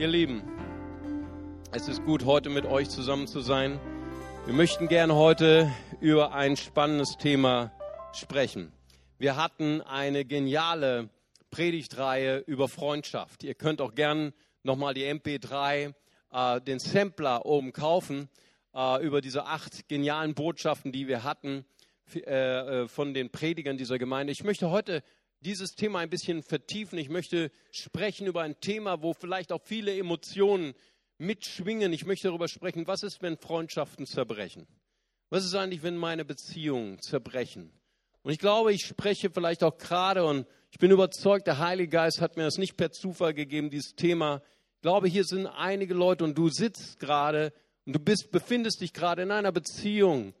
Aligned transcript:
Ihr 0.00 0.08
Lieben, 0.08 0.42
es 1.72 1.86
ist 1.86 2.02
gut, 2.06 2.24
heute 2.24 2.48
mit 2.48 2.64
euch 2.64 2.88
zusammen 2.88 3.26
zu 3.26 3.40
sein. 3.40 3.78
Wir 4.46 4.54
möchten 4.54 4.88
gerne 4.88 5.14
heute 5.14 5.70
über 6.00 6.32
ein 6.32 6.56
spannendes 6.56 7.18
Thema 7.18 7.70
sprechen. 8.14 8.72
Wir 9.18 9.36
hatten 9.36 9.82
eine 9.82 10.24
geniale 10.24 11.10
Predigtreihe 11.50 12.38
über 12.38 12.66
Freundschaft. 12.66 13.44
Ihr 13.44 13.54
könnt 13.54 13.82
auch 13.82 13.94
gern 13.94 14.32
nochmal 14.62 14.94
die 14.94 15.04
MP3, 15.04 15.92
äh, 16.32 16.60
den 16.62 16.78
Sampler 16.78 17.44
oben 17.44 17.74
kaufen, 17.74 18.30
äh, 18.74 19.04
über 19.04 19.20
diese 19.20 19.44
acht 19.44 19.86
genialen 19.86 20.32
Botschaften, 20.32 20.92
die 20.92 21.08
wir 21.08 21.24
hatten 21.24 21.66
äh, 22.14 22.30
äh, 22.30 22.88
von 22.88 23.12
den 23.12 23.28
Predigern 23.28 23.76
dieser 23.76 23.98
Gemeinde. 23.98 24.32
Ich 24.32 24.44
möchte 24.44 24.70
heute 24.70 25.02
dieses 25.40 25.74
Thema 25.74 26.00
ein 26.00 26.10
bisschen 26.10 26.42
vertiefen. 26.42 26.98
Ich 26.98 27.08
möchte 27.08 27.50
sprechen 27.70 28.26
über 28.26 28.42
ein 28.42 28.60
Thema, 28.60 29.02
wo 29.02 29.14
vielleicht 29.14 29.52
auch 29.52 29.62
viele 29.64 29.96
Emotionen 29.96 30.74
mitschwingen. 31.18 31.92
Ich 31.92 32.06
möchte 32.06 32.28
darüber 32.28 32.48
sprechen, 32.48 32.86
was 32.86 33.02
ist, 33.02 33.22
wenn 33.22 33.36
Freundschaften 33.36 34.06
zerbrechen? 34.06 34.66
Was 35.30 35.44
ist 35.44 35.54
eigentlich, 35.54 35.82
wenn 35.82 35.96
meine 35.96 36.24
Beziehungen 36.24 37.00
zerbrechen? 37.00 37.72
Und 38.22 38.32
ich 38.32 38.38
glaube, 38.38 38.72
ich 38.72 38.84
spreche 38.84 39.30
vielleicht 39.30 39.62
auch 39.62 39.78
gerade 39.78 40.24
und 40.24 40.46
ich 40.70 40.78
bin 40.78 40.90
überzeugt, 40.90 41.46
der 41.46 41.58
Heilige 41.58 41.88
Geist 41.90 42.20
hat 42.20 42.36
mir 42.36 42.44
das 42.44 42.58
nicht 42.58 42.76
per 42.76 42.90
Zufall 42.90 43.32
gegeben, 43.32 43.70
dieses 43.70 43.94
Thema. 43.94 44.42
Ich 44.76 44.82
glaube, 44.82 45.08
hier 45.08 45.24
sind 45.24 45.46
einige 45.46 45.94
Leute 45.94 46.24
und 46.24 46.36
du 46.36 46.48
sitzt 46.48 46.98
gerade 46.98 47.52
und 47.86 47.94
du 47.94 47.98
bist, 47.98 48.30
befindest 48.30 48.80
dich 48.82 48.92
gerade 48.92 49.22
in 49.22 49.30
einer 49.30 49.52
Beziehung, 49.52 50.34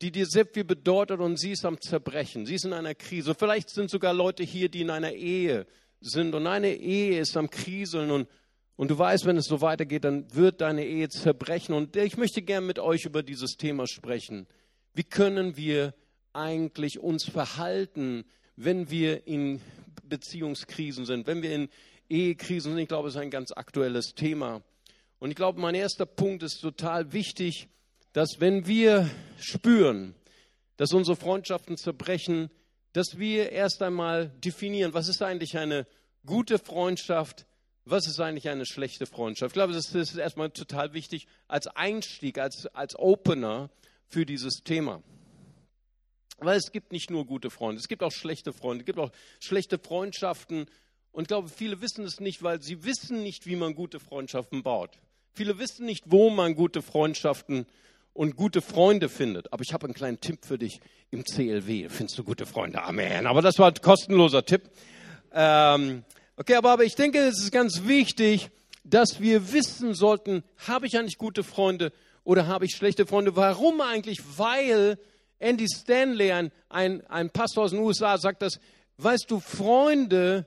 die 0.00 0.12
dir 0.12 0.26
sehr 0.26 0.46
viel 0.46 0.64
bedeutet 0.64 1.20
und 1.20 1.38
sie 1.38 1.52
ist 1.52 1.64
am 1.64 1.80
Zerbrechen. 1.80 2.46
Sie 2.46 2.54
ist 2.54 2.64
in 2.64 2.72
einer 2.72 2.94
Krise. 2.94 3.34
Vielleicht 3.34 3.70
sind 3.70 3.90
sogar 3.90 4.14
Leute 4.14 4.44
hier, 4.44 4.68
die 4.68 4.82
in 4.82 4.90
einer 4.90 5.12
Ehe 5.12 5.66
sind 6.00 6.34
und 6.34 6.46
eine 6.46 6.74
Ehe 6.74 7.18
ist 7.18 7.36
am 7.36 7.50
Kriseln 7.50 8.10
und, 8.10 8.28
und 8.76 8.90
du 8.90 8.98
weißt, 8.98 9.26
wenn 9.26 9.36
es 9.36 9.46
so 9.46 9.60
weitergeht, 9.60 10.04
dann 10.04 10.32
wird 10.34 10.60
deine 10.60 10.84
Ehe 10.86 11.08
zerbrechen. 11.08 11.74
Und 11.74 11.96
ich 11.96 12.16
möchte 12.16 12.42
gern 12.42 12.66
mit 12.66 12.78
euch 12.78 13.04
über 13.04 13.24
dieses 13.24 13.56
Thema 13.56 13.88
sprechen. 13.88 14.46
Wie 14.94 15.02
können 15.02 15.56
wir 15.56 15.94
eigentlich 16.32 17.00
uns 17.00 17.24
verhalten, 17.24 18.24
wenn 18.54 18.90
wir 18.90 19.26
in 19.26 19.60
Beziehungskrisen 20.04 21.06
sind, 21.06 21.26
wenn 21.26 21.42
wir 21.42 21.52
in 21.52 21.68
Ehekrisen 22.08 22.72
sind? 22.72 22.82
Ich 22.82 22.88
glaube, 22.88 23.08
es 23.08 23.14
ist 23.14 23.20
ein 23.20 23.30
ganz 23.30 23.50
aktuelles 23.50 24.14
Thema. 24.14 24.62
Und 25.18 25.30
ich 25.30 25.36
glaube, 25.36 25.60
mein 25.60 25.74
erster 25.74 26.06
Punkt 26.06 26.44
ist 26.44 26.60
total 26.60 27.12
wichtig 27.12 27.68
dass 28.12 28.40
wenn 28.40 28.66
wir 28.66 29.10
spüren, 29.38 30.14
dass 30.76 30.92
unsere 30.92 31.16
Freundschaften 31.16 31.76
zerbrechen, 31.76 32.50
dass 32.92 33.18
wir 33.18 33.52
erst 33.52 33.82
einmal 33.82 34.28
definieren, 34.44 34.94
was 34.94 35.08
ist 35.08 35.22
eigentlich 35.22 35.58
eine 35.58 35.86
gute 36.24 36.58
Freundschaft, 36.58 37.46
was 37.84 38.06
ist 38.06 38.20
eigentlich 38.20 38.48
eine 38.48 38.66
schlechte 38.66 39.06
Freundschaft. 39.06 39.50
Ich 39.50 39.54
glaube, 39.54 39.72
das 39.72 39.94
ist 39.94 40.16
erstmal 40.16 40.50
total 40.50 40.94
wichtig 40.94 41.26
als 41.48 41.66
Einstieg, 41.68 42.38
als, 42.38 42.66
als 42.66 42.98
Opener 42.98 43.70
für 44.06 44.24
dieses 44.24 44.62
Thema. 44.62 45.02
Weil 46.38 46.56
es 46.56 46.70
gibt 46.70 46.92
nicht 46.92 47.10
nur 47.10 47.26
gute 47.26 47.50
Freunde, 47.50 47.80
es 47.80 47.88
gibt 47.88 48.02
auch 48.02 48.12
schlechte 48.12 48.52
Freunde, 48.52 48.82
es 48.82 48.86
gibt 48.86 48.98
auch 48.98 49.10
schlechte 49.40 49.78
Freundschaften. 49.78 50.66
Und 51.10 51.22
ich 51.22 51.28
glaube, 51.28 51.48
viele 51.48 51.80
wissen 51.80 52.04
es 52.04 52.20
nicht, 52.20 52.42
weil 52.42 52.62
sie 52.62 52.84
wissen 52.84 53.22
nicht, 53.22 53.46
wie 53.46 53.56
man 53.56 53.74
gute 53.74 53.98
Freundschaften 53.98 54.62
baut. 54.62 54.98
Viele 55.32 55.58
wissen 55.58 55.86
nicht, 55.86 56.04
wo 56.06 56.30
man 56.30 56.54
gute 56.54 56.82
Freundschaften 56.82 57.64
baut 57.64 57.72
und 58.18 58.34
gute 58.34 58.62
Freunde 58.62 59.08
findet. 59.08 59.52
Aber 59.52 59.62
ich 59.62 59.72
habe 59.72 59.84
einen 59.84 59.94
kleinen 59.94 60.20
Tipp 60.20 60.44
für 60.44 60.58
dich 60.58 60.80
im 61.12 61.24
CLW. 61.24 61.88
Findest 61.88 62.18
du 62.18 62.24
gute 62.24 62.46
Freunde? 62.46 62.82
Amen. 62.82 63.28
Aber 63.28 63.42
das 63.42 63.60
war 63.60 63.68
ein 63.68 63.80
kostenloser 63.80 64.44
Tipp. 64.44 64.62
Ähm, 65.32 66.02
okay, 66.36 66.56
aber, 66.56 66.70
aber 66.70 66.82
ich 66.82 66.96
denke, 66.96 67.20
es 67.20 67.38
ist 67.38 67.52
ganz 67.52 67.82
wichtig, 67.84 68.50
dass 68.82 69.20
wir 69.20 69.52
wissen 69.52 69.94
sollten, 69.94 70.42
habe 70.66 70.88
ich 70.88 70.98
eigentlich 70.98 71.16
gute 71.16 71.44
Freunde 71.44 71.92
oder 72.24 72.48
habe 72.48 72.64
ich 72.64 72.74
schlechte 72.74 73.06
Freunde? 73.06 73.36
Warum 73.36 73.80
eigentlich? 73.80 74.18
Weil 74.36 74.98
Andy 75.38 75.68
Stanley, 75.68 76.32
ein, 76.32 76.50
ein, 76.68 77.06
ein 77.06 77.30
Pastor 77.30 77.66
aus 77.66 77.70
den 77.70 77.78
USA, 77.78 78.18
sagt 78.18 78.42
das, 78.42 78.58
weißt 78.96 79.30
du, 79.30 79.38
Freunde, 79.38 80.44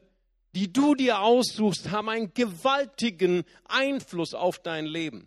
die 0.56 0.74
du 0.74 0.94
dir 0.94 1.22
aussuchst, 1.22 1.90
haben 1.90 2.10
einen 2.10 2.34
gewaltigen 2.34 3.46
Einfluss 3.64 4.34
auf 4.34 4.60
dein 4.60 4.86
Leben. 4.86 5.26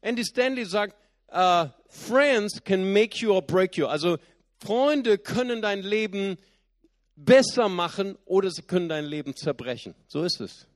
Andy 0.00 0.24
Stanley 0.24 0.64
sagt, 0.64 0.96
uh, 1.32 1.68
friends 1.88 2.60
can 2.64 2.92
make 2.92 3.20
you 3.20 3.32
or 3.32 3.42
break 3.42 3.76
you. 3.76 3.86
Also 3.86 4.18
Freunde 4.58 5.18
können 5.18 5.62
dein 5.62 5.82
Leben 5.82 6.36
besser 7.16 7.68
machen 7.68 8.16
oder 8.24 8.50
sie 8.50 8.62
können 8.62 8.88
dein 8.88 9.04
Leben 9.04 9.34
zerbrechen. 9.34 9.94
So 10.06 10.22
ist 10.22 10.40
es. 10.40 10.66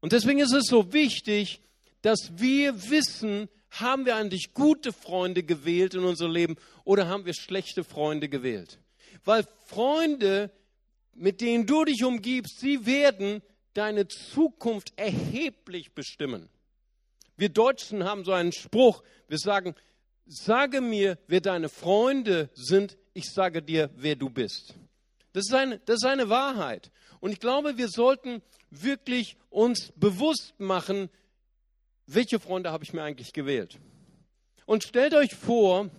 Und 0.00 0.12
deswegen 0.12 0.40
ist 0.40 0.52
es 0.52 0.66
so 0.66 0.92
wichtig, 0.92 1.60
dass 2.02 2.32
wir 2.36 2.90
wissen, 2.90 3.48
haben 3.70 4.06
wir 4.06 4.16
eigentlich 4.16 4.54
gute 4.54 4.92
Freunde 4.92 5.42
gewählt 5.42 5.94
in 5.94 6.04
unser 6.04 6.28
Leben 6.28 6.56
oder 6.84 7.08
haben 7.08 7.24
wir 7.24 7.34
schlechte 7.34 7.84
Freunde 7.84 8.28
gewählt? 8.28 8.78
Weil 9.24 9.46
Freunde, 9.66 10.50
mit 11.14 11.40
denen 11.40 11.66
du 11.66 11.84
dich 11.84 12.04
umgibst, 12.04 12.60
sie 12.60 12.86
werden 12.86 13.42
deine 13.74 14.08
Zukunft 14.08 14.92
erheblich 14.96 15.92
bestimmen. 15.94 16.48
Wir 17.36 17.48
Deutschen 17.48 18.04
haben 18.04 18.24
so 18.24 18.32
einen 18.32 18.52
Spruch, 18.52 19.02
wir 19.28 19.38
sagen, 19.38 19.74
sage 20.26 20.80
mir, 20.80 21.18
wer 21.26 21.40
deine 21.40 21.68
Freunde 21.68 22.50
sind, 22.54 22.96
ich 23.12 23.30
sage 23.30 23.62
dir, 23.62 23.90
wer 23.94 24.16
du 24.16 24.30
bist. 24.30 24.74
Das 25.32 25.44
ist 25.46 25.54
eine, 25.54 25.78
das 25.80 25.96
ist 25.96 26.06
eine 26.06 26.28
Wahrheit. 26.28 26.90
Und 27.20 27.30
ich 27.30 27.40
glaube, 27.40 27.76
wir 27.76 27.88
sollten 27.88 28.42
wirklich 28.70 29.36
uns 29.50 29.92
bewusst 29.96 30.58
machen, 30.58 31.10
welche 32.06 32.40
Freunde 32.40 32.72
habe 32.72 32.84
ich 32.84 32.92
mir 32.92 33.02
eigentlich 33.02 33.32
gewählt. 33.32 33.78
Und 34.64 34.82
stellt 34.82 35.14
euch 35.14 35.34
vor, 35.34 35.90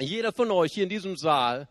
jeder 0.00 0.32
von 0.32 0.50
euch 0.50 0.72
hier 0.72 0.84
in 0.84 0.88
diesem 0.88 1.16
Saal 1.16 1.68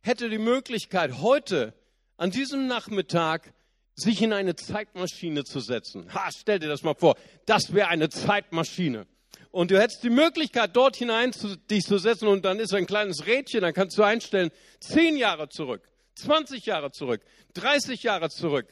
hätte 0.00 0.28
die 0.28 0.38
Möglichkeit, 0.38 1.20
heute 1.20 1.74
an 2.16 2.30
diesem 2.30 2.66
Nachmittag 2.66 3.52
sich 3.94 4.22
in 4.22 4.32
eine 4.32 4.56
Zeitmaschine 4.56 5.44
zu 5.44 5.60
setzen. 5.60 6.12
Ha, 6.14 6.30
stell 6.36 6.58
dir 6.58 6.68
das 6.68 6.82
mal 6.82 6.94
vor. 6.94 7.16
Das 7.46 7.74
wäre 7.74 7.88
eine 7.88 8.08
Zeitmaschine 8.08 9.06
und 9.52 9.70
du 9.70 9.78
hättest 9.78 10.02
die 10.02 10.10
Möglichkeit, 10.10 10.74
dort 10.74 10.96
hinein 10.96 11.32
zu, 11.32 11.56
dich 11.56 11.84
zu 11.84 11.98
setzen 11.98 12.26
und 12.26 12.44
dann 12.44 12.58
ist 12.58 12.74
ein 12.74 12.86
kleines 12.86 13.26
Rädchen, 13.26 13.60
dann 13.60 13.74
kannst 13.74 13.96
du 13.98 14.02
einstellen, 14.02 14.50
zehn 14.80 15.16
Jahre 15.16 15.48
zurück, 15.48 15.82
20 16.16 16.66
Jahre 16.66 16.90
zurück, 16.90 17.22
30 17.54 18.02
Jahre 18.02 18.30
zurück. 18.30 18.66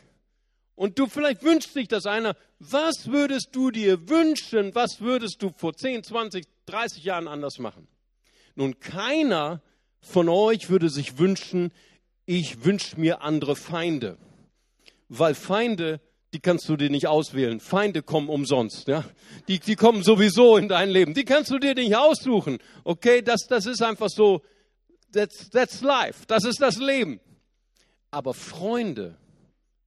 Und 0.74 0.98
du 0.98 1.06
vielleicht 1.06 1.42
wünschst 1.42 1.76
dich 1.76 1.88
das 1.88 2.06
einer, 2.06 2.34
was 2.58 3.08
würdest 3.08 3.50
du 3.52 3.70
dir 3.70 4.08
wünschen, 4.08 4.74
was 4.74 5.00
würdest 5.02 5.42
du 5.42 5.52
vor 5.54 5.74
10, 5.74 6.02
20, 6.02 6.46
30 6.64 7.04
Jahren 7.04 7.28
anders 7.28 7.58
machen? 7.58 7.86
Nun, 8.54 8.80
keiner 8.80 9.60
von 10.00 10.30
euch 10.30 10.70
würde 10.70 10.88
sich 10.88 11.18
wünschen, 11.18 11.72
ich 12.24 12.64
wünsche 12.64 12.98
mir 12.98 13.20
andere 13.20 13.54
Feinde, 13.54 14.16
weil 15.10 15.34
Feinde 15.34 16.00
die 16.32 16.40
kannst 16.40 16.68
du 16.68 16.76
dir 16.76 16.90
nicht 16.90 17.08
auswählen. 17.08 17.58
Feinde 17.58 18.02
kommen 18.02 18.28
umsonst. 18.28 18.86
Ja? 18.86 19.04
Die, 19.48 19.58
die 19.58 19.74
kommen 19.74 20.02
sowieso 20.02 20.56
in 20.56 20.68
dein 20.68 20.88
Leben. 20.88 21.12
Die 21.12 21.24
kannst 21.24 21.50
du 21.50 21.58
dir 21.58 21.74
nicht 21.74 21.96
aussuchen. 21.96 22.58
Okay, 22.84 23.20
das, 23.20 23.46
das 23.48 23.66
ist 23.66 23.82
einfach 23.82 24.08
so. 24.08 24.42
That's, 25.12 25.50
that's 25.50 25.80
life. 25.80 26.24
Das 26.28 26.44
ist 26.44 26.62
das 26.62 26.76
Leben. 26.76 27.20
Aber 28.12 28.32
Freunde, 28.32 29.16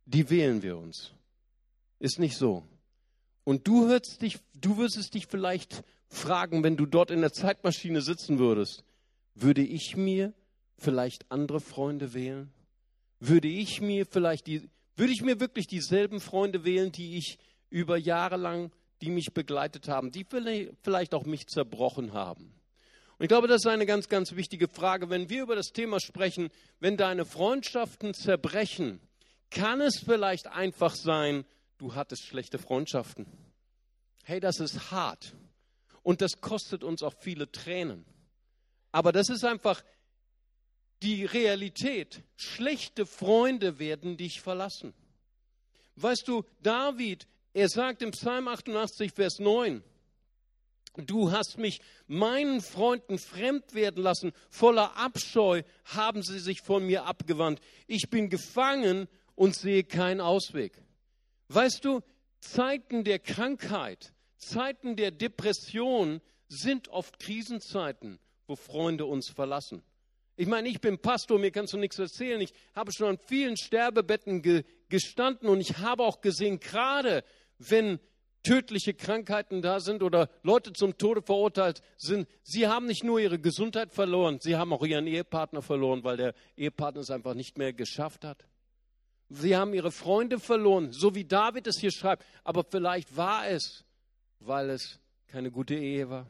die 0.05 0.29
wählen 0.29 0.61
wir 0.61 0.77
uns. 0.77 1.13
Ist 1.99 2.19
nicht 2.19 2.35
so. 2.35 2.63
Und 3.45 3.67
du, 3.67 3.87
hörst 3.87 4.21
dich, 4.21 4.39
du 4.53 4.77
würdest 4.77 5.13
dich 5.13 5.27
vielleicht 5.27 5.83
fragen, 6.09 6.63
wenn 6.63 6.75
du 6.75 6.85
dort 6.85 7.09
in 7.09 7.21
der 7.21 7.31
Zeitmaschine 7.31 8.01
sitzen 8.01 8.37
würdest, 8.37 8.83
würde 9.33 9.61
ich 9.61 9.95
mir 9.95 10.33
vielleicht 10.77 11.31
andere 11.31 11.61
Freunde 11.61 12.13
wählen? 12.13 12.51
Würde 13.21 13.47
ich 13.47 13.79
mir 13.79 14.05
vielleicht 14.05 14.47
die, 14.47 14.69
würde 14.95 15.13
ich 15.13 15.21
mir 15.21 15.39
wirklich 15.39 15.67
dieselben 15.67 16.19
Freunde 16.19 16.63
wählen, 16.63 16.91
die 16.91 17.17
ich 17.17 17.39
über 17.69 17.97
Jahre 17.97 18.37
lang, 18.37 18.71
die 19.01 19.09
mich 19.09 19.33
begleitet 19.33 19.87
haben, 19.87 20.11
die 20.11 20.25
vielleicht 20.25 21.13
auch 21.13 21.25
mich 21.25 21.47
zerbrochen 21.47 22.13
haben? 22.13 22.53
Und 23.17 23.25
ich 23.25 23.27
glaube, 23.27 23.47
das 23.47 23.61
ist 23.61 23.67
eine 23.67 23.85
ganz, 23.85 24.09
ganz 24.09 24.35
wichtige 24.35 24.67
Frage. 24.67 25.09
Wenn 25.09 25.29
wir 25.29 25.43
über 25.43 25.55
das 25.55 25.71
Thema 25.71 25.99
sprechen, 25.99 26.49
wenn 26.79 26.97
deine 26.97 27.25
Freundschaften 27.25 28.13
zerbrechen, 28.13 28.99
kann 29.49 29.81
es 29.81 29.99
vielleicht 29.99 30.47
einfach 30.47 30.95
sein, 30.95 31.45
du 31.77 31.95
hattest 31.95 32.25
schlechte 32.25 32.57
Freundschaften. 32.57 33.27
Hey, 34.23 34.39
das 34.39 34.59
ist 34.59 34.91
hart. 34.91 35.35
Und 36.01 36.21
das 36.21 36.41
kostet 36.41 36.83
uns 36.83 37.03
auch 37.03 37.13
viele 37.19 37.51
Tränen. 37.51 38.05
Aber 38.91 39.11
das 39.11 39.29
ist 39.29 39.43
einfach 39.45 39.83
die 41.03 41.25
Realität. 41.25 42.23
Schlechte 42.35 43.05
Freunde 43.05 43.77
werden 43.77 44.17
dich 44.17 44.41
verlassen. 44.41 44.93
Weißt 45.95 46.27
du, 46.27 46.43
David, 46.61 47.27
er 47.53 47.69
sagt 47.69 48.01
im 48.01 48.11
Psalm 48.11 48.47
88, 48.47 49.11
Vers 49.11 49.39
9, 49.39 49.83
Du 50.95 51.31
hast 51.31 51.57
mich 51.57 51.81
meinen 52.05 52.61
Freunden 52.61 53.17
fremd 53.17 53.73
werden 53.73 54.03
lassen, 54.03 54.31
voller 54.49 54.95
Abscheu 54.95 55.63
haben 55.85 56.21
sie 56.21 56.37
sich 56.37 56.61
von 56.61 56.85
mir 56.85 57.05
abgewandt. 57.05 57.61
Ich 57.87 58.11
bin 58.11 58.29
gefangen 58.29 59.07
und 59.33 59.55
sehe 59.55 59.83
keinen 59.83 60.21
Ausweg. 60.21 60.83
Weißt 61.47 61.83
du, 61.83 62.01
Zeiten 62.41 63.03
der 63.03 63.17
Krankheit, 63.17 64.13
Zeiten 64.37 64.95
der 64.95 65.09
Depression 65.09 66.21
sind 66.47 66.89
oft 66.89 67.17
Krisenzeiten, 67.17 68.19
wo 68.45 68.55
Freunde 68.55 69.05
uns 69.05 69.29
verlassen. 69.29 69.81
Ich 70.35 70.47
meine, 70.47 70.67
ich 70.67 70.81
bin 70.81 70.97
Pastor, 70.97 71.37
mir 71.37 71.51
kannst 71.51 71.73
du 71.73 71.77
nichts 71.77 71.99
erzählen. 71.99 72.41
Ich 72.41 72.53
habe 72.75 72.91
schon 72.91 73.07
an 73.07 73.17
vielen 73.17 73.55
Sterbebetten 73.57 74.41
ge 74.41 74.63
gestanden 74.89 75.49
und 75.49 75.59
ich 75.59 75.79
habe 75.79 76.03
auch 76.03 76.21
gesehen, 76.21 76.59
gerade 76.59 77.23
wenn 77.57 77.99
tödliche 78.43 78.93
Krankheiten 78.93 79.61
da 79.61 79.79
sind 79.79 80.03
oder 80.03 80.29
Leute 80.43 80.73
zum 80.73 80.97
Tode 80.97 81.21
verurteilt 81.21 81.81
sind, 81.97 82.27
sie 82.43 82.67
haben 82.67 82.85
nicht 82.85 83.03
nur 83.03 83.19
ihre 83.19 83.39
Gesundheit 83.39 83.91
verloren, 83.91 84.39
sie 84.39 84.55
haben 84.55 84.73
auch 84.73 84.85
ihren 84.85 85.07
Ehepartner 85.07 85.61
verloren, 85.61 86.03
weil 86.03 86.17
der 86.17 86.35
Ehepartner 86.57 87.01
es 87.01 87.09
einfach 87.09 87.33
nicht 87.33 87.57
mehr 87.57 87.73
geschafft 87.73 88.23
hat. 88.25 88.45
Sie 89.29 89.55
haben 89.55 89.73
ihre 89.73 89.91
Freunde 89.91 90.39
verloren, 90.39 90.91
so 90.91 91.15
wie 91.15 91.25
David 91.25 91.65
es 91.65 91.79
hier 91.79 91.91
schreibt. 91.91 92.23
Aber 92.43 92.63
vielleicht 92.63 93.15
war 93.15 93.47
es, 93.47 93.83
weil 94.39 94.69
es 94.69 94.99
keine 95.27 95.49
gute 95.49 95.75
Ehe 95.75 96.09
war, 96.09 96.29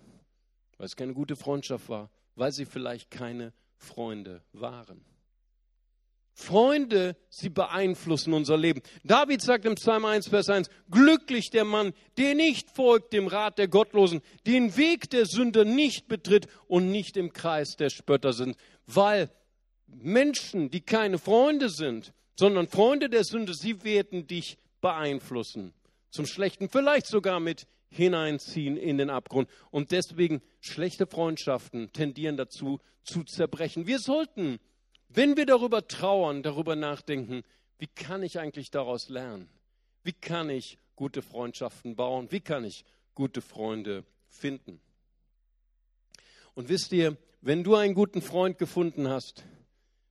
weil 0.77 0.85
es 0.85 0.95
keine 0.95 1.13
gute 1.13 1.35
Freundschaft 1.35 1.89
war, 1.89 2.09
weil 2.35 2.53
sie 2.53 2.65
vielleicht 2.65 3.11
keine 3.11 3.51
Freunde 3.83 4.41
waren. 4.53 5.05
Freunde, 6.35 7.15
sie 7.29 7.49
beeinflussen 7.49 8.33
unser 8.33 8.57
Leben. 8.57 8.81
David 9.03 9.41
sagt 9.41 9.65
im 9.65 9.75
Psalm 9.75 10.05
1, 10.05 10.29
Vers 10.29 10.49
1, 10.49 10.69
glücklich 10.89 11.51
der 11.51 11.63
Mann, 11.63 11.93
der 12.17 12.33
nicht 12.33 12.71
folgt 12.71 13.13
dem 13.13 13.27
Rat 13.27 13.59
der 13.59 13.67
Gottlosen, 13.67 14.21
den 14.47 14.75
Weg 14.75 15.11
der 15.11 15.25
Sünder 15.25 15.63
nicht 15.63 16.07
betritt 16.07 16.47
und 16.67 16.89
nicht 16.89 17.17
im 17.17 17.33
Kreis 17.33 17.75
der 17.75 17.91
Spötter 17.91 18.33
sind. 18.33 18.57
Weil 18.87 19.29
Menschen, 19.85 20.71
die 20.71 20.81
keine 20.81 21.19
Freunde 21.19 21.69
sind, 21.69 22.13
sondern 22.35 22.67
Freunde 22.67 23.09
der 23.09 23.23
Sünde, 23.23 23.53
sie 23.53 23.83
werden 23.83 24.25
dich 24.25 24.57
beeinflussen. 24.81 25.73
Zum 26.09 26.25
Schlechten, 26.25 26.67
vielleicht 26.67 27.05
sogar 27.05 27.39
mit 27.39 27.67
hineinziehen 27.93 28.77
in 28.77 28.97
den 28.97 29.09
Abgrund. 29.09 29.49
Und 29.71 29.91
deswegen 29.91 30.41
schlechte 30.59 31.07
Freundschaften 31.07 31.91
tendieren 31.93 32.37
dazu 32.37 32.79
zu 33.03 33.23
zerbrechen. 33.23 33.87
Wir 33.87 33.99
sollten 33.99 34.59
wenn 35.15 35.37
wir 35.37 35.45
darüber 35.45 35.87
trauern, 35.87 36.41
darüber 36.41 36.75
nachdenken, 36.75 37.43
wie 37.77 37.87
kann 37.87 38.23
ich 38.23 38.39
eigentlich 38.39 38.71
daraus 38.71 39.09
lernen? 39.09 39.47
Wie 40.03 40.13
kann 40.13 40.49
ich 40.49 40.79
gute 40.95 41.21
Freundschaften 41.21 41.95
bauen? 41.95 42.31
Wie 42.31 42.41
kann 42.41 42.63
ich 42.63 42.83
gute 43.13 43.41
Freunde 43.41 44.05
finden? 44.27 44.81
Und 46.55 46.69
wisst 46.69 46.91
ihr, 46.93 47.15
wenn 47.41 47.63
du 47.63 47.75
einen 47.75 47.93
guten 47.93 48.23
Freund 48.23 48.57
gefunden 48.57 49.07
hast, 49.07 49.43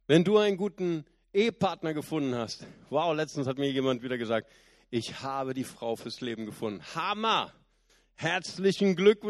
wenn 0.07 0.23
du 0.23 0.39
einen 0.39 0.57
guten 0.57 1.05
Ehepartner 1.33 1.95
gefunden 1.95 2.37
hast, 2.37 2.67
wow, 2.91 3.15
letztens 3.15 3.49
hat 3.49 3.59
mir 3.59 3.71
jemand 3.71 4.03
wieder 4.03 4.19
gesagt, 4.19 4.49
ich 4.91 5.23
habe 5.23 5.53
die 5.53 5.65
Frau 5.65 5.97
fürs 5.97 6.21
Leben 6.21 6.47
gefunden. 6.47 6.83
Hammer! 6.95 7.53
Herzlichen 8.15 8.97
Glück, 8.97 9.25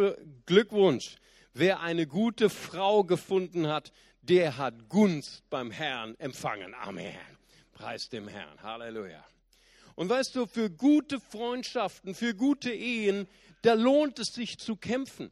Glückwunsch. 0.46 1.16
Wer 1.54 1.80
eine 1.80 2.06
gute 2.06 2.50
Frau 2.50 3.04
gefunden 3.04 3.68
hat, 3.68 3.92
der 4.22 4.56
hat 4.56 4.88
Gunst 4.88 5.48
beim 5.50 5.70
Herrn 5.70 6.14
empfangen. 6.18 6.74
Amen. 6.74 7.14
Preis 7.72 8.08
dem 8.08 8.28
Herrn. 8.28 8.62
Halleluja. 8.62 9.24
Und 9.94 10.08
weißt 10.08 10.36
du, 10.36 10.46
für 10.46 10.70
gute 10.70 11.20
Freundschaften, 11.20 12.14
für 12.14 12.34
gute 12.34 12.72
Ehen, 12.72 13.28
da 13.62 13.74
lohnt 13.74 14.18
es 14.18 14.34
sich 14.34 14.58
zu 14.58 14.76
kämpfen. 14.76 15.30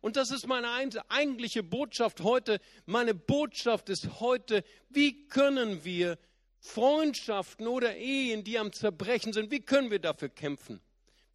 Und 0.00 0.16
das 0.16 0.30
ist 0.30 0.46
meine 0.46 0.68
eigentliche 1.08 1.62
Botschaft 1.62 2.22
heute. 2.22 2.58
Meine 2.86 3.14
Botschaft 3.14 3.88
ist 3.90 4.20
heute, 4.20 4.64
wie 4.88 5.28
können 5.28 5.84
wir 5.84 6.18
Freundschaften 6.58 7.66
oder 7.66 7.96
Ehen, 7.96 8.44
die 8.44 8.58
am 8.58 8.72
Zerbrechen 8.72 9.32
sind, 9.32 9.50
wie 9.50 9.60
können 9.60 9.90
wir 9.90 9.98
dafür 9.98 10.28
kämpfen? 10.28 10.80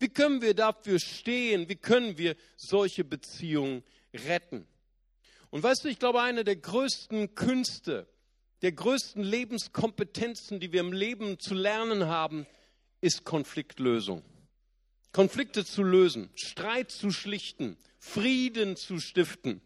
Wie 0.06 0.10
können 0.10 0.44
wir 0.44 0.54
dafür 0.54 1.00
stehen? 1.00 1.68
Wie 1.68 1.78
können 1.78 2.20
wir 2.20 2.36
solche 2.58 3.04
Beziehungen 3.04 3.84
retten? 4.14 4.68
Und 5.50 5.64
weißt 5.64 5.84
du, 5.84 5.88
ich 5.88 5.98
glaube, 5.98 6.22
eine 6.22 6.44
der 6.44 6.58
größten 6.58 7.34
Künste, 7.34 8.08
der 8.62 8.74
größten 8.74 9.24
Lebenskompetenzen, 9.24 10.60
die 10.60 10.72
wir 10.72 10.82
im 10.82 10.94
Leben 10.94 11.40
zu 11.40 11.56
lernen 11.56 12.06
haben, 12.06 12.46
ist 13.02 13.24
Konfliktlösung. 13.24 14.22
Konflikte 15.12 15.66
zu 15.66 15.82
lösen, 15.82 16.30
Streit 16.36 16.92
zu 16.92 17.10
schlichten, 17.10 17.76
Frieden 17.98 18.76
zu 18.76 19.00
stiften. 19.00 19.60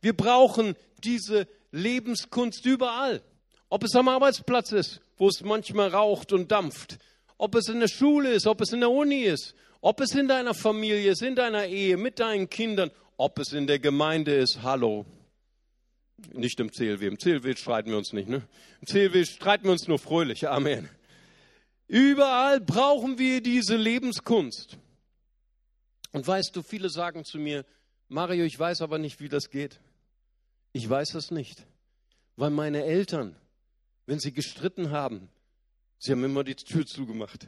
Wir 0.00 0.16
brauchen 0.16 0.76
diese 1.02 1.48
Lebenskunst 1.72 2.64
überall. 2.64 3.24
Ob 3.70 3.82
es 3.82 3.96
am 3.96 4.06
Arbeitsplatz 4.06 4.70
ist, 4.70 5.00
wo 5.16 5.26
es 5.26 5.40
manchmal 5.42 5.88
raucht 5.88 6.32
und 6.32 6.52
dampft, 6.52 7.00
ob 7.42 7.56
es 7.56 7.68
in 7.68 7.80
der 7.80 7.88
Schule 7.88 8.32
ist, 8.32 8.46
ob 8.46 8.60
es 8.60 8.72
in 8.72 8.80
der 8.80 8.90
Uni 8.90 9.22
ist, 9.22 9.54
ob 9.80 10.00
es 10.00 10.14
in 10.14 10.28
deiner 10.28 10.54
Familie 10.54 11.10
ist, 11.10 11.22
in 11.22 11.34
deiner 11.34 11.66
Ehe, 11.66 11.96
mit 11.96 12.20
deinen 12.20 12.48
Kindern 12.48 12.90
ob 13.22 13.38
es 13.38 13.52
in 13.52 13.68
der 13.68 13.78
Gemeinde 13.78 14.34
ist, 14.34 14.62
hallo. 14.62 15.06
Nicht 16.32 16.58
im 16.58 16.72
CLW. 16.72 17.06
Im 17.06 17.18
CLW 17.18 17.54
streiten 17.54 17.90
wir 17.90 17.98
uns 17.98 18.12
nicht. 18.12 18.28
Ne? 18.28 18.42
Im 18.80 18.86
CLW 18.86 19.24
streiten 19.24 19.64
wir 19.64 19.70
uns 19.70 19.86
nur 19.86 20.00
fröhlich. 20.00 20.48
Amen. 20.48 20.88
Überall 21.86 22.60
brauchen 22.60 23.18
wir 23.18 23.40
diese 23.40 23.76
Lebenskunst. 23.76 24.76
Und 26.10 26.26
weißt 26.26 26.56
du, 26.56 26.62
viele 26.62 26.90
sagen 26.90 27.24
zu 27.24 27.38
mir, 27.38 27.64
Mario, 28.08 28.44
ich 28.44 28.58
weiß 28.58 28.82
aber 28.82 28.98
nicht, 28.98 29.20
wie 29.20 29.28
das 29.28 29.50
geht. 29.50 29.80
Ich 30.72 30.88
weiß 30.90 31.14
es 31.14 31.30
nicht, 31.30 31.64
weil 32.34 32.50
meine 32.50 32.84
Eltern, 32.84 33.36
wenn 34.06 34.18
sie 34.18 34.32
gestritten 34.32 34.90
haben, 34.90 35.28
sie 36.02 36.12
haben 36.12 36.24
immer 36.24 36.44
die 36.44 36.56
Tür 36.56 36.84
zugemacht. 36.84 37.46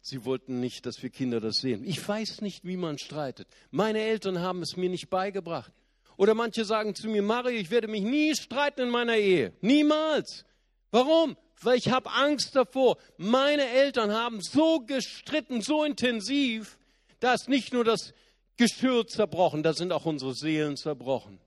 Sie 0.00 0.24
wollten 0.24 0.60
nicht, 0.60 0.86
dass 0.86 1.02
wir 1.02 1.10
Kinder 1.10 1.40
das 1.40 1.58
sehen. 1.58 1.84
Ich 1.84 2.06
weiß 2.06 2.40
nicht, 2.40 2.64
wie 2.64 2.78
man 2.78 2.98
streitet. 2.98 3.46
Meine 3.70 4.00
Eltern 4.00 4.40
haben 4.40 4.62
es 4.62 4.76
mir 4.76 4.88
nicht 4.88 5.10
beigebracht. 5.10 5.72
Oder 6.16 6.34
manche 6.34 6.64
sagen 6.64 6.94
zu 6.94 7.08
mir, 7.08 7.22
Mario, 7.22 7.58
ich 7.58 7.70
werde 7.70 7.88
mich 7.88 8.02
nie 8.02 8.34
streiten 8.34 8.82
in 8.82 8.90
meiner 8.90 9.16
Ehe. 9.16 9.52
Niemals. 9.60 10.44
Warum? 10.90 11.36
Weil 11.60 11.76
ich 11.76 11.90
habe 11.90 12.10
Angst 12.10 12.56
davor. 12.56 12.96
Meine 13.18 13.68
Eltern 13.68 14.12
haben 14.12 14.40
so 14.40 14.80
gestritten, 14.80 15.60
so 15.60 15.84
intensiv, 15.84 16.78
da 17.20 17.34
ist 17.34 17.48
nicht 17.50 17.74
nur 17.74 17.84
das 17.84 18.14
Geschirr 18.56 19.06
zerbrochen, 19.06 19.62
da 19.62 19.74
sind 19.74 19.92
auch 19.92 20.06
unsere 20.06 20.34
Seelen 20.34 20.76
zerbrochen. 20.76 21.38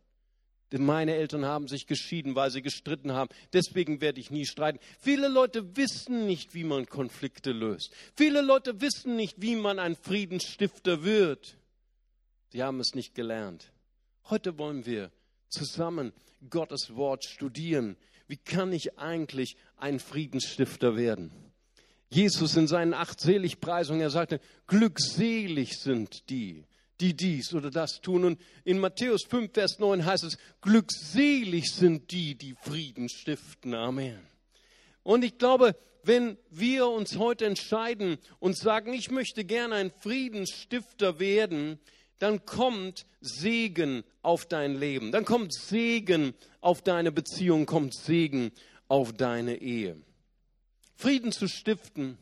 Meine 0.81 1.13
Eltern 1.13 1.45
haben 1.45 1.67
sich 1.67 1.85
geschieden, 1.85 2.35
weil 2.35 2.49
sie 2.49 2.61
gestritten 2.61 3.13
haben. 3.13 3.29
Deswegen 3.53 4.01
werde 4.01 4.19
ich 4.19 4.31
nie 4.31 4.45
streiten. 4.45 4.79
Viele 4.99 5.27
Leute 5.27 5.75
wissen 5.77 6.25
nicht, 6.25 6.55
wie 6.55 6.63
man 6.63 6.87
Konflikte 6.87 7.51
löst. 7.51 7.93
Viele 8.15 8.41
Leute 8.41 8.81
wissen 8.81 9.15
nicht, 9.15 9.41
wie 9.41 9.55
man 9.55 9.77
ein 9.77 9.95
Friedensstifter 9.95 11.03
wird. 11.03 11.57
Sie 12.50 12.63
haben 12.63 12.79
es 12.79 12.95
nicht 12.95 13.13
gelernt. 13.13 13.71
Heute 14.29 14.57
wollen 14.57 14.86
wir 14.86 15.12
zusammen 15.50 16.13
Gottes 16.50 16.95
Wort 16.95 17.24
studieren. 17.25 17.95
Wie 18.27 18.38
kann 18.38 18.74
ich 18.74 18.98
eigentlich 18.98 19.57
ein 19.77 20.00
Friedensstifter 20.00 20.95
werden? 20.95 21.31
Jesus 22.09 22.55
in 22.55 22.67
seinen 22.67 22.93
acht 22.93 23.19
Seligpreisungen, 23.19 24.01
er 24.01 24.09
sagte, 24.09 24.39
glückselig 24.67 25.79
sind 25.79 26.29
die, 26.29 26.63
die 27.03 27.13
dies 27.13 27.53
oder 27.53 27.69
das 27.69 28.00
tun. 28.00 28.24
Und 28.24 28.41
in 28.63 28.79
Matthäus 28.79 29.24
5, 29.27 29.51
Vers 29.53 29.77
9 29.79 30.05
heißt 30.05 30.24
es, 30.24 30.38
glückselig 30.62 31.72
sind 31.72 32.12
die, 32.12 32.36
die 32.36 32.55
Frieden 32.62 33.10
stiften. 33.10 33.74
Amen. 33.74 34.19
Und 35.03 35.25
ich 35.25 35.38
glaube, 35.38 35.75
wenn 36.03 36.38
wir 36.50 36.88
uns 36.88 37.17
heute 37.17 37.45
entscheiden 37.45 38.17
und 38.39 38.57
sagen, 38.57 38.93
ich 38.93 39.12
möchte 39.12 39.43
gerne 39.43 39.75
ein 39.75 39.91
Friedensstifter 39.91 41.19
werden, 41.19 41.79
dann 42.19 42.45
kommt 42.45 43.05
Segen 43.19 44.03
auf 44.22 44.45
dein 44.45 44.75
Leben. 44.79 45.12
Dann 45.12 45.25
kommt 45.25 45.53
Segen 45.53 46.33
auf 46.62 46.81
deine 46.81 47.12
Beziehung, 47.12 47.65
kommt 47.65 47.93
Segen 47.93 48.53
auf 48.88 49.12
deine 49.12 49.57
Ehe. 49.57 49.98
Frieden 50.95 51.33
zu 51.33 51.50
stiften 51.50 52.17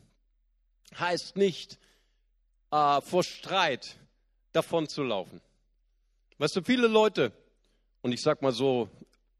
heißt 0.98 1.36
nicht 1.36 1.78
äh, 2.72 3.00
vor 3.00 3.22
Streit 3.22 3.96
davon 4.52 4.88
zu 4.88 5.02
laufen. 5.02 5.40
Weißt 6.38 6.56
du, 6.56 6.62
viele 6.62 6.86
Leute, 6.86 7.32
und 8.02 8.12
ich 8.12 8.22
sag 8.22 8.42
mal 8.42 8.52
so 8.52 8.88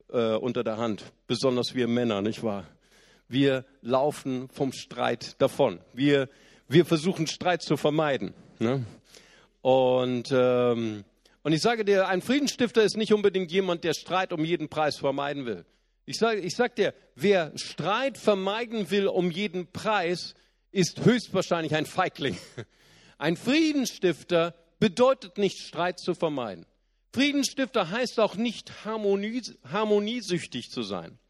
äh, 0.09 0.35
unter 0.35 0.65
der 0.65 0.77
Hand, 0.77 1.05
besonders 1.27 1.75
wir 1.75 1.89
Männer, 1.89 2.23
nicht 2.23 2.43
wahr? 2.43 2.67
Wir 3.29 3.65
laufen 3.81 4.49
vom 4.51 4.73
Streit 4.73 5.41
davon. 5.41 5.81
Wir, 5.93 6.29
wir 6.69 6.85
versuchen 6.85 7.27
Streit 7.27 7.63
zu 7.63 7.77
vermeiden. 7.77 8.35
Ne? 8.59 8.85
Und, 9.63 10.31
ähm, 10.33 11.05
und 11.43 11.53
ich 11.53 11.63
sage 11.63 11.85
dir, 11.85 12.09
ein 12.09 12.21
Friedensstifter 12.21 12.83
ist 12.83 12.97
nicht 12.97 13.13
unbedingt 13.13 13.51
jemand, 13.51 13.85
der 13.85 13.95
Streit 13.95 14.33
um 14.33 14.45
jeden 14.45 14.69
Preis 14.69 14.97
vermeiden 14.99 15.47
will. 15.47 15.65
Ich 16.05 16.19
sage 16.19 16.41
ich 16.41 16.57
sag 16.57 16.77
dir, 16.77 16.95
wer 17.15 17.53
Streit 17.57 18.19
vermeiden 18.19 18.91
will 18.91 19.07
um 19.07 19.31
jeden 19.31 19.71
Preis, 19.73 20.35
ist 20.73 21.05
höchstwahrscheinlich 21.05 21.75
ein 21.75 21.87
Feigling. 21.87 22.37
Ein 23.19 23.37
Friedensstifter 23.37 24.53
bedeutet 24.83 25.39
nicht, 25.39 25.61
Streit 25.61 26.01
zu 26.01 26.13
vermeiden. 26.13 26.67
Friedensstifter 27.13 27.91
heißt 27.91 28.19
auch 28.19 28.35
nicht, 28.35 28.85
harmonies 28.85 29.57
harmoniesüchtig 29.63 30.73
zu 30.73 30.83
sein. 30.83 31.21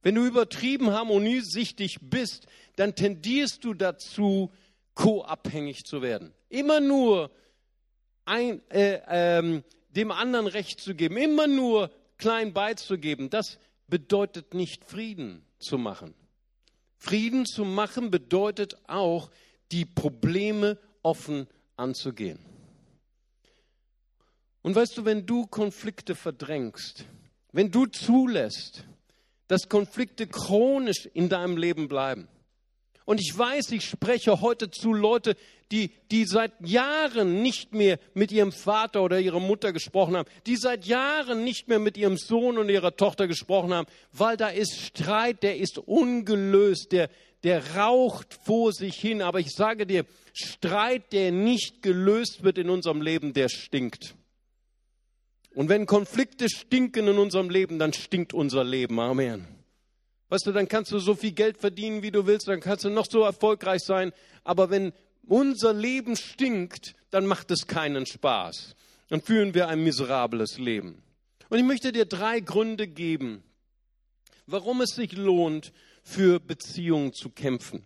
Wenn 0.00 0.14
du 0.14 0.24
übertrieben 0.24 0.92
harmoniesüchtig 0.92 1.98
bist, 2.00 2.46
dann 2.76 2.94
tendierst 2.94 3.64
du 3.64 3.74
dazu, 3.74 4.50
co-abhängig 4.94 5.84
zu 5.84 6.00
werden. 6.00 6.32
Immer 6.48 6.80
nur 6.80 7.30
ein, 8.24 8.62
äh, 8.70 9.02
ähm, 9.06 9.62
dem 9.90 10.10
anderen 10.10 10.46
Recht 10.46 10.80
zu 10.80 10.94
geben, 10.94 11.18
immer 11.18 11.46
nur 11.46 11.90
klein 12.16 12.54
beizugeben, 12.54 13.28
das 13.28 13.58
bedeutet 13.88 14.54
nicht 14.54 14.86
Frieden 14.86 15.44
zu 15.58 15.76
machen. 15.76 16.14
Frieden 16.96 17.44
zu 17.44 17.66
machen 17.66 18.10
bedeutet 18.10 18.74
auch, 18.88 19.30
die 19.70 19.84
Probleme 19.84 20.78
offen 21.02 21.46
anzugehen. 21.76 22.38
Und 24.62 24.74
weißt 24.74 24.96
du, 24.96 25.04
wenn 25.04 25.26
du 25.26 25.46
Konflikte 25.46 26.14
verdrängst, 26.14 27.04
wenn 27.52 27.70
du 27.70 27.86
zulässt, 27.86 28.84
dass 29.48 29.68
Konflikte 29.68 30.26
chronisch 30.26 31.06
in 31.12 31.28
deinem 31.28 31.56
Leben 31.56 31.88
bleiben, 31.88 32.28
und 33.04 33.20
ich 33.20 33.36
weiß, 33.36 33.72
ich 33.72 33.84
spreche 33.84 34.40
heute 34.40 34.70
zu 34.70 34.92
Leute, 34.92 35.36
die, 35.72 35.90
die 36.10 36.24
seit 36.24 36.52
Jahren 36.64 37.42
nicht 37.42 37.74
mehr 37.74 37.98
mit 38.14 38.30
ihrem 38.30 38.52
Vater 38.52 39.02
oder 39.02 39.18
ihrer 39.18 39.40
Mutter 39.40 39.72
gesprochen 39.72 40.16
haben, 40.16 40.28
die 40.46 40.56
seit 40.56 40.86
Jahren 40.86 41.42
nicht 41.42 41.66
mehr 41.66 41.78
mit 41.78 41.96
ihrem 41.96 42.16
Sohn 42.16 42.58
und 42.58 42.68
ihrer 42.68 42.96
Tochter 42.96 43.26
gesprochen 43.26 43.74
haben, 43.74 43.88
weil 44.12 44.36
da 44.36 44.48
ist 44.48 44.80
Streit, 44.80 45.42
der 45.42 45.56
ist 45.56 45.78
ungelöst, 45.78 46.92
der, 46.92 47.10
der 47.42 47.74
raucht 47.74 48.38
vor 48.44 48.72
sich 48.72 48.96
hin. 48.96 49.20
Aber 49.20 49.40
ich 49.40 49.50
sage 49.50 49.86
dir, 49.86 50.04
Streit, 50.32 51.12
der 51.12 51.32
nicht 51.32 51.82
gelöst 51.82 52.44
wird 52.44 52.58
in 52.58 52.70
unserem 52.70 53.02
Leben, 53.02 53.32
der 53.32 53.48
stinkt. 53.48 54.14
Und 55.54 55.68
wenn 55.68 55.86
Konflikte 55.86 56.48
stinken 56.48 57.08
in 57.08 57.18
unserem 57.18 57.50
Leben, 57.50 57.78
dann 57.78 57.92
stinkt 57.92 58.32
unser 58.32 58.64
Leben. 58.64 58.98
Amen. 58.98 59.46
Weißt 60.28 60.46
du, 60.46 60.52
dann 60.52 60.66
kannst 60.66 60.90
du 60.92 60.98
so 60.98 61.14
viel 61.14 61.32
Geld 61.32 61.58
verdienen, 61.58 62.02
wie 62.02 62.10
du 62.10 62.26
willst, 62.26 62.48
dann 62.48 62.60
kannst 62.60 62.86
du 62.86 62.90
noch 62.90 63.06
so 63.10 63.22
erfolgreich 63.22 63.82
sein. 63.82 64.12
Aber 64.44 64.70
wenn 64.70 64.92
unser 65.26 65.74
Leben 65.74 66.16
stinkt, 66.16 66.94
dann 67.10 67.26
macht 67.26 67.50
es 67.50 67.66
keinen 67.66 68.06
Spaß. 68.06 68.74
Dann 69.08 69.20
führen 69.20 69.52
wir 69.52 69.68
ein 69.68 69.84
miserables 69.84 70.58
Leben. 70.58 71.02
Und 71.50 71.58
ich 71.58 71.64
möchte 71.64 71.92
dir 71.92 72.06
drei 72.06 72.40
Gründe 72.40 72.88
geben, 72.88 73.42
warum 74.46 74.80
es 74.80 74.94
sich 74.94 75.12
lohnt, 75.12 75.72
für 76.02 76.40
Beziehungen 76.40 77.12
zu 77.12 77.28
kämpfen. 77.28 77.84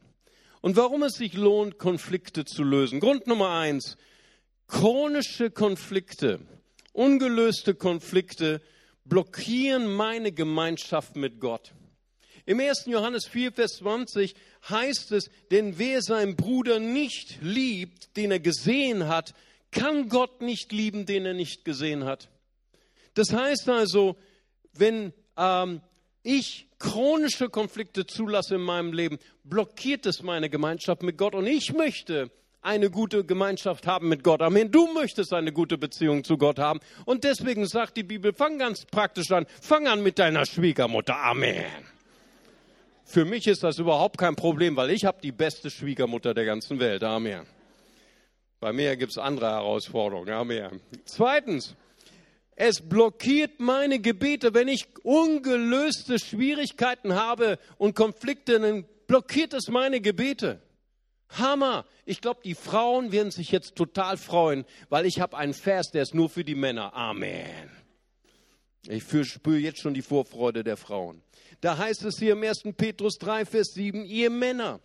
Und 0.60 0.76
warum 0.76 1.02
es 1.02 1.14
sich 1.14 1.34
lohnt, 1.34 1.78
Konflikte 1.78 2.44
zu 2.44 2.62
lösen. 2.62 3.00
Grund 3.00 3.26
Nummer 3.26 3.50
eins, 3.50 3.96
chronische 4.68 5.50
Konflikte, 5.50 6.40
ungelöste 6.96 7.74
Konflikte 7.74 8.60
blockieren 9.04 9.92
meine 9.92 10.32
Gemeinschaft 10.32 11.16
mit 11.16 11.40
Gott. 11.40 11.72
Im 12.44 12.60
1. 12.60 12.86
Johannes 12.86 13.26
4, 13.26 13.52
Vers 13.52 13.78
20 13.78 14.34
heißt 14.68 15.12
es, 15.12 15.30
denn 15.50 15.78
wer 15.78 16.00
seinen 16.00 16.36
Bruder 16.36 16.78
nicht 16.78 17.38
liebt, 17.42 18.16
den 18.16 18.30
er 18.30 18.40
gesehen 18.40 19.08
hat, 19.08 19.34
kann 19.72 20.08
Gott 20.08 20.42
nicht 20.42 20.72
lieben, 20.72 21.06
den 21.06 21.26
er 21.26 21.34
nicht 21.34 21.64
gesehen 21.64 22.04
hat. 22.04 22.28
Das 23.14 23.32
heißt 23.32 23.68
also, 23.68 24.16
wenn 24.72 25.12
ähm, 25.36 25.80
ich 26.22 26.68
chronische 26.78 27.48
Konflikte 27.48 28.06
zulasse 28.06 28.56
in 28.56 28.60
meinem 28.60 28.92
Leben, 28.92 29.18
blockiert 29.42 30.06
es 30.06 30.22
meine 30.22 30.48
Gemeinschaft 30.48 31.02
mit 31.02 31.18
Gott. 31.18 31.34
Und 31.34 31.46
ich 31.46 31.72
möchte 31.72 32.30
eine 32.66 32.90
gute 32.90 33.24
Gemeinschaft 33.24 33.86
haben 33.86 34.08
mit 34.08 34.24
Gott. 34.24 34.42
Amen. 34.42 34.72
Du 34.72 34.92
möchtest 34.92 35.32
eine 35.32 35.52
gute 35.52 35.78
Beziehung 35.78 36.24
zu 36.24 36.36
Gott 36.36 36.58
haben. 36.58 36.80
Und 37.04 37.22
deswegen 37.22 37.66
sagt 37.66 37.96
die 37.96 38.02
Bibel, 38.02 38.32
fang 38.32 38.58
ganz 38.58 38.84
praktisch 38.84 39.30
an. 39.30 39.46
Fang 39.62 39.86
an 39.86 40.02
mit 40.02 40.18
deiner 40.18 40.44
Schwiegermutter. 40.44 41.16
Amen. 41.16 41.64
Für 43.04 43.24
mich 43.24 43.46
ist 43.46 43.62
das 43.62 43.78
überhaupt 43.78 44.18
kein 44.18 44.34
Problem, 44.34 44.74
weil 44.74 44.90
ich 44.90 45.04
habe 45.04 45.18
die 45.22 45.30
beste 45.30 45.70
Schwiegermutter 45.70 46.34
der 46.34 46.44
ganzen 46.44 46.80
Welt. 46.80 47.04
Amen. 47.04 47.46
Bei 48.58 48.72
mir 48.72 48.96
gibt 48.96 49.12
es 49.12 49.18
andere 49.18 49.46
Herausforderungen. 49.46 50.30
Amen. 50.30 50.80
Zweitens, 51.04 51.76
es 52.56 52.80
blockiert 52.80 53.60
meine 53.60 54.00
Gebete, 54.00 54.54
wenn 54.54 54.66
ich 54.66 54.88
ungelöste 55.04 56.18
Schwierigkeiten 56.18 57.14
habe 57.14 57.60
und 57.78 57.94
Konflikte, 57.94 58.58
dann 58.58 58.86
blockiert 59.06 59.54
es 59.54 59.68
meine 59.68 60.00
Gebete. 60.00 60.60
Hammer. 61.30 61.84
Ich 62.04 62.20
glaube, 62.20 62.40
die 62.44 62.54
Frauen 62.54 63.12
werden 63.12 63.30
sich 63.30 63.50
jetzt 63.50 63.76
total 63.76 64.16
freuen, 64.16 64.64
weil 64.88 65.06
ich 65.06 65.20
habe 65.20 65.36
einen 65.36 65.54
Vers, 65.54 65.90
der 65.90 66.02
ist 66.02 66.14
nur 66.14 66.28
für 66.28 66.44
die 66.44 66.54
Männer. 66.54 66.94
Amen. 66.94 67.70
Ich 68.88 69.04
spüre 69.04 69.58
jetzt 69.58 69.80
schon 69.80 69.94
die 69.94 70.02
Vorfreude 70.02 70.62
der 70.62 70.76
Frauen. 70.76 71.22
Da 71.60 71.76
heißt 71.78 72.04
es 72.04 72.18
hier 72.18 72.32
im 72.32 72.42
1. 72.42 72.62
Petrus 72.76 73.18
3, 73.18 73.44
Vers 73.44 73.72
7, 73.74 74.04
ihr 74.04 74.30
Männer, 74.30 74.80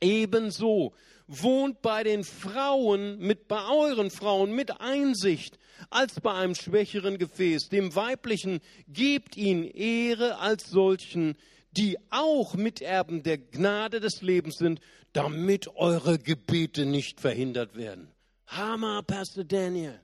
ebenso 0.00 0.94
wohnt 1.26 1.80
bei 1.82 2.02
den 2.02 2.24
Frauen, 2.24 3.18
mit, 3.18 3.48
bei 3.48 3.64
euren 3.68 4.10
Frauen 4.10 4.54
mit 4.54 4.80
Einsicht, 4.80 5.58
als 5.90 6.20
bei 6.20 6.32
einem 6.32 6.54
schwächeren 6.54 7.18
Gefäß. 7.18 7.68
Dem 7.68 7.94
Weiblichen 7.94 8.60
gebt 8.88 9.36
ihnen 9.36 9.64
Ehre 9.64 10.38
als 10.38 10.70
solchen, 10.70 11.36
die 11.72 11.98
auch 12.10 12.54
Miterben 12.54 13.22
der 13.22 13.38
Gnade 13.38 14.00
des 14.00 14.22
Lebens 14.22 14.56
sind, 14.56 14.80
damit 15.14 15.68
eure 15.76 16.18
Gebete 16.18 16.84
nicht 16.84 17.20
verhindert 17.20 17.74
werden. 17.76 18.08
Hammer, 18.46 19.02
Pastor 19.02 19.44
Daniel. 19.44 19.98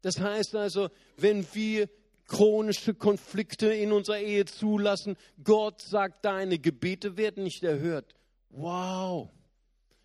Das 0.00 0.18
heißt 0.18 0.54
also, 0.56 0.88
wenn 1.18 1.46
wir 1.52 1.88
chronische 2.26 2.94
Konflikte 2.94 3.72
in 3.72 3.92
unserer 3.92 4.18
Ehe 4.18 4.44
zulassen. 4.44 5.16
Gott 5.42 5.82
sagt, 5.82 6.24
deine 6.24 6.58
Gebete 6.58 7.16
werden 7.16 7.44
nicht 7.44 7.62
erhört. 7.62 8.14
Wow. 8.50 9.30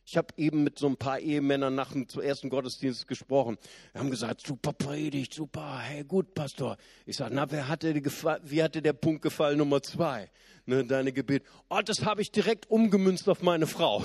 Ich 0.05 0.17
habe 0.17 0.33
eben 0.37 0.63
mit 0.63 0.79
so 0.79 0.87
ein 0.87 0.97
paar 0.97 1.19
Ehemännern 1.19 1.75
nach 1.75 1.91
dem 1.91 2.07
ersten 2.19 2.49
Gottesdienst 2.49 3.07
gesprochen. 3.07 3.57
Wir 3.91 4.01
haben 4.01 4.09
gesagt, 4.09 4.45
super 4.45 4.73
Predigt, 4.73 5.35
super, 5.35 5.79
hey 5.79 6.03
gut, 6.03 6.33
Pastor. 6.33 6.77
Ich 7.05 7.17
sage, 7.17 7.35
na, 7.35 7.51
wer 7.51 7.67
hatte 7.67 7.93
wie 7.93 8.63
hatte 8.63 8.81
der 8.81 8.93
Punkt 8.93 9.21
gefallen 9.21 9.59
Nummer 9.59 9.83
zwei? 9.83 10.31
Ne, 10.65 10.83
deine 10.83 11.13
Gebet. 11.13 11.43
Oh, 11.69 11.81
das 11.85 12.05
habe 12.05 12.23
ich 12.23 12.31
direkt 12.31 12.71
umgemünzt 12.71 13.29
auf 13.29 13.43
meine 13.43 13.67
Frau. 13.67 14.03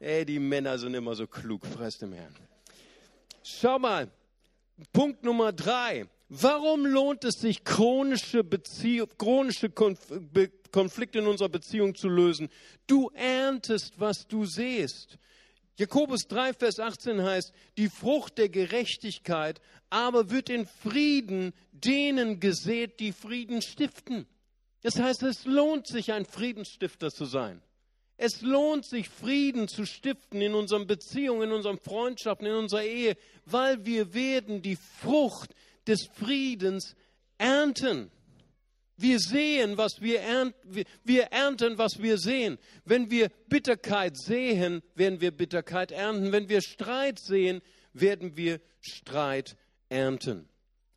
Ey, 0.00 0.24
die 0.24 0.38
Männer 0.38 0.78
sind 0.78 0.94
immer 0.94 1.14
so 1.14 1.26
klug, 1.26 1.60
preis 1.74 1.98
dem 1.98 2.14
Herrn. 2.14 2.34
Schau 3.44 3.78
mal, 3.78 4.10
Punkt 4.94 5.22
Nummer 5.22 5.52
drei. 5.52 6.06
Warum 6.30 6.86
lohnt 6.86 7.24
es 7.24 7.34
sich, 7.34 7.64
chronische, 7.64 8.42
Beziehung, 8.42 9.10
chronische 9.18 9.68
Konflikte 9.68 11.18
in 11.18 11.26
unserer 11.26 11.50
Beziehung 11.50 11.94
zu 11.94 12.08
lösen? 12.08 12.48
Du 12.86 13.10
erntest, 13.10 14.00
was 14.00 14.26
du 14.26 14.46
sähst. 14.46 15.18
Jakobus 15.76 16.28
3, 16.28 16.54
Vers 16.54 16.80
18 16.80 17.22
heißt, 17.22 17.52
die 17.76 17.88
Frucht 17.88 18.38
der 18.38 18.48
Gerechtigkeit 18.48 19.60
aber 19.90 20.30
wird 20.30 20.48
in 20.48 20.66
Frieden 20.66 21.52
denen 21.72 22.40
gesät, 22.40 23.00
die 23.00 23.12
Frieden 23.12 23.60
stiften. 23.60 24.26
Das 24.82 24.98
heißt, 24.98 25.24
es 25.24 25.44
lohnt 25.44 25.86
sich, 25.86 26.12
ein 26.12 26.24
Friedensstifter 26.24 27.10
zu 27.10 27.26
sein. 27.26 27.60
Es 28.22 28.42
lohnt 28.42 28.84
sich, 28.84 29.08
Frieden 29.08 29.66
zu 29.66 29.86
stiften 29.86 30.42
in 30.42 30.52
unseren 30.52 30.86
Beziehungen, 30.86 31.48
in 31.48 31.52
unseren 31.52 31.78
Freundschaften, 31.78 32.46
in 32.46 32.52
unserer 32.52 32.82
Ehe, 32.82 33.16
weil 33.46 33.86
wir 33.86 34.12
werden 34.12 34.60
die 34.60 34.76
Frucht 34.76 35.54
des 35.86 36.06
Friedens 36.12 36.96
ernten. 37.38 38.10
Wir 38.98 39.20
sehen, 39.20 39.78
was 39.78 40.02
wir 40.02 40.20
ernten, 40.20 40.84
wir 41.02 41.22
ernten, 41.32 41.78
was 41.78 42.02
wir 42.02 42.18
sehen. 42.18 42.58
Wenn 42.84 43.10
wir 43.10 43.30
Bitterkeit 43.48 44.18
sehen, 44.18 44.82
werden 44.94 45.22
wir 45.22 45.30
Bitterkeit 45.30 45.90
ernten. 45.90 46.30
Wenn 46.30 46.50
wir 46.50 46.60
Streit 46.60 47.18
sehen, 47.18 47.62
werden 47.94 48.36
wir 48.36 48.60
Streit 48.82 49.56
ernten. 49.88 50.46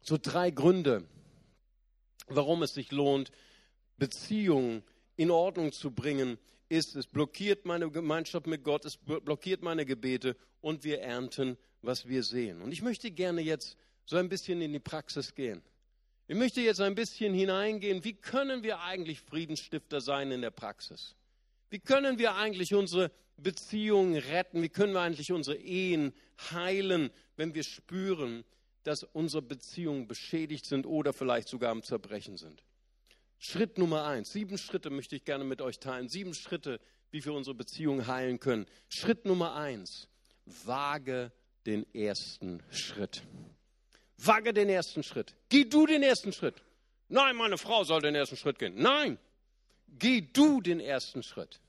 So 0.01 0.17
drei 0.21 0.51
Gründe, 0.51 1.07
warum 2.27 2.63
es 2.63 2.73
sich 2.73 2.91
lohnt, 2.91 3.31
Beziehungen 3.97 4.83
in 5.15 5.31
Ordnung 5.31 5.71
zu 5.71 5.91
bringen, 5.91 6.37
ist, 6.70 6.96
es 6.96 7.08
blockiert 7.08 7.65
meine 7.65 7.89
Gemeinschaft 7.89 8.48
mit 8.48 8.63
Gott, 8.63 8.86
es 8.86 8.98
blockiert 8.98 9.62
meine 9.62 9.86
Gebete 9.86 10.36
und 10.62 10.84
wir 10.84 11.01
ernten, 11.01 11.58
was 11.82 12.08
wir 12.08 12.24
sehen. 12.24 12.62
Und 12.62 12.72
ich 12.72 12.82
möchte 12.82 13.12
gerne 13.12 13.41
jetzt 13.41 13.77
so 14.05 14.17
ein 14.17 14.29
bisschen 14.29 14.62
in 14.62 14.74
die 14.74 14.79
Praxis 14.79 15.36
gehen. 15.36 15.62
Ich 16.27 16.38
möchte 16.38 16.62
jetzt 16.62 16.79
ein 16.79 16.96
bisschen 16.96 17.34
hineingehen, 17.34 18.03
wie 18.03 18.13
können 18.13 18.63
wir 18.63 18.79
eigentlich 18.82 19.20
Friedensstifter 19.20 20.00
sein 20.01 20.32
in 20.32 20.41
der 20.41 20.51
Praxis? 20.51 21.15
Wie 21.70 21.79
können 21.79 22.17
wir 22.17 22.36
eigentlich 22.36 22.74
unsere 22.74 23.12
Beziehungen 23.38 24.15
retten? 24.15 24.62
Wie 24.62 24.70
können 24.70 24.93
wir 24.93 25.01
eigentlich 25.01 25.32
unsere 25.32 25.58
Ehen 25.58 26.13
heilen, 26.51 27.10
wenn 27.36 27.53
wir 27.53 27.63
spüren, 27.63 28.46
dass 28.84 29.03
unsere 29.03 29.41
Beziehungen 29.41 30.08
beschädigt 30.08 30.65
sind 30.65 30.86
oder 30.86 31.13
vielleicht 31.13 31.50
sogar 31.50 31.72
am 31.72 31.84
Zerbrechen 31.84 32.38
sind? 32.38 32.63
Schritt 33.45 33.77
Nummer 33.77 34.05
eins. 34.05 34.31
Sieben 34.31 34.57
Schritte 34.57 34.89
möchte 34.89 35.17
ich 35.17 35.25
gerne 35.25 35.43
mit 35.43 35.62
euch 35.62 35.77
teilen. 35.79 36.07
Sieben 36.07 36.33
Schritte, 36.33 36.79
wie 37.12 37.25
wir 37.25 37.33
unsere 37.33 37.53
Beziehungen 37.53 38.07
heilen 38.07 38.39
können. 38.39 38.65
Schritt 38.88 39.25
Nummer 39.25 39.53
eins. 39.55 40.07
Wage 40.45 41.29
den 41.65 41.85
ersten 41.93 42.63
Schritt. 42.71 43.21
Wage 44.17 44.53
den 44.53 44.69
ersten 44.69 45.03
Schritt. 45.03 45.35
Geh 45.50 45.65
du 45.65 45.85
den 45.85 46.03
ersten 46.03 46.31
Schritt. 46.31 46.63
Nein, 47.09 47.35
meine 47.35 47.57
Frau 47.57 47.83
soll 47.83 48.01
den 48.01 48.15
ersten 48.15 48.38
Schritt 48.38 48.59
gehen. 48.59 48.75
Nein, 48.77 49.19
geh 49.89 50.21
du 50.21 50.62
den 50.62 50.79
ersten 50.79 51.21
Schritt. 51.21 51.59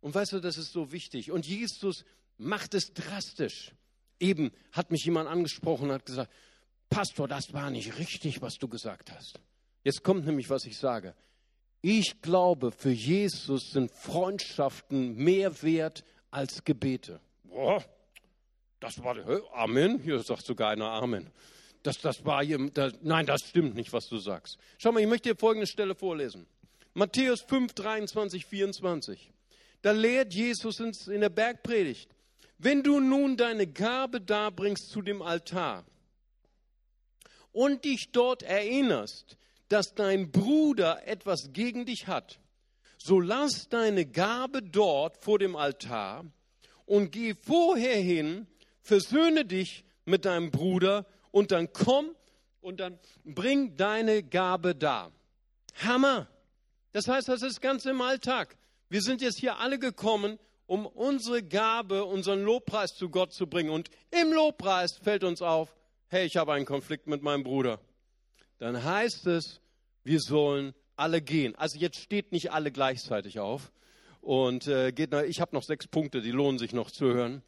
Und 0.00 0.14
weißt 0.14 0.32
du, 0.32 0.40
das 0.40 0.56
ist 0.56 0.72
so 0.72 0.90
wichtig. 0.90 1.30
Und 1.30 1.46
Jesus 1.46 2.06
macht 2.38 2.72
es 2.72 2.94
drastisch. 2.94 3.72
Eben 4.20 4.52
hat 4.72 4.90
mich 4.90 5.04
jemand 5.04 5.28
angesprochen 5.28 5.90
und 5.90 5.96
hat 5.96 6.06
gesagt, 6.06 6.32
Pastor, 6.88 7.28
das 7.28 7.52
war 7.52 7.70
nicht 7.70 7.98
richtig, 7.98 8.40
was 8.40 8.56
du 8.56 8.68
gesagt 8.68 9.12
hast. 9.12 9.38
Jetzt 9.84 10.02
kommt 10.02 10.26
nämlich, 10.26 10.50
was 10.50 10.64
ich 10.64 10.76
sage. 10.78 11.14
Ich 11.82 12.22
glaube, 12.22 12.72
für 12.72 12.90
Jesus 12.90 13.70
sind 13.70 13.90
Freundschaften 13.90 15.14
mehr 15.16 15.62
wert 15.62 16.02
als 16.30 16.64
Gebete. 16.64 17.20
Boah, 17.44 17.84
das 18.80 19.02
war, 19.04 19.16
Amen. 19.52 20.00
Hier 20.00 20.18
sagt 20.22 20.44
sogar 20.46 20.70
einer 20.70 20.90
Amen. 20.90 21.30
Das, 21.82 21.98
das 21.98 22.24
war 22.24 22.42
das, 22.42 22.94
nein, 23.02 23.26
das 23.26 23.42
stimmt 23.42 23.74
nicht, 23.74 23.92
was 23.92 24.08
du 24.08 24.16
sagst. 24.16 24.56
Schau 24.78 24.92
mal, 24.92 25.00
ich 25.00 25.06
möchte 25.06 25.28
dir 25.28 25.36
folgende 25.38 25.66
Stelle 25.66 25.94
vorlesen. 25.94 26.46
Matthäus 26.94 27.42
5, 27.42 27.74
23, 27.74 28.46
24. 28.46 29.30
Da 29.82 29.92
lehrt 29.92 30.32
Jesus 30.32 30.80
in 30.80 31.20
der 31.20 31.28
Bergpredigt. 31.28 32.08
Wenn 32.56 32.82
du 32.82 33.00
nun 33.00 33.36
deine 33.36 33.66
Gabe 33.66 34.22
darbringst 34.22 34.88
zu 34.88 35.02
dem 35.02 35.20
Altar 35.20 35.84
und 37.52 37.84
dich 37.84 38.12
dort 38.12 38.42
erinnerst, 38.42 39.36
dass 39.74 39.92
dein 39.92 40.30
Bruder 40.30 41.04
etwas 41.04 41.52
gegen 41.52 41.84
dich 41.84 42.06
hat, 42.06 42.38
so 42.96 43.18
lass 43.18 43.68
deine 43.68 44.06
Gabe 44.06 44.62
dort 44.62 45.16
vor 45.16 45.40
dem 45.40 45.56
Altar 45.56 46.24
und 46.86 47.10
geh 47.10 47.34
vorher 47.34 47.96
hin, 47.96 48.46
versöhne 48.82 49.44
dich 49.44 49.84
mit 50.04 50.26
deinem 50.26 50.52
Bruder 50.52 51.06
und 51.32 51.50
dann 51.50 51.72
komm 51.72 52.14
und 52.60 52.78
dann 52.78 53.00
bring 53.24 53.76
deine 53.76 54.22
Gabe 54.22 54.76
da. 54.76 55.10
Hammer! 55.82 56.28
Das 56.92 57.08
heißt, 57.08 57.26
das 57.26 57.42
ist 57.42 57.60
ganz 57.60 57.84
im 57.84 58.00
Alltag. 58.00 58.56
Wir 58.88 59.02
sind 59.02 59.22
jetzt 59.22 59.40
hier 59.40 59.58
alle 59.58 59.80
gekommen, 59.80 60.38
um 60.66 60.86
unsere 60.86 61.42
Gabe, 61.42 62.04
unseren 62.04 62.44
Lobpreis 62.44 62.94
zu 62.94 63.10
Gott 63.10 63.32
zu 63.32 63.48
bringen. 63.48 63.70
Und 63.70 63.90
im 64.12 64.32
Lobpreis 64.32 64.98
fällt 65.02 65.24
uns 65.24 65.42
auf, 65.42 65.74
hey, 66.06 66.26
ich 66.26 66.36
habe 66.36 66.52
einen 66.52 66.64
Konflikt 66.64 67.08
mit 67.08 67.22
meinem 67.22 67.42
Bruder. 67.42 67.80
Dann 68.58 68.84
heißt 68.84 69.26
es, 69.26 69.60
wir 70.04 70.20
sollen 70.20 70.74
alle 70.96 71.20
gehen. 71.20 71.54
Also 71.56 71.78
jetzt 71.78 71.96
steht 71.96 72.32
nicht 72.32 72.52
alle 72.52 72.70
gleichzeitig 72.70 73.40
auf. 73.40 73.72
Und 74.20 74.66
äh, 74.68 74.92
geht, 74.92 75.12
ich 75.12 75.40
habe 75.40 75.54
noch 75.54 75.64
sechs 75.64 75.86
Punkte, 75.86 76.22
die 76.22 76.30
lohnen 76.30 76.58
sich 76.58 76.72
noch 76.72 76.90
zu 76.90 77.06
hören. 77.06 77.42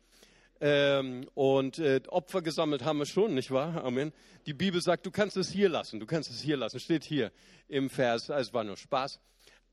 Ähm, 0.60 1.28
und 1.34 1.78
äh, 1.78 2.00
Opfer 2.08 2.42
gesammelt 2.42 2.84
haben 2.84 2.98
wir 2.98 3.06
schon, 3.06 3.34
nicht 3.34 3.50
wahr? 3.50 3.84
Amen. 3.84 4.12
Die 4.46 4.54
Bibel 4.54 4.80
sagt, 4.80 5.04
du 5.04 5.10
kannst 5.10 5.36
es 5.36 5.50
hier 5.50 5.68
lassen, 5.68 6.00
du 6.00 6.06
kannst 6.06 6.30
es 6.30 6.40
hier 6.40 6.56
lassen. 6.56 6.80
Steht 6.80 7.04
hier 7.04 7.30
im 7.68 7.90
Vers, 7.90 8.28
es 8.30 8.52
war 8.52 8.64
nur 8.64 8.76
Spaß. 8.76 9.20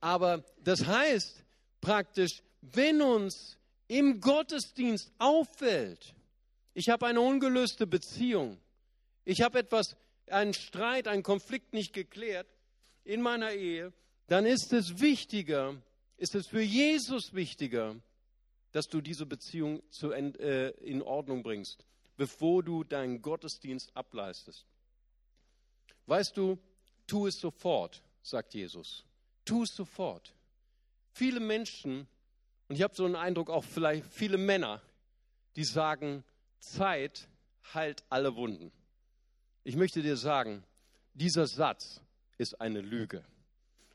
Aber 0.02 0.44
das 0.62 0.86
heißt 0.86 1.44
praktisch, 1.80 2.44
wenn 2.62 3.02
uns 3.02 3.58
im 3.88 4.20
Gottesdienst 4.20 5.12
auffällt, 5.20 6.14
ich 6.74 6.90
habe 6.90 7.06
eine 7.06 7.22
ungelöste 7.22 7.88
Beziehung, 7.88 8.58
ich 9.26 9.42
habe 9.42 9.60
etwas, 9.60 9.96
einen 10.28 10.54
Streit, 10.54 11.08
einen 11.08 11.24
Konflikt 11.24 11.74
nicht 11.74 11.94
geklärt 11.94 12.48
in 13.04 13.22
meiner 13.22 13.52
Ehe, 13.52 13.94
dann 14.28 14.46
ist 14.46 14.74
es 14.74 15.00
wichtiger, 15.00 15.76
ist 16.18 16.36
es 16.36 16.48
für 16.48 16.62
Jesus 16.62 17.34
wichtiger, 17.34 17.96
dass 18.72 18.88
du 18.88 19.02
diese 19.02 19.26
Beziehung 19.26 19.84
zu, 19.92 20.12
äh, 20.12 20.70
in 20.82 21.02
Ordnung 21.02 21.44
bringst, 21.44 21.86
bevor 22.18 22.64
du 22.64 22.84
deinen 22.84 23.22
Gottesdienst 23.22 23.96
ableistest. 23.96 24.66
Weißt 26.08 26.36
du, 26.36 26.58
tu 27.08 27.28
es 27.28 27.36
sofort, 27.40 28.02
sagt 28.22 28.54
Jesus. 28.54 29.06
Tu 29.46 29.64
es 29.64 29.76
sofort. 29.76 30.34
Viele 31.12 31.40
Menschen, 31.40 32.08
und 32.68 32.76
ich 32.76 32.82
habe 32.82 32.96
so 32.96 33.06
einen 33.06 33.16
Eindruck 33.16 33.50
auch 33.50 33.64
vielleicht 33.64 34.06
viele 34.06 34.38
Männer, 34.38 34.82
die 35.56 35.64
sagen, 35.64 36.24
Zeit 36.60 37.28
heilt 37.74 38.04
alle 38.10 38.36
Wunden. 38.36 38.72
Ich 39.64 39.76
möchte 39.76 40.02
dir 40.02 40.18
sagen, 40.18 40.64
dieser 41.14 41.46
Satz 41.46 42.02
ist 42.38 42.60
eine 42.60 42.82
Lüge. 42.82 43.24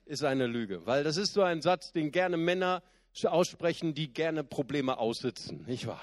Ist 0.05 0.24
eine 0.24 0.46
Lüge, 0.46 0.87
weil 0.87 1.05
das 1.05 1.16
ist 1.16 1.35
so 1.35 1.42
ein 1.42 1.61
Satz, 1.61 1.92
den 1.92 2.11
gerne 2.11 2.37
Männer 2.37 2.83
aussprechen, 3.24 3.94
die 3.94 4.12
gerne 4.12 4.44
Probleme 4.44 4.98
aussitzen, 4.98 5.64
nicht 5.66 5.87
wahr? 5.87 6.03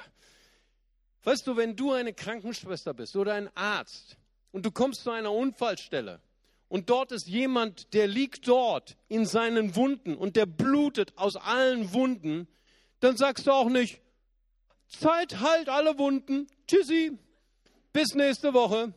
Weißt 1.24 1.48
du, 1.48 1.58
wenn 1.58 1.76
du 1.76 1.91
eine 1.91 2.13
Krankenschwester 2.13 2.93
bist 2.93 3.15
oder 3.15 3.34
ein 3.34 3.50
Arzt 3.56 4.17
und 4.52 4.65
du 4.65 4.71
kommst 4.71 5.04
zu 5.04 5.12
einer 5.12 5.32
Unfallstelle 5.32 6.21
und 6.67 6.89
dort 6.89 7.12
ist 7.12 7.28
jemand, 7.28 7.93
der 7.93 8.08
liegt 8.08 8.48
dort 8.48 8.95
in 9.08 9.26
seinen 9.26 9.76
Wunden 9.76 10.15
und 10.15 10.36
der 10.36 10.45
blutet 10.45 11.17
aus 11.17 11.36
allen 11.36 11.93
Wunden, 11.93 12.48
dann 13.00 13.17
sagst 13.17 13.48
du 13.48 13.52
auch 13.52 13.69
nicht, 13.69 14.02
Zeit 14.88 15.39
halt 15.39 15.67
alle 15.67 15.98
Wunden, 15.98 16.48
tschüssi, 16.67 17.17
bis 17.91 18.13
nächste 18.13 18.54
Woche. 18.54 18.93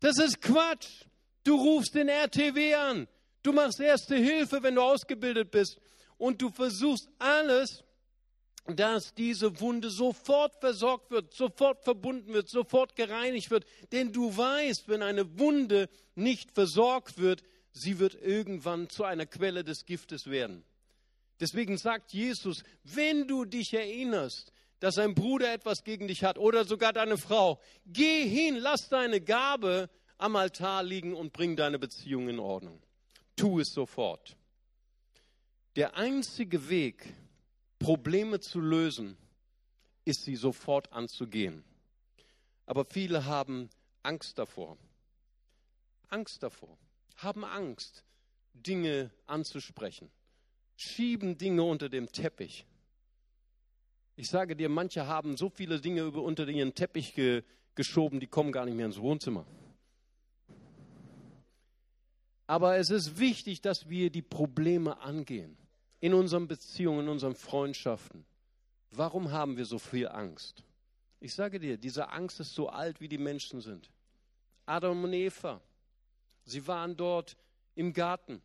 Das 0.00 0.18
ist 0.18 0.40
Quatsch. 0.40 1.06
Du 1.44 1.56
rufst 1.56 1.94
den 1.94 2.08
RTW 2.08 2.74
an. 2.74 3.08
Du 3.42 3.52
machst 3.52 3.80
erste 3.80 4.16
Hilfe, 4.16 4.62
wenn 4.62 4.76
du 4.76 4.82
ausgebildet 4.82 5.50
bist 5.50 5.80
und 6.16 6.40
du 6.40 6.50
versuchst 6.50 7.08
alles, 7.18 7.82
dass 8.66 9.12
diese 9.14 9.60
Wunde 9.60 9.90
sofort 9.90 10.54
versorgt 10.60 11.10
wird, 11.10 11.34
sofort 11.34 11.82
verbunden 11.82 12.32
wird, 12.32 12.48
sofort 12.48 12.94
gereinigt 12.94 13.50
wird. 13.50 13.64
Denn 13.90 14.12
du 14.12 14.36
weißt, 14.36 14.88
wenn 14.88 15.02
eine 15.02 15.38
Wunde 15.38 15.88
nicht 16.14 16.52
versorgt 16.52 17.18
wird, 17.18 17.42
sie 17.72 17.98
wird 17.98 18.14
irgendwann 18.14 18.88
zu 18.88 19.02
einer 19.02 19.26
Quelle 19.26 19.64
des 19.64 19.84
Giftes 19.84 20.30
werden. 20.30 20.64
Deswegen 21.40 21.76
sagt 21.76 22.12
Jesus, 22.12 22.62
wenn 22.84 23.26
du 23.26 23.44
dich 23.44 23.74
erinnerst, 23.74 24.52
dass 24.78 24.98
ein 24.98 25.14
Bruder 25.14 25.52
etwas 25.52 25.82
gegen 25.82 26.06
dich 26.06 26.22
hat 26.22 26.38
oder 26.38 26.64
sogar 26.64 26.92
deine 26.92 27.18
Frau, 27.18 27.60
geh 27.86 28.28
hin, 28.28 28.56
lass 28.56 28.88
deine 28.88 29.20
Gabe 29.20 29.90
am 30.22 30.36
Altar 30.36 30.84
liegen 30.84 31.14
und 31.14 31.32
bring 31.32 31.56
deine 31.56 31.78
Beziehung 31.78 32.28
in 32.28 32.38
Ordnung. 32.38 32.80
Tu 33.34 33.58
es 33.58 33.72
sofort. 33.72 34.36
Der 35.74 35.96
einzige 35.96 36.68
Weg, 36.68 37.12
Probleme 37.78 38.38
zu 38.38 38.60
lösen, 38.60 39.16
ist 40.04 40.22
sie 40.24 40.36
sofort 40.36 40.92
anzugehen. 40.92 41.64
Aber 42.66 42.84
viele 42.84 43.24
haben 43.24 43.68
Angst 44.02 44.38
davor. 44.38 44.78
Angst 46.08 46.42
davor. 46.42 46.78
Haben 47.16 47.44
Angst, 47.44 48.04
Dinge 48.52 49.10
anzusprechen. 49.26 50.08
Schieben 50.76 51.36
Dinge 51.36 51.64
unter 51.64 51.88
dem 51.88 52.10
Teppich. 52.12 52.64
Ich 54.14 54.28
sage 54.28 54.54
dir, 54.54 54.68
manche 54.68 55.06
haben 55.06 55.36
so 55.36 55.48
viele 55.48 55.80
Dinge 55.80 56.10
unter 56.10 56.46
ihren 56.46 56.74
Teppich 56.74 57.14
ge 57.14 57.42
geschoben, 57.74 58.20
die 58.20 58.26
kommen 58.26 58.52
gar 58.52 58.66
nicht 58.66 58.74
mehr 58.74 58.84
ins 58.84 59.00
Wohnzimmer. 59.00 59.46
Aber 62.52 62.76
es 62.76 62.90
ist 62.90 63.18
wichtig, 63.18 63.62
dass 63.62 63.88
wir 63.88 64.10
die 64.10 64.20
Probleme 64.20 65.00
angehen 65.00 65.56
in 66.00 66.12
unseren 66.12 66.48
Beziehungen, 66.48 67.06
in 67.06 67.08
unseren 67.08 67.34
Freundschaften. 67.34 68.26
Warum 68.90 69.32
haben 69.32 69.56
wir 69.56 69.64
so 69.64 69.78
viel 69.78 70.06
Angst? 70.06 70.62
Ich 71.18 71.32
sage 71.32 71.58
dir, 71.58 71.78
diese 71.78 72.10
Angst 72.10 72.40
ist 72.40 72.54
so 72.54 72.68
alt, 72.68 73.00
wie 73.00 73.08
die 73.08 73.16
Menschen 73.16 73.62
sind. 73.62 73.90
Adam 74.66 75.02
und 75.02 75.14
Eva, 75.14 75.62
sie 76.44 76.66
waren 76.66 76.94
dort 76.94 77.38
im 77.74 77.94
Garten. 77.94 78.42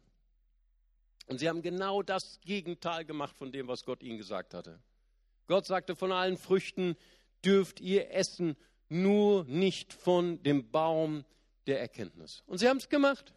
Und 1.26 1.40
sie 1.40 1.50
haben 1.50 1.62
genau 1.62 2.02
das 2.02 2.40
Gegenteil 2.40 3.04
gemacht 3.04 3.36
von 3.36 3.52
dem, 3.52 3.68
was 3.68 3.84
Gott 3.84 4.02
ihnen 4.04 4.18
gesagt 4.18 4.54
hatte. 4.54 4.80
Gott 5.48 5.66
sagte, 5.66 5.98
von 5.98 6.14
allen 6.14 6.38
Früchten 6.38 6.96
dürft 7.44 7.82
ihr 7.82 8.10
essen, 8.12 8.56
nur 8.88 9.44
nicht 9.44 9.92
von 9.92 10.42
dem 10.44 10.72
Baum 10.72 11.26
der 11.66 11.82
Erkenntnis. 11.82 12.42
Und 12.48 12.60
sie 12.60 12.70
haben 12.70 12.78
es 12.78 12.88
gemacht. 12.88 13.34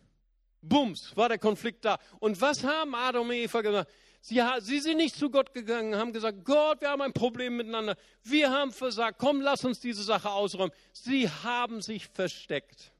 Bums, 0.62 1.16
war 1.16 1.28
der 1.28 1.38
Konflikt 1.38 1.84
da. 1.84 1.98
Und 2.18 2.40
was 2.40 2.64
haben 2.64 2.94
Adam 2.94 3.28
und 3.28 3.34
Eva 3.34 3.60
gemacht? 3.60 3.88
Sie, 4.22 4.42
sie 4.60 4.80
sind 4.80 4.98
nicht 4.98 5.16
zu 5.16 5.30
Gott 5.30 5.54
gegangen, 5.54 5.96
haben 5.96 6.12
gesagt, 6.12 6.44
Gott, 6.44 6.82
wir 6.82 6.90
haben 6.90 7.00
ein 7.00 7.14
Problem 7.14 7.56
miteinander. 7.56 7.96
Wir 8.22 8.50
haben 8.50 8.70
versagt. 8.70 9.18
Komm, 9.18 9.40
lass 9.40 9.64
uns 9.64 9.80
diese 9.80 10.02
Sache 10.02 10.30
ausräumen. 10.30 10.72
Sie 10.92 11.28
haben 11.28 11.80
sich 11.80 12.06
versteckt. 12.06 12.92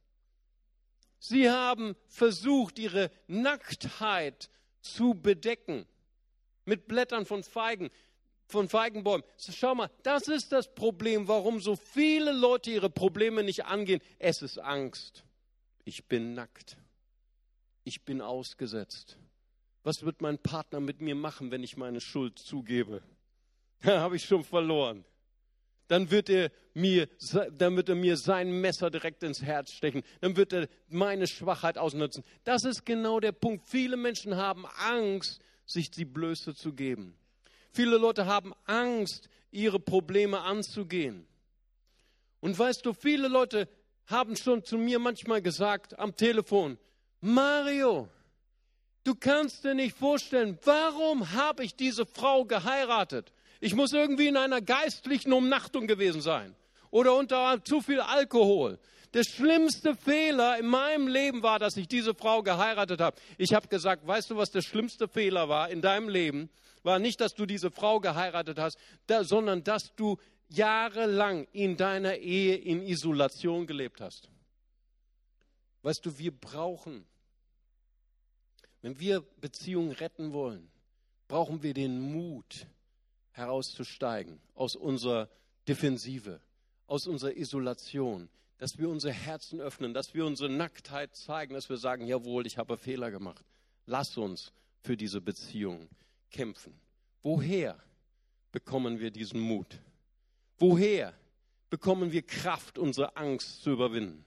Sie 1.18 1.50
haben 1.50 1.94
versucht, 2.08 2.78
ihre 2.78 3.10
Nacktheit 3.26 4.48
zu 4.80 5.12
bedecken 5.12 5.86
mit 6.64 6.88
Blättern 6.88 7.26
von 7.26 7.42
Feigen, 7.42 7.90
von 8.46 8.70
Feigenbäumen. 8.70 9.24
Schau 9.36 9.74
mal, 9.74 9.90
das 10.02 10.28
ist 10.28 10.52
das 10.52 10.74
Problem, 10.74 11.28
warum 11.28 11.60
so 11.60 11.76
viele 11.76 12.32
Leute 12.32 12.70
ihre 12.70 12.88
Probleme 12.88 13.42
nicht 13.42 13.66
angehen. 13.66 14.00
Es 14.18 14.40
ist 14.40 14.58
Angst. 14.58 15.24
Ich 15.84 16.06
bin 16.06 16.32
nackt. 16.32 16.78
Ich 17.90 18.04
bin 18.04 18.20
ausgesetzt. 18.20 19.16
Was 19.82 20.04
wird 20.04 20.22
mein 20.22 20.38
Partner 20.38 20.78
mit 20.78 21.00
mir 21.00 21.16
machen, 21.16 21.50
wenn 21.50 21.64
ich 21.64 21.76
meine 21.76 22.00
Schuld 22.00 22.38
zugebe? 22.38 23.02
Da 23.82 23.98
habe 23.98 24.14
ich 24.14 24.24
schon 24.24 24.44
verloren. 24.44 25.04
Dann 25.88 26.08
wird, 26.12 26.30
er 26.30 26.52
mir, 26.72 27.08
dann 27.50 27.74
wird 27.74 27.88
er 27.88 27.96
mir 27.96 28.16
sein 28.16 28.60
Messer 28.60 28.90
direkt 28.90 29.24
ins 29.24 29.42
Herz 29.42 29.72
stechen. 29.72 30.04
Dann 30.20 30.36
wird 30.36 30.52
er 30.52 30.68
meine 30.86 31.26
Schwachheit 31.26 31.78
ausnutzen. 31.78 32.22
Das 32.44 32.62
ist 32.62 32.86
genau 32.86 33.18
der 33.18 33.32
Punkt. 33.32 33.66
Viele 33.66 33.96
Menschen 33.96 34.36
haben 34.36 34.66
Angst, 34.66 35.40
sich 35.66 35.90
die 35.90 36.04
Blöße 36.04 36.54
zu 36.54 36.72
geben. 36.72 37.18
Viele 37.72 37.96
Leute 37.96 38.26
haben 38.26 38.52
Angst, 38.66 39.28
ihre 39.50 39.80
Probleme 39.80 40.42
anzugehen. 40.42 41.26
Und 42.38 42.56
weißt 42.56 42.86
du, 42.86 42.92
viele 42.92 43.26
Leute 43.26 43.68
haben 44.06 44.36
schon 44.36 44.62
zu 44.62 44.78
mir 44.78 45.00
manchmal 45.00 45.42
gesagt 45.42 45.98
am 45.98 46.14
Telefon, 46.14 46.78
Mario, 47.20 48.08
du 49.04 49.14
kannst 49.14 49.64
dir 49.64 49.74
nicht 49.74 49.96
vorstellen, 49.96 50.58
warum 50.64 51.32
habe 51.32 51.64
ich 51.64 51.74
diese 51.74 52.06
Frau 52.06 52.44
geheiratet? 52.44 53.32
Ich 53.60 53.74
muss 53.74 53.92
irgendwie 53.92 54.28
in 54.28 54.36
einer 54.36 54.62
geistlichen 54.62 55.32
Umnachtung 55.32 55.86
gewesen 55.86 56.22
sein 56.22 56.54
oder 56.90 57.14
unter 57.14 57.62
zu 57.64 57.80
viel 57.80 58.00
Alkohol. 58.00 58.78
Der 59.12 59.24
schlimmste 59.24 59.96
Fehler 59.96 60.58
in 60.58 60.66
meinem 60.66 61.08
Leben 61.08 61.42
war, 61.42 61.58
dass 61.58 61.76
ich 61.76 61.88
diese 61.88 62.14
Frau 62.14 62.42
geheiratet 62.42 63.00
habe. 63.00 63.16
Ich 63.38 63.52
habe 63.52 63.68
gesagt, 63.68 64.06
weißt 64.06 64.30
du, 64.30 64.36
was 64.36 64.50
der 64.50 64.62
schlimmste 64.62 65.08
Fehler 65.08 65.48
war 65.48 65.68
in 65.68 65.82
deinem 65.82 66.08
Leben? 66.08 66.48
War 66.84 66.98
nicht, 66.98 67.20
dass 67.20 67.34
du 67.34 67.44
diese 67.44 67.70
Frau 67.70 68.00
geheiratet 68.00 68.58
hast, 68.58 68.78
da, 69.06 69.24
sondern 69.24 69.64
dass 69.64 69.94
du 69.96 70.16
jahrelang 70.48 71.46
in 71.52 71.76
deiner 71.76 72.16
Ehe 72.16 72.56
in 72.56 72.82
Isolation 72.82 73.66
gelebt 73.66 74.00
hast. 74.00 74.30
Weißt 75.82 76.04
du, 76.06 76.18
wir 76.18 76.32
brauchen, 76.32 77.04
wenn 78.82 78.98
wir 78.98 79.20
Beziehungen 79.40 79.92
retten 79.92 80.32
wollen, 80.32 80.70
brauchen 81.28 81.62
wir 81.62 81.74
den 81.74 82.00
Mut 82.00 82.66
herauszusteigen 83.32 84.40
aus 84.54 84.74
unserer 84.74 85.28
Defensive, 85.68 86.40
aus 86.86 87.06
unserer 87.06 87.36
Isolation, 87.36 88.28
dass 88.58 88.78
wir 88.78 88.88
unsere 88.88 89.12
Herzen 89.12 89.60
öffnen, 89.60 89.94
dass 89.94 90.14
wir 90.14 90.26
unsere 90.26 90.50
Nacktheit 90.50 91.14
zeigen, 91.14 91.54
dass 91.54 91.68
wir 91.68 91.76
sagen, 91.76 92.06
jawohl, 92.06 92.46
ich 92.46 92.58
habe 92.58 92.76
Fehler 92.76 93.10
gemacht. 93.10 93.44
Lass 93.86 94.16
uns 94.16 94.52
für 94.82 94.96
diese 94.96 95.20
Beziehung 95.20 95.88
kämpfen. 96.30 96.78
Woher 97.22 97.78
bekommen 98.52 98.98
wir 98.98 99.10
diesen 99.10 99.40
Mut? 99.40 99.80
Woher 100.58 101.14
bekommen 101.70 102.12
wir 102.12 102.22
Kraft, 102.22 102.78
unsere 102.78 103.16
Angst 103.16 103.62
zu 103.62 103.70
überwinden? 103.70 104.24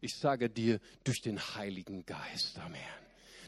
Ich 0.00 0.14
sage 0.14 0.48
dir, 0.48 0.80
durch 1.04 1.20
den 1.20 1.38
Heiligen 1.38 2.06
Geist. 2.06 2.58
Amen 2.58 3.05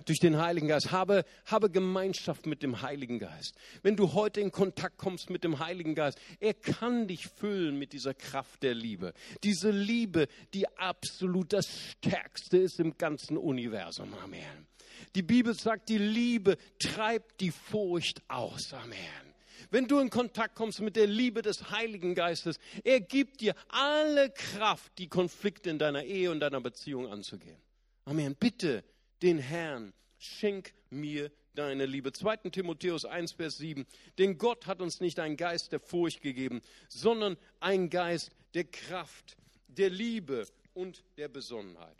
durch 0.08 0.20
den 0.20 0.38
Heiligen 0.38 0.68
Geist. 0.68 0.90
Habe, 0.90 1.24
habe 1.46 1.70
Gemeinschaft 1.70 2.46
mit 2.46 2.62
dem 2.62 2.82
Heiligen 2.82 3.18
Geist. 3.18 3.54
Wenn 3.82 3.96
du 3.96 4.14
heute 4.14 4.40
in 4.40 4.50
Kontakt 4.50 4.98
kommst 4.98 5.30
mit 5.30 5.44
dem 5.44 5.58
Heiligen 5.58 5.94
Geist, 5.94 6.18
er 6.40 6.54
kann 6.54 7.06
dich 7.06 7.26
füllen 7.26 7.78
mit 7.78 7.92
dieser 7.92 8.14
Kraft 8.14 8.62
der 8.62 8.74
Liebe. 8.74 9.12
Diese 9.44 9.70
Liebe, 9.70 10.28
die 10.54 10.66
absolut 10.78 11.52
das 11.52 11.68
Stärkste 11.68 12.58
ist 12.58 12.80
im 12.80 12.96
ganzen 12.96 13.36
Universum. 13.36 14.12
Amen. 14.22 14.66
Die 15.14 15.22
Bibel 15.22 15.54
sagt, 15.54 15.88
die 15.88 15.98
Liebe 15.98 16.56
treibt 16.78 17.40
die 17.40 17.50
Furcht 17.50 18.22
aus. 18.28 18.72
Amen 18.72 19.28
wenn 19.70 19.86
du 19.86 19.98
in 19.98 20.08
Kontakt 20.08 20.54
kommst 20.54 20.80
mit 20.80 20.96
der 20.96 21.06
Liebe 21.06 21.42
des 21.42 21.70
Heiligen 21.70 22.14
Geistes, 22.14 22.58
er 22.84 23.00
gibt 23.00 23.40
dir 23.40 23.54
alle 23.68 24.30
Kraft, 24.30 24.92
die 24.98 25.08
Konflikte 25.08 25.68
in 25.68 25.78
deiner 25.78 26.04
Ehe 26.04 26.30
und 26.30 26.40
deiner 26.40 26.60
Beziehung 26.60 27.08
anzugehen. 27.08 27.58
Amen. 28.04 28.34
Bitte 28.34 28.84
den 29.22 29.38
Herrn 29.38 29.92
schenk 30.18 30.74
mir 30.90 31.30
deine 31.54 31.86
Liebe. 31.86 32.12
2. 32.12 32.36
Timotheus 32.50 33.04
1, 33.04 33.32
Vers 33.32 33.58
7. 33.58 33.86
Denn 34.18 34.38
Gott 34.38 34.66
hat 34.66 34.80
uns 34.80 35.00
nicht 35.00 35.18
einen 35.18 35.36
Geist 35.36 35.72
der 35.72 35.80
Furcht 35.80 36.22
gegeben, 36.22 36.62
sondern 36.88 37.36
einen 37.60 37.90
Geist 37.90 38.30
der 38.54 38.64
Kraft, 38.64 39.36
der 39.66 39.90
Liebe 39.90 40.46
und 40.74 41.04
der 41.16 41.28
Besonnenheit. 41.28 41.96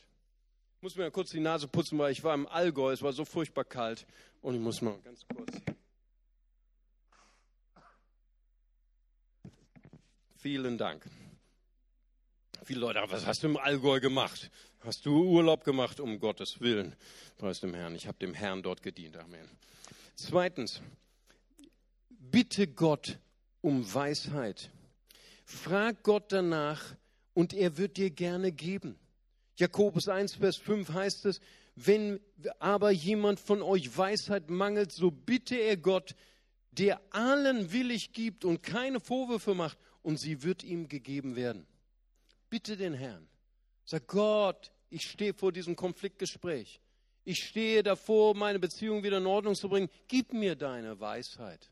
Ich 0.77 0.83
muss 0.83 0.97
mir 0.97 1.05
ja 1.05 1.11
kurz 1.11 1.31
die 1.31 1.41
Nase 1.41 1.67
putzen, 1.67 1.99
weil 1.99 2.13
ich 2.13 2.23
war 2.23 2.35
im 2.35 2.47
Allgäu, 2.47 2.93
es 2.93 3.03
war 3.03 3.13
so 3.13 3.25
furchtbar 3.25 3.65
kalt 3.65 4.07
und 4.41 4.55
ich 4.55 4.61
muss 4.61 4.81
mal 4.81 4.97
ganz 5.03 5.27
kurz. 5.27 5.51
Vielen 10.37 10.79
Dank. 10.79 11.05
Viele 12.69 12.81
Leute, 12.81 13.01
was 13.09 13.25
hast 13.25 13.43
du 13.43 13.47
im 13.47 13.57
Allgäu 13.57 13.99
gemacht? 13.99 14.51
Hast 14.81 15.07
du 15.07 15.25
Urlaub 15.25 15.65
gemacht, 15.65 16.01
um 16.01 16.21
Gottes 16.21 16.61
Willen? 16.61 16.95
Preis 17.39 17.61
dem 17.61 17.73
Herrn. 17.73 17.95
Ich 17.95 18.07
habe 18.07 18.19
dem 18.19 18.35
Herrn 18.35 18.63
dort 18.63 18.83
gedient. 18.83 19.17
Amen. 19.17 19.49
Zweitens, 20.17 20.83
bitte 22.11 22.67
Gott 22.67 23.21
um 23.63 23.95
Weisheit. 23.95 24.71
Frag 25.47 26.03
Gott 26.03 26.31
danach 26.31 26.95
und 27.33 27.55
er 27.55 27.79
wird 27.79 27.97
dir 27.97 28.11
gerne 28.11 28.53
geben. 28.53 28.99
Jakobus 29.57 30.07
1, 30.07 30.35
Vers 30.35 30.59
5 30.59 30.93
heißt 30.93 31.25
es, 31.25 31.41
wenn 31.75 32.21
aber 32.59 32.91
jemand 32.91 33.41
von 33.41 33.63
euch 33.63 33.97
Weisheit 33.97 34.51
mangelt, 34.51 34.93
so 34.93 35.11
bitte 35.11 35.57
er 35.57 35.79
Gott, 35.79 36.15
der 36.73 37.01
allen 37.15 37.73
willig 37.73 38.13
gibt 38.13 38.45
und 38.45 38.63
keine 38.63 39.01
Vorwürfe 39.01 39.55
macht, 39.55 39.79
und 40.03 40.19
sie 40.19 40.43
wird 40.43 40.65
ihm 40.65 40.89
gegeben 40.89 41.35
werden. 41.35 41.67
Bitte 42.51 42.77
den 42.77 42.95
Herrn. 42.95 43.29
Sag 43.85 44.07
Gott, 44.07 44.71
ich 44.91 45.03
stehe 45.03 45.35
vor 45.35 45.53
diesem 45.53 45.77
Konfliktgespräch. 45.77 46.81
Ich 47.25 47.45
stehe 47.45 47.83
davor, 47.83 48.35
meine 48.35 48.59
Beziehung 48.59 49.03
wieder 49.03 49.19
in 49.19 49.27
Ordnung 49.27 49.55
zu 49.55 49.69
bringen. 49.69 49.91
Gib 50.09 50.33
mir 50.33 50.57
deine 50.57 50.99
Weisheit. 50.99 51.71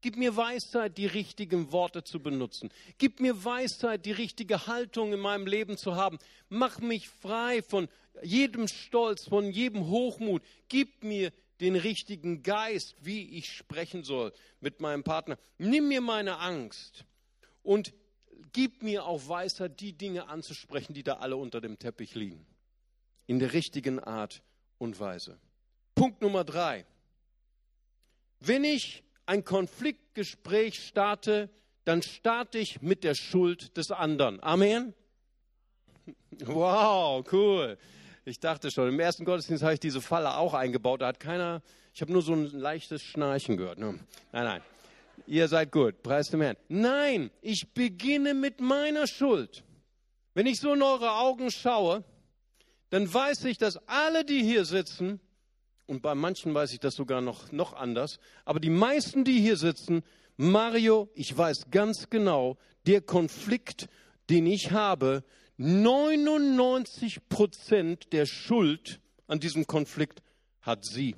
Gib 0.00 0.16
mir 0.16 0.36
Weisheit, 0.36 0.96
die 0.96 1.06
richtigen 1.06 1.72
Worte 1.72 2.04
zu 2.04 2.20
benutzen. 2.20 2.70
Gib 2.98 3.18
mir 3.20 3.44
Weisheit, 3.44 4.06
die 4.06 4.12
richtige 4.12 4.66
Haltung 4.66 5.12
in 5.12 5.18
meinem 5.18 5.46
Leben 5.46 5.76
zu 5.76 5.96
haben. 5.96 6.18
Mach 6.48 6.78
mich 6.78 7.08
frei 7.08 7.62
von 7.62 7.88
jedem 8.22 8.68
Stolz, 8.68 9.24
von 9.26 9.50
jedem 9.50 9.88
Hochmut. 9.88 10.42
Gib 10.68 11.02
mir 11.02 11.32
den 11.60 11.74
richtigen 11.74 12.42
Geist, 12.44 12.94
wie 13.00 13.36
ich 13.36 13.52
sprechen 13.52 14.04
soll 14.04 14.32
mit 14.60 14.80
meinem 14.80 15.02
Partner. 15.02 15.36
Nimm 15.58 15.88
mir 15.88 16.00
meine 16.00 16.38
Angst 16.38 17.04
und 17.62 17.92
gib 18.52 18.82
mir 18.82 19.04
auch 19.04 19.28
Weisheit, 19.28 19.80
die 19.80 19.92
Dinge 19.92 20.28
anzusprechen, 20.28 20.94
die 20.94 21.02
da 21.02 21.14
alle 21.14 21.36
unter 21.36 21.60
dem 21.60 21.78
Teppich 21.78 22.14
liegen. 22.14 22.46
In 23.26 23.38
der 23.38 23.52
richtigen 23.52 23.98
Art 23.98 24.42
und 24.78 24.98
Weise. 25.00 25.38
Punkt 25.94 26.22
Nummer 26.22 26.44
drei. 26.44 26.86
Wenn 28.40 28.64
ich 28.64 29.02
ein 29.26 29.44
Konfliktgespräch 29.44 30.78
starte, 30.86 31.50
dann 31.84 32.02
starte 32.02 32.58
ich 32.58 32.82
mit 32.82 33.04
der 33.04 33.14
Schuld 33.14 33.76
des 33.76 33.90
anderen. 33.90 34.42
Amen. 34.42 34.94
Wow, 36.44 37.24
cool. 37.32 37.76
Ich 38.24 38.38
dachte 38.38 38.70
schon, 38.70 38.88
im 38.88 39.00
ersten 39.00 39.24
Gottesdienst 39.24 39.62
habe 39.62 39.74
ich 39.74 39.80
diese 39.80 40.00
Falle 40.00 40.36
auch 40.36 40.54
eingebaut. 40.54 41.00
Da 41.00 41.08
hat 41.08 41.18
keiner, 41.18 41.62
ich 41.94 42.00
habe 42.00 42.12
nur 42.12 42.22
so 42.22 42.32
ein 42.32 42.44
leichtes 42.44 43.02
Schnarchen 43.02 43.56
gehört. 43.56 43.78
Ne? 43.78 43.98
Nein, 44.32 44.44
nein. 44.44 44.62
Ihr 45.26 45.48
seid 45.48 45.72
gut, 45.72 46.02
preis 46.02 46.28
dem 46.28 46.40
Herrn. 46.40 46.56
Nein, 46.68 47.30
ich 47.42 47.72
beginne 47.74 48.34
mit 48.34 48.60
meiner 48.60 49.06
Schuld. 49.06 49.64
Wenn 50.34 50.46
ich 50.46 50.60
so 50.60 50.72
in 50.72 50.82
eure 50.82 51.12
Augen 51.12 51.50
schaue, 51.50 52.04
dann 52.90 53.12
weiß 53.12 53.44
ich, 53.44 53.58
dass 53.58 53.76
alle, 53.88 54.24
die 54.24 54.42
hier 54.42 54.64
sitzen, 54.64 55.20
und 55.86 56.02
bei 56.02 56.14
manchen 56.14 56.54
weiß 56.54 56.72
ich 56.72 56.80
das 56.80 56.94
sogar 56.94 57.20
noch, 57.20 57.52
noch 57.52 57.72
anders, 57.74 58.18
aber 58.44 58.60
die 58.60 58.70
meisten, 58.70 59.24
die 59.24 59.40
hier 59.40 59.56
sitzen, 59.56 60.02
Mario, 60.36 61.08
ich 61.14 61.36
weiß 61.36 61.70
ganz 61.70 62.08
genau, 62.10 62.56
der 62.86 63.00
Konflikt, 63.00 63.88
den 64.30 64.46
ich 64.46 64.70
habe, 64.70 65.24
99 65.56 67.28
Prozent 67.28 68.12
der 68.12 68.26
Schuld 68.26 69.00
an 69.26 69.40
diesem 69.40 69.66
Konflikt 69.66 70.22
hat 70.60 70.84
sie, 70.84 71.16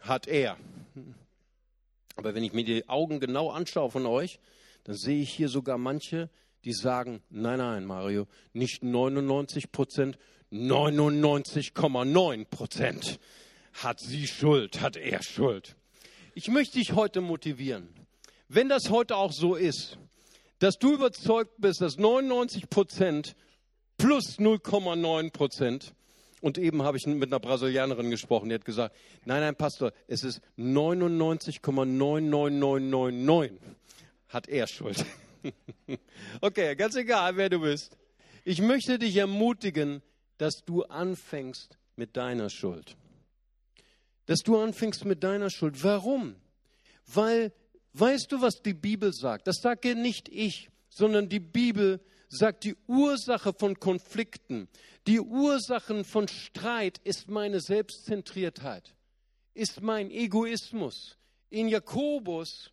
hat 0.00 0.26
er. 0.26 0.56
Aber 2.16 2.34
wenn 2.34 2.42
ich 2.42 2.52
mir 2.52 2.64
die 2.64 2.88
Augen 2.88 3.20
genau 3.20 3.50
anschaue 3.50 3.90
von 3.90 4.06
euch, 4.06 4.40
dann 4.84 4.96
sehe 4.96 5.22
ich 5.22 5.32
hier 5.32 5.48
sogar 5.48 5.78
manche, 5.78 6.30
die 6.64 6.72
sagen, 6.72 7.22
nein, 7.30 7.58
nein, 7.58 7.84
Mario, 7.84 8.26
nicht 8.52 8.82
99 8.82 9.70
Prozent, 9.70 10.18
99,9 10.50 12.44
Prozent 12.46 13.20
hat 13.74 14.00
sie 14.00 14.26
Schuld, 14.26 14.80
hat 14.80 14.96
er 14.96 15.22
Schuld. 15.22 15.76
Ich 16.34 16.48
möchte 16.48 16.78
dich 16.78 16.92
heute 16.92 17.20
motivieren. 17.20 17.88
Wenn 18.48 18.68
das 18.68 18.90
heute 18.90 19.16
auch 19.16 19.32
so 19.32 19.54
ist, 19.54 19.98
dass 20.58 20.78
du 20.78 20.94
überzeugt 20.94 21.52
bist, 21.58 21.80
dass 21.80 21.98
99 21.98 22.70
Prozent 22.70 23.36
plus 23.98 24.38
0,9 24.38 25.30
Prozent 25.32 25.94
und 26.40 26.58
eben 26.58 26.82
habe 26.82 26.98
ich 26.98 27.06
mit 27.06 27.30
einer 27.30 27.40
Brasilianerin 27.40 28.10
gesprochen, 28.10 28.50
die 28.50 28.54
hat 28.54 28.64
gesagt, 28.64 28.96
nein, 29.24 29.40
nein, 29.40 29.56
Pastor, 29.56 29.92
es 30.06 30.22
ist 30.24 30.40
99,99999 30.58 33.52
hat 34.28 34.48
er 34.48 34.66
Schuld. 34.66 35.04
okay, 36.40 36.74
ganz 36.76 36.96
egal, 36.96 37.36
wer 37.36 37.48
du 37.48 37.60
bist. 37.60 37.96
Ich 38.44 38.60
möchte 38.60 38.98
dich 38.98 39.16
ermutigen, 39.16 40.02
dass 40.38 40.64
du 40.64 40.82
anfängst 40.84 41.78
mit 41.96 42.16
deiner 42.16 42.50
Schuld. 42.50 42.96
Dass 44.26 44.40
du 44.40 44.58
anfängst 44.58 45.04
mit 45.04 45.22
deiner 45.24 45.50
Schuld. 45.50 45.82
Warum? 45.82 46.36
Weil, 47.06 47.52
weißt 47.94 48.32
du, 48.32 48.42
was 48.42 48.62
die 48.62 48.74
Bibel 48.74 49.12
sagt? 49.12 49.46
Das 49.46 49.60
sage 49.62 49.94
nicht 49.94 50.28
ich, 50.28 50.68
sondern 50.90 51.28
die 51.28 51.38
Bibel 51.40 51.98
sagt, 51.98 52.15
die 52.62 52.76
Ursache 52.86 53.52
von 53.52 53.78
Konflikten, 53.78 54.68
die 55.06 55.20
Ursachen 55.20 56.04
von 56.04 56.28
Streit 56.28 56.98
ist 57.04 57.28
meine 57.28 57.60
Selbstzentriertheit, 57.60 58.94
ist 59.54 59.80
mein 59.80 60.10
Egoismus. 60.10 61.16
In 61.50 61.68
Jakobus 61.68 62.72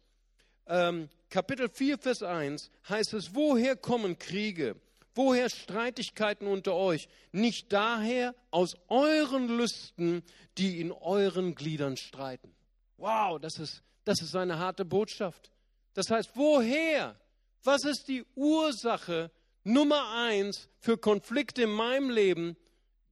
ähm, 0.65 1.09
Kapitel 1.29 1.69
4, 1.69 1.97
Vers 1.97 2.23
1 2.23 2.69
heißt 2.89 3.13
es, 3.13 3.35
woher 3.35 3.75
kommen 3.75 4.17
Kriege? 4.17 4.75
Woher 5.15 5.49
Streitigkeiten 5.49 6.47
unter 6.47 6.73
euch? 6.73 7.07
Nicht 7.31 7.71
daher 7.71 8.33
aus 8.49 8.75
euren 8.87 9.47
Lüsten, 9.47 10.23
die 10.57 10.79
in 10.79 10.91
euren 10.91 11.53
Gliedern 11.53 11.97
streiten. 11.97 12.55
Wow, 12.97 13.39
das 13.39 13.59
ist, 13.59 13.83
das 14.05 14.21
ist 14.21 14.35
eine 14.35 14.57
harte 14.57 14.85
Botschaft. 14.85 15.51
Das 15.93 16.09
heißt, 16.09 16.31
woher? 16.35 17.15
Was 17.63 17.83
ist 17.83 18.07
die 18.07 18.25
Ursache 18.35 19.31
Nummer 19.63 20.11
eins 20.15 20.69
für 20.79 20.97
Konflikte 20.97 21.63
in 21.63 21.71
meinem 21.71 22.09
Leben? 22.09 22.57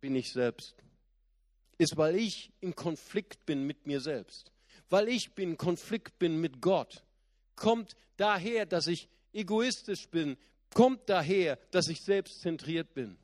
Bin 0.02 0.16
ich 0.16 0.32
selbst. 0.32 0.76
Ist, 1.78 1.98
weil 1.98 2.16
ich 2.16 2.52
in 2.60 2.76
Konflikt 2.76 3.46
bin 3.46 3.66
mit 3.66 3.88
mir 3.88 4.02
selbst. 4.02 4.52
Weil 4.90 5.08
ich 5.08 5.32
in 5.38 5.58
Konflikt 5.58 6.20
bin 6.20 6.42
mit 6.42 6.62
Gott. 6.62 7.04
Kommt 7.56 7.96
daher, 8.18 8.66
dass 8.66 8.88
ich 8.88 9.08
egoistisch 9.34 10.10
bin, 10.10 10.38
kommt 10.74 11.10
daher, 11.10 11.58
dass 11.72 11.88
ich 11.88 12.02
selbstzentriert 12.02 12.94
bin. 12.94 13.18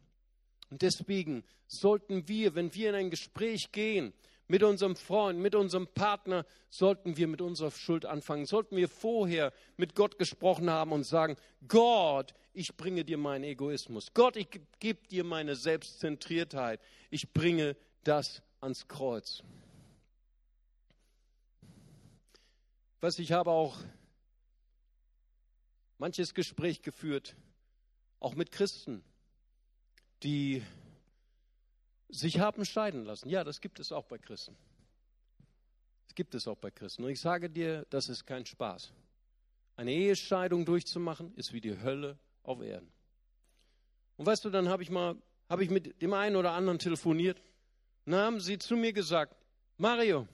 Und 0.70 0.82
deswegen 0.82 1.44
sollten 1.68 2.28
wir, 2.28 2.56
wenn 2.56 2.74
wir 2.74 2.90
in 2.90 2.96
ein 2.96 3.10
Gespräch 3.10 3.72
gehen, 3.72 4.14
mit 4.48 4.64
unserem 4.64 4.96
Freund, 4.96 5.40
mit 5.40 5.56
unserem 5.56 5.88
Partner, 5.88 6.46
sollten 6.70 7.18
wir 7.18 7.28
mit 7.28 7.42
unserer 7.42 7.72
Schuld 7.72 8.06
anfangen. 8.06 8.46
Sollten 8.46 8.76
wir 8.78 8.88
vorher 8.88 9.52
mit 9.76 9.96
Gott 9.96 10.18
gesprochen 10.18 10.70
haben 10.70 10.92
und 10.92 11.04
sagen, 11.04 11.36
Gott, 11.68 12.34
ich 12.54 12.76
bringe 12.78 13.04
dir 13.04 13.18
meinen 13.18 13.44
Egoismus. 13.44 14.14
Gott, 14.14 14.36
ich 14.36 14.48
gebe 14.80 15.08
dir 15.08 15.24
meine 15.24 15.56
Selbstzentriertheit. 15.56 16.82
Ich 17.10 17.34
bringe 17.34 17.76
das 18.04 18.42
ans 18.62 18.88
Kreuz. 18.88 19.44
Was 23.02 23.20
ich 23.20 23.32
habe 23.32 23.52
auch 23.52 23.78
manches 25.98 26.34
Gespräch 26.34 26.82
geführt, 26.82 27.36
auch 28.20 28.36
mit 28.36 28.52
Christen, 28.52 29.04
die 30.24 30.64
sich 32.10 32.40
haben 32.40 32.66
scheiden 32.66 33.06
lassen. 33.06 33.30
Ja, 33.30 33.44
das 33.44 33.62
gibt 33.62 33.80
es 33.80 33.92
auch 33.92 34.06
bei 34.06 34.18
Christen. 34.18 34.56
Das 36.08 36.16
gibt 36.16 36.36
es 36.36 36.48
auch 36.48 36.58
bei 36.58 36.72
Christen. 36.72 37.04
Und 37.04 37.10
ich 37.10 37.20
sage 37.20 37.50
dir, 37.50 37.86
das 37.90 38.10
ist 38.10 38.26
kein 38.26 38.46
Spaß. 38.46 38.92
Eine 39.76 39.92
Ehescheidung 39.92 40.66
durchzumachen, 40.66 41.34
ist 41.36 41.54
wie 41.54 41.62
die 41.62 41.80
Hölle 41.82 42.18
auf 42.44 42.62
Erden. 42.62 42.92
Und 44.16 44.26
weißt 44.26 44.44
du, 44.46 44.50
dann 44.50 44.70
habe 44.70 44.84
ich 44.84 44.90
mal, 44.90 45.16
habe 45.50 45.64
ich 45.64 45.70
mit 45.70 46.02
dem 46.02 46.14
einen 46.14 46.36
oder 46.36 46.52
anderen 46.54 46.80
telefoniert. 46.80 47.40
Und 48.06 48.14
dann 48.14 48.22
haben 48.22 48.40
sie 48.40 48.58
zu 48.58 48.76
mir 48.76 48.94
gesagt, 48.94 49.36
Mario, 49.78 50.28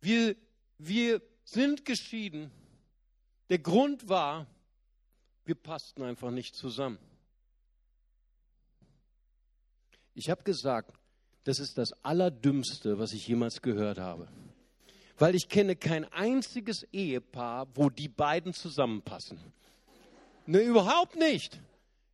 wir, 0.00 0.36
wir 0.78 1.20
sind 1.44 1.84
geschieden, 1.84 2.50
der 3.50 3.58
Grund 3.58 4.08
war, 4.08 4.46
wir 5.44 5.54
passten 5.54 6.02
einfach 6.02 6.30
nicht 6.30 6.54
zusammen. 6.54 6.98
Ich 10.18 10.30
habe 10.30 10.42
gesagt, 10.42 10.98
das 11.44 11.60
ist 11.60 11.78
das 11.78 11.92
Allerdümmste, 12.02 12.98
was 12.98 13.12
ich 13.12 13.28
jemals 13.28 13.62
gehört 13.62 13.98
habe. 13.98 14.26
Weil 15.16 15.36
ich 15.36 15.48
kenne 15.48 15.76
kein 15.76 16.04
einziges 16.12 16.82
Ehepaar, 16.92 17.68
wo 17.74 17.88
die 17.88 18.08
beiden 18.08 18.52
zusammenpassen. 18.52 19.38
Ne, 20.44 20.58
überhaupt 20.58 21.14
nicht. 21.14 21.60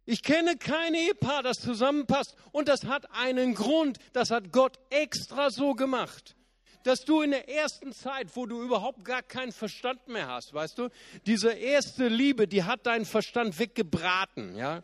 Ich 0.04 0.22
kenne 0.22 0.56
kein 0.58 0.92
Ehepaar, 0.92 1.42
das 1.42 1.56
zusammenpasst. 1.60 2.36
Und 2.52 2.68
das 2.68 2.84
hat 2.84 3.10
einen 3.10 3.54
Grund. 3.54 3.96
Das 4.12 4.30
hat 4.30 4.52
Gott 4.52 4.78
extra 4.90 5.50
so 5.50 5.72
gemacht 5.72 6.36
dass 6.84 7.00
du 7.06 7.22
in 7.22 7.30
der 7.30 7.48
ersten 7.48 7.94
Zeit, 7.94 8.36
wo 8.36 8.44
du 8.44 8.62
überhaupt 8.62 9.06
gar 9.06 9.22
keinen 9.22 9.52
Verstand 9.52 10.06
mehr 10.06 10.28
hast, 10.28 10.52
weißt 10.52 10.76
du, 10.76 10.90
diese 11.24 11.50
erste 11.50 12.08
Liebe, 12.08 12.46
die 12.46 12.64
hat 12.64 12.84
deinen 12.84 13.06
Verstand 13.06 13.58
weggebraten, 13.58 14.54
ja. 14.54 14.82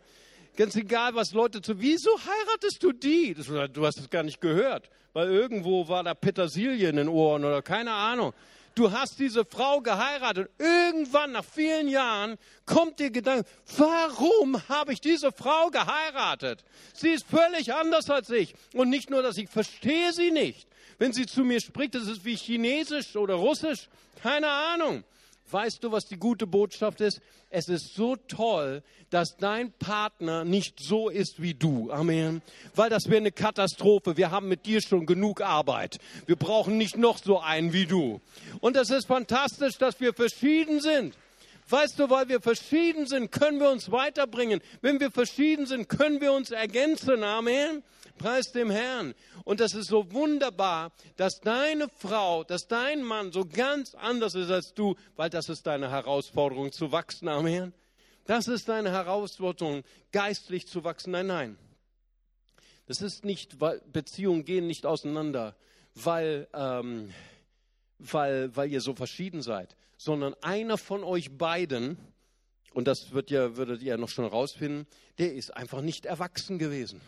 Ganz 0.57 0.75
egal, 0.75 1.15
was 1.15 1.31
Leute 1.31 1.61
zu, 1.61 1.79
wieso 1.79 2.11
heiratest 2.19 2.83
du 2.83 2.91
die? 2.91 3.33
Das, 3.33 3.47
du 3.47 3.85
hast 3.85 3.99
es 3.99 4.09
gar 4.09 4.23
nicht 4.23 4.41
gehört, 4.41 4.89
weil 5.13 5.29
irgendwo 5.29 5.87
war 5.87 6.03
da 6.03 6.13
Petersilie 6.13 6.89
in 6.89 6.97
den 6.97 7.07
Ohren 7.07 7.45
oder 7.45 7.61
keine 7.61 7.93
Ahnung. 7.93 8.33
Du 8.73 8.91
hast 8.91 9.19
diese 9.19 9.43
Frau 9.43 9.81
geheiratet. 9.81 10.49
Irgendwann, 10.57 11.33
nach 11.33 11.43
vielen 11.43 11.89
Jahren, 11.89 12.37
kommt 12.65 12.99
dir 12.99 13.11
Gedanke, 13.11 13.47
warum 13.77 14.67
habe 14.69 14.93
ich 14.93 15.01
diese 15.01 15.31
Frau 15.31 15.69
geheiratet? 15.69 16.63
Sie 16.93 17.09
ist 17.09 17.25
völlig 17.25 17.73
anders 17.73 18.09
als 18.09 18.29
ich. 18.29 18.55
Und 18.73 18.89
nicht 18.89 19.09
nur, 19.09 19.21
dass 19.21 19.37
ich 19.37 19.49
verstehe 19.49 20.13
sie 20.13 20.31
nicht, 20.31 20.67
wenn 20.99 21.11
sie 21.11 21.25
zu 21.25 21.43
mir 21.43 21.59
spricht, 21.59 21.95
das 21.95 22.07
ist 22.07 22.23
wie 22.23 22.35
Chinesisch 22.35 23.15
oder 23.15 23.35
Russisch. 23.35 23.89
Keine 24.23 24.49
Ahnung. 24.49 25.03
Weißt 25.51 25.83
du, 25.83 25.91
was 25.91 26.05
die 26.05 26.17
gute 26.17 26.47
Botschaft 26.47 27.01
ist? 27.01 27.21
Es 27.49 27.67
ist 27.67 27.93
so 27.93 28.15
toll, 28.15 28.83
dass 29.09 29.35
dein 29.37 29.73
Partner 29.73 30.45
nicht 30.45 30.79
so 30.79 31.09
ist 31.09 31.41
wie 31.41 31.53
du. 31.53 31.91
Amen. 31.91 32.41
Weil 32.75 32.89
das 32.89 33.07
wäre 33.07 33.17
eine 33.17 33.31
Katastrophe. 33.31 34.15
Wir 34.15 34.31
haben 34.31 34.47
mit 34.47 34.65
dir 34.65 34.81
schon 34.81 35.05
genug 35.05 35.41
Arbeit. 35.41 35.97
Wir 36.25 36.37
brauchen 36.37 36.77
nicht 36.77 36.97
noch 36.97 37.17
so 37.17 37.39
einen 37.39 37.73
wie 37.73 37.85
du. 37.85 38.21
Und 38.61 38.77
es 38.77 38.89
ist 38.89 39.07
fantastisch, 39.07 39.77
dass 39.77 39.99
wir 39.99 40.13
verschieden 40.13 40.79
sind. 40.79 41.15
Weißt 41.69 41.99
du, 41.99 42.09
weil 42.09 42.27
wir 42.27 42.41
verschieden 42.41 43.07
sind, 43.07 43.31
können 43.31 43.59
wir 43.59 43.69
uns 43.69 43.91
weiterbringen. 43.91 44.61
Wenn 44.81 44.99
wir 44.99 45.11
verschieden 45.11 45.65
sind, 45.65 45.87
können 45.87 46.19
wir 46.19 46.33
uns 46.33 46.51
ergänzen. 46.51 47.23
Amen. 47.23 47.83
Preis 48.21 48.51
dem 48.51 48.69
Herrn. 48.69 49.15
Und 49.43 49.59
das 49.59 49.73
ist 49.73 49.87
so 49.87 50.11
wunderbar, 50.11 50.91
dass 51.17 51.39
deine 51.41 51.89
Frau, 51.89 52.43
dass 52.43 52.67
dein 52.67 53.03
Mann 53.03 53.31
so 53.31 53.45
ganz 53.45 53.95
anders 53.95 54.35
ist 54.35 54.51
als 54.51 54.73
du, 54.73 54.95
weil 55.15 55.29
das 55.29 55.49
ist 55.49 55.65
deine 55.65 55.89
Herausforderung 55.89 56.71
zu 56.71 56.91
wachsen. 56.91 57.27
Amen. 57.27 57.73
Das 58.25 58.47
ist 58.47 58.69
deine 58.69 58.91
Herausforderung, 58.91 59.83
geistlich 60.11 60.67
zu 60.67 60.83
wachsen. 60.83 61.11
Nein, 61.11 61.27
nein. 61.27 61.57
Das 62.85 63.01
ist 63.01 63.25
nicht, 63.25 63.57
Beziehungen 63.91 64.45
gehen 64.45 64.67
nicht 64.67 64.85
auseinander, 64.85 65.55
weil, 65.95 66.47
ähm, 66.53 67.13
weil, 67.99 68.55
weil 68.55 68.71
ihr 68.71 68.81
so 68.81 68.93
verschieden 68.93 69.41
seid, 69.41 69.75
sondern 69.97 70.35
einer 70.41 70.77
von 70.77 71.03
euch 71.03 71.37
beiden, 71.37 71.97
und 72.73 72.87
das 72.87 73.11
wird 73.11 73.31
ihr, 73.31 73.57
würdet 73.57 73.81
ihr 73.81 73.97
noch 73.97 74.09
schon 74.09 74.25
rausfinden, 74.25 74.87
der 75.17 75.33
ist 75.33 75.55
einfach 75.55 75.81
nicht 75.81 76.05
erwachsen 76.05 76.59
gewesen. 76.59 77.01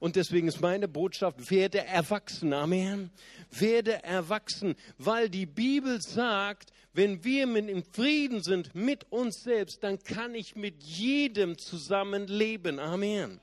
Und 0.00 0.16
deswegen 0.16 0.48
ist 0.48 0.60
meine 0.60 0.88
Botschaft, 0.88 1.50
werde 1.50 1.84
erwachsen. 1.84 2.52
Amen. 2.52 3.10
Werde 3.50 4.02
erwachsen, 4.04 4.74
weil 4.98 5.28
die 5.28 5.46
Bibel 5.46 6.00
sagt, 6.00 6.72
wenn 6.92 7.24
wir 7.24 7.44
in 7.56 7.82
Frieden 7.82 8.42
sind 8.42 8.74
mit 8.74 9.10
uns 9.10 9.42
selbst, 9.42 9.82
dann 9.82 9.98
kann 9.98 10.34
ich 10.34 10.56
mit 10.56 10.82
jedem 10.82 11.58
zusammen 11.58 12.26
leben. 12.26 12.78
Amen. 12.78 13.40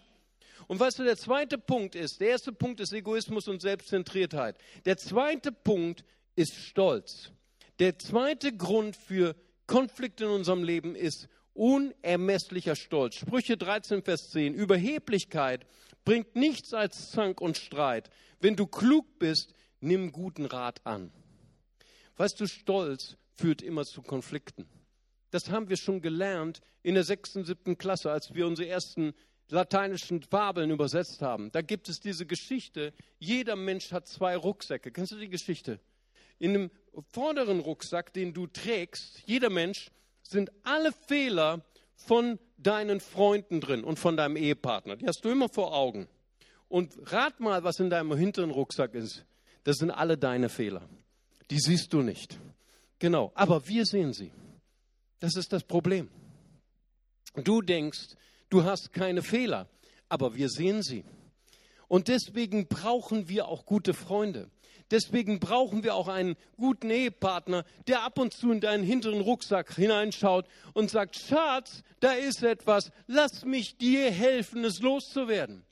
Und 0.67 0.79
weißt 0.79 0.99
du, 0.99 1.03
der 1.03 1.17
zweite 1.17 1.57
Punkt 1.57 1.95
ist, 1.95 2.19
der 2.19 2.29
erste 2.29 2.51
Punkt 2.51 2.79
ist 2.79 2.93
Egoismus 2.93 3.47
und 3.47 3.61
Selbstzentriertheit. 3.61 4.57
Der 4.85 4.97
zweite 4.97 5.51
Punkt 5.51 6.03
ist 6.35 6.55
Stolz. 6.55 7.31
Der 7.79 7.99
zweite 7.99 8.55
Grund 8.55 8.95
für 8.95 9.35
Konflikte 9.67 10.25
in 10.25 10.31
unserem 10.31 10.63
Leben 10.63 10.95
ist 10.95 11.27
unermesslicher 11.53 12.75
Stolz. 12.75 13.15
Sprüche 13.15 13.57
13, 13.57 14.03
Vers 14.03 14.29
10. 14.31 14.53
Überheblichkeit 14.53 15.65
bringt 16.05 16.35
nichts 16.35 16.73
als 16.73 17.11
Zank 17.11 17.41
und 17.41 17.57
Streit. 17.57 18.09
Wenn 18.39 18.55
du 18.55 18.67
klug 18.67 19.19
bist, 19.19 19.53
nimm 19.81 20.11
guten 20.11 20.45
Rat 20.45 20.85
an. 20.85 21.11
Weißt 22.17 22.39
du, 22.39 22.47
Stolz 22.47 23.17
führt 23.33 23.61
immer 23.61 23.83
zu 23.83 24.01
Konflikten. 24.01 24.67
Das 25.31 25.49
haben 25.49 25.67
wir 25.67 25.75
schon 25.75 26.01
gelernt 26.01 26.61
in 26.81 26.93
der 26.93 27.03
sechsten, 27.03 27.43
siebten 27.43 27.77
Klasse, 27.77 28.11
als 28.11 28.33
wir 28.33 28.47
unsere 28.47 28.69
ersten 28.69 29.13
lateinischen 29.49 30.23
Fabeln 30.23 30.71
übersetzt 30.71 31.21
haben. 31.21 31.51
Da 31.51 31.61
gibt 31.61 31.89
es 31.89 31.99
diese 31.99 32.25
Geschichte, 32.25 32.93
jeder 33.19 33.55
Mensch 33.55 33.91
hat 33.91 34.07
zwei 34.07 34.37
Rucksäcke. 34.37 34.91
Kennst 34.91 35.11
du 35.11 35.17
die 35.17 35.29
Geschichte? 35.29 35.79
In 36.39 36.53
dem 36.53 36.71
vorderen 37.11 37.59
Rucksack, 37.59 38.13
den 38.13 38.33
du 38.33 38.47
trägst, 38.47 39.21
jeder 39.25 39.49
Mensch, 39.49 39.91
sind 40.23 40.51
alle 40.63 40.91
Fehler 40.91 41.63
von 41.95 42.39
deinen 42.57 42.99
Freunden 42.99 43.61
drin 43.61 43.83
und 43.83 43.99
von 43.99 44.17
deinem 44.17 44.35
Ehepartner. 44.35 44.95
Die 44.95 45.07
hast 45.07 45.23
du 45.23 45.29
immer 45.29 45.49
vor 45.49 45.73
Augen. 45.73 46.07
Und 46.67 46.93
rat 47.11 47.39
mal, 47.39 47.63
was 47.63 47.79
in 47.79 47.89
deinem 47.89 48.15
hinteren 48.15 48.51
Rucksack 48.51 48.93
ist. 48.95 49.25
Das 49.63 49.77
sind 49.77 49.91
alle 49.91 50.17
deine 50.17 50.49
Fehler. 50.49 50.87
Die 51.49 51.59
siehst 51.59 51.93
du 51.93 52.01
nicht. 52.01 52.39
Genau, 52.99 53.31
aber 53.35 53.67
wir 53.67 53.85
sehen 53.85 54.13
sie. 54.13 54.31
Das 55.19 55.35
ist 55.35 55.53
das 55.53 55.63
Problem. 55.63 56.09
Du 57.35 57.61
denkst, 57.61 58.15
du 58.49 58.63
hast 58.63 58.93
keine 58.93 59.21
Fehler, 59.21 59.67
aber 60.09 60.35
wir 60.35 60.49
sehen 60.49 60.81
sie. 60.81 61.03
Und 61.87 62.07
deswegen 62.07 62.67
brauchen 62.67 63.29
wir 63.29 63.47
auch 63.47 63.65
gute 63.65 63.93
Freunde. 63.93 64.49
Deswegen 64.91 65.39
brauchen 65.39 65.83
wir 65.83 65.95
auch 65.95 66.07
einen 66.07 66.35
guten 66.57 66.89
Ehepartner, 66.89 67.65
der 67.87 68.03
ab 68.03 68.19
und 68.19 68.33
zu 68.33 68.51
in 68.51 68.61
deinen 68.61 68.83
hinteren 68.83 69.21
Rucksack 69.21 69.73
hineinschaut 69.75 70.47
und 70.73 70.91
sagt, 70.91 71.15
Schatz, 71.17 71.81
da 71.99 72.11
ist 72.13 72.43
etwas, 72.43 72.91
lass 73.07 73.45
mich 73.45 73.77
dir 73.77 74.11
helfen, 74.11 74.63
es 74.63 74.81
loszuwerden. 74.81 75.65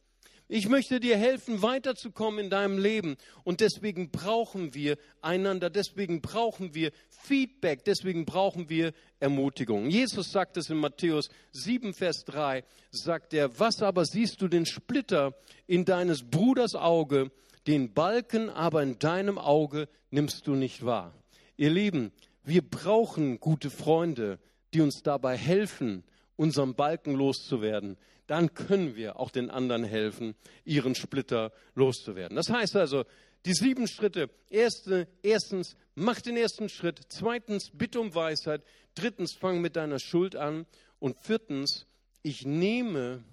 Ich 0.49 0.67
möchte 0.67 0.99
dir 0.99 1.17
helfen, 1.17 1.61
weiterzukommen 1.61 2.45
in 2.45 2.49
deinem 2.49 2.77
Leben. 2.77 3.15
Und 3.43 3.61
deswegen 3.61 4.11
brauchen 4.11 4.73
wir 4.73 4.97
einander, 5.21 5.69
deswegen 5.69 6.21
brauchen 6.21 6.75
wir 6.75 6.91
Feedback, 7.09 7.85
deswegen 7.85 8.25
brauchen 8.25 8.69
wir 8.69 8.93
Ermutigung. 9.19 9.89
Jesus 9.89 10.31
sagt 10.31 10.57
es 10.57 10.69
in 10.69 10.77
Matthäus 10.77 11.29
7, 11.53 11.93
Vers 11.93 12.25
3, 12.25 12.63
sagt 12.91 13.33
er, 13.33 13.57
was 13.57 13.81
aber 13.81 14.05
siehst 14.05 14.41
du 14.41 14.47
den 14.47 14.65
Splitter 14.65 15.33
in 15.65 15.85
deines 15.85 16.29
Bruders 16.29 16.75
Auge, 16.75 17.31
den 17.67 17.93
Balken 17.93 18.49
aber 18.49 18.83
in 18.83 18.99
deinem 18.99 19.37
Auge 19.37 19.87
nimmst 20.11 20.47
du 20.47 20.55
nicht 20.55 20.85
wahr. 20.85 21.13
Ihr 21.57 21.69
Lieben, 21.69 22.11
wir 22.43 22.61
brauchen 22.61 23.39
gute 23.39 23.69
Freunde, 23.69 24.39
die 24.73 24.81
uns 24.81 25.01
dabei 25.03 25.37
helfen, 25.37 26.03
unserem 26.35 26.75
Balken 26.75 27.13
loszuwerden. 27.13 27.97
Dann 28.27 28.53
können 28.53 28.95
wir 28.95 29.19
auch 29.19 29.31
den 29.31 29.49
anderen 29.49 29.83
helfen, 29.83 30.35
ihren 30.65 30.95
Splitter 30.95 31.51
loszuwerden. 31.75 32.35
Das 32.35 32.49
heißt 32.49 32.75
also, 32.75 33.05
die 33.45 33.53
sieben 33.53 33.87
Schritte. 33.87 34.29
Erste, 34.49 35.07
erstens, 35.21 35.75
mach 35.95 36.21
den 36.21 36.37
ersten 36.37 36.69
Schritt. 36.69 37.01
Zweitens, 37.09 37.71
bitte 37.73 37.99
um 37.99 38.15
Weisheit. 38.15 38.63
Drittens, 38.95 39.33
fang 39.33 39.61
mit 39.61 39.75
deiner 39.75 39.99
Schuld 39.99 40.35
an. 40.35 40.65
Und 40.99 41.17
viertens, 41.19 41.85
ich 42.21 42.45
nehme 42.45 43.23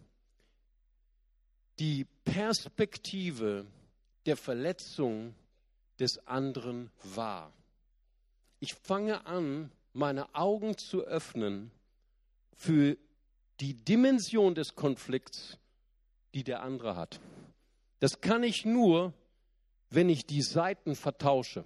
die 1.78 2.06
Perspektive 2.24 3.66
der 4.26 4.36
Verletzung 4.36 5.34
des 5.98 6.26
anderen 6.26 6.90
wahr. 7.02 7.52
Ich 8.58 8.74
fange 8.74 9.26
an, 9.26 9.70
meine 9.92 10.34
Augen 10.34 10.76
zu 10.76 11.02
öffnen 11.02 11.70
für 12.56 12.96
die 13.60 13.74
Dimension 13.74 14.54
des 14.54 14.74
Konflikts, 14.74 15.58
die 16.34 16.44
der 16.44 16.62
andere 16.62 16.96
hat. 16.96 17.20
Das 17.98 18.20
kann 18.20 18.42
ich 18.42 18.64
nur, 18.64 19.12
wenn 19.90 20.08
ich 20.08 20.26
die 20.26 20.42
Seiten 20.42 20.94
vertausche. 20.94 21.64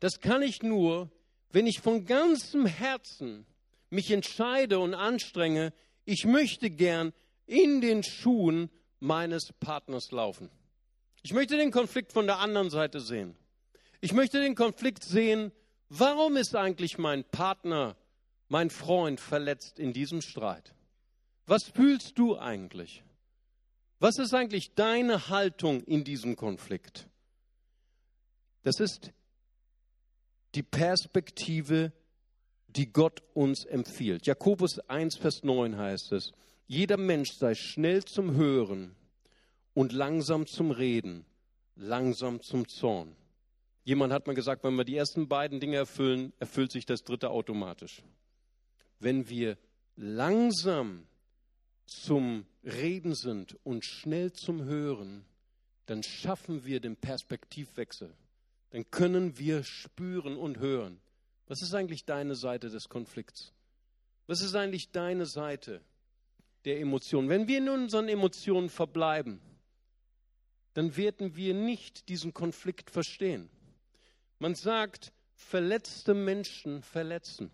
Das 0.00 0.20
kann 0.20 0.42
ich 0.42 0.62
nur, 0.62 1.10
wenn 1.50 1.66
ich 1.66 1.80
von 1.80 2.04
ganzem 2.04 2.66
Herzen 2.66 3.46
mich 3.90 4.10
entscheide 4.10 4.78
und 4.80 4.94
anstrenge, 4.94 5.72
ich 6.04 6.24
möchte 6.24 6.70
gern 6.70 7.12
in 7.46 7.80
den 7.80 8.02
Schuhen 8.02 8.70
meines 9.04 9.52
Partners 9.60 10.10
laufen. 10.10 10.50
Ich 11.22 11.32
möchte 11.32 11.56
den 11.56 11.70
Konflikt 11.70 12.12
von 12.12 12.26
der 12.26 12.38
anderen 12.38 12.70
Seite 12.70 13.00
sehen. 13.00 13.36
Ich 14.00 14.12
möchte 14.12 14.40
den 14.40 14.54
Konflikt 14.54 15.04
sehen, 15.04 15.52
warum 15.88 16.36
ist 16.36 16.56
eigentlich 16.56 16.98
mein 16.98 17.24
Partner, 17.24 17.96
mein 18.48 18.70
Freund 18.70 19.20
verletzt 19.20 19.78
in 19.78 19.92
diesem 19.92 20.22
Streit? 20.22 20.74
Was 21.46 21.64
fühlst 21.64 22.18
du 22.18 22.38
eigentlich? 22.38 23.04
Was 24.00 24.18
ist 24.18 24.34
eigentlich 24.34 24.74
deine 24.74 25.28
Haltung 25.28 25.82
in 25.84 26.04
diesem 26.04 26.36
Konflikt? 26.36 27.06
Das 28.62 28.80
ist 28.80 29.12
die 30.54 30.62
Perspektive, 30.62 31.92
die 32.68 32.90
Gott 32.90 33.22
uns 33.34 33.64
empfiehlt. 33.64 34.26
Jakobus 34.26 34.78
1, 34.88 35.16
Vers 35.16 35.42
9 35.42 35.76
heißt 35.76 36.12
es, 36.12 36.32
jeder 36.66 36.96
Mensch 36.96 37.32
sei 37.32 37.54
schnell 37.54 38.04
zum 38.04 38.34
Hören 38.34 38.94
und 39.74 39.92
langsam 39.92 40.46
zum 40.46 40.70
Reden, 40.70 41.26
langsam 41.76 42.40
zum 42.40 42.68
Zorn. 42.68 43.16
Jemand 43.84 44.12
hat 44.12 44.26
mal 44.26 44.34
gesagt, 44.34 44.64
wenn 44.64 44.76
wir 44.76 44.84
die 44.84 44.96
ersten 44.96 45.28
beiden 45.28 45.60
Dinge 45.60 45.76
erfüllen, 45.76 46.32
erfüllt 46.38 46.72
sich 46.72 46.86
das 46.86 47.04
dritte 47.04 47.30
automatisch. 47.30 48.02
Wenn 48.98 49.28
wir 49.28 49.58
langsam 49.96 51.06
zum 51.84 52.46
Reden 52.62 53.14
sind 53.14 53.58
und 53.62 53.84
schnell 53.84 54.32
zum 54.32 54.64
Hören, 54.64 55.26
dann 55.84 56.02
schaffen 56.02 56.64
wir 56.64 56.80
den 56.80 56.96
Perspektivwechsel. 56.96 58.14
Dann 58.70 58.90
können 58.90 59.38
wir 59.38 59.62
spüren 59.64 60.36
und 60.36 60.58
hören. 60.58 61.00
Was 61.46 61.60
ist 61.60 61.74
eigentlich 61.74 62.06
deine 62.06 62.34
Seite 62.34 62.70
des 62.70 62.88
Konflikts? 62.88 63.52
Was 64.26 64.40
ist 64.40 64.54
eigentlich 64.54 64.92
deine 64.92 65.26
Seite 65.26 65.82
der 66.64 66.80
Emotionen? 66.80 67.28
Wenn 67.28 67.48
wir 67.48 67.58
in 67.58 67.68
unseren 67.68 68.08
Emotionen 68.08 68.68
verbleiben, 68.68 69.40
dann 70.74 70.96
werden 70.96 71.36
wir 71.36 71.54
nicht 71.54 72.08
diesen 72.08 72.34
Konflikt 72.34 72.90
verstehen. 72.90 73.48
Man 74.38 74.54
sagt, 74.54 75.12
verletzte 75.34 76.14
Menschen 76.14 76.82
verletzen. 76.82 77.50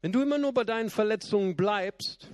Wenn 0.00 0.12
du 0.12 0.20
immer 0.20 0.38
nur 0.38 0.52
bei 0.52 0.64
deinen 0.64 0.90
Verletzungen 0.90 1.54
bleibst, 1.56 2.28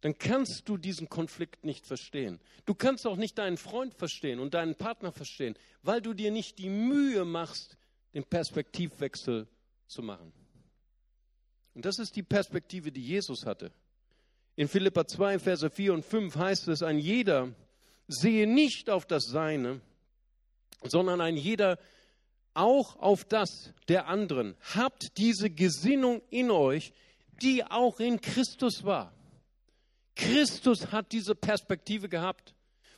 dann 0.00 0.16
kannst 0.18 0.68
du 0.68 0.76
diesen 0.76 1.08
Konflikt 1.08 1.64
nicht 1.64 1.86
verstehen. 1.86 2.40
Du 2.64 2.74
kannst 2.74 3.06
auch 3.06 3.16
nicht 3.16 3.38
deinen 3.38 3.56
Freund 3.56 3.94
verstehen 3.94 4.38
und 4.38 4.54
deinen 4.54 4.74
Partner 4.74 5.12
verstehen, 5.12 5.56
weil 5.82 6.00
du 6.00 6.14
dir 6.14 6.30
nicht 6.30 6.58
die 6.58 6.68
Mühe 6.68 7.24
machst, 7.24 7.76
den 8.14 8.24
Perspektivwechsel 8.24 9.48
zu 9.86 10.02
machen. 10.02 10.32
Und 11.74 11.84
das 11.84 11.98
ist 11.98 12.16
die 12.16 12.22
Perspektive, 12.22 12.90
die 12.90 13.04
Jesus 13.04 13.44
hatte. 13.46 13.72
In 14.58 14.66
Philippa 14.66 15.06
2, 15.06 15.38
Verse 15.38 15.70
4 15.70 15.94
und 15.94 16.04
5 16.04 16.34
heißt 16.34 16.66
es, 16.66 16.82
ein 16.82 16.98
jeder 16.98 17.54
sehe 18.08 18.44
nicht 18.44 18.90
auf 18.90 19.06
das 19.06 19.26
Seine, 19.26 19.80
sondern 20.82 21.20
ein 21.20 21.36
jeder 21.36 21.78
auch 22.54 22.96
auf 22.96 23.22
das 23.24 23.72
der 23.86 24.08
anderen. 24.08 24.56
Habt 24.74 25.16
diese 25.16 25.48
Gesinnung 25.48 26.22
in 26.30 26.50
euch, 26.50 26.92
die 27.40 27.62
auch 27.62 28.00
in 28.00 28.20
Christus 28.20 28.82
war. 28.82 29.14
Christus 30.16 30.90
hat 30.90 31.12
diese 31.12 31.36
Perspektive 31.36 32.08
gehabt. 32.08 32.52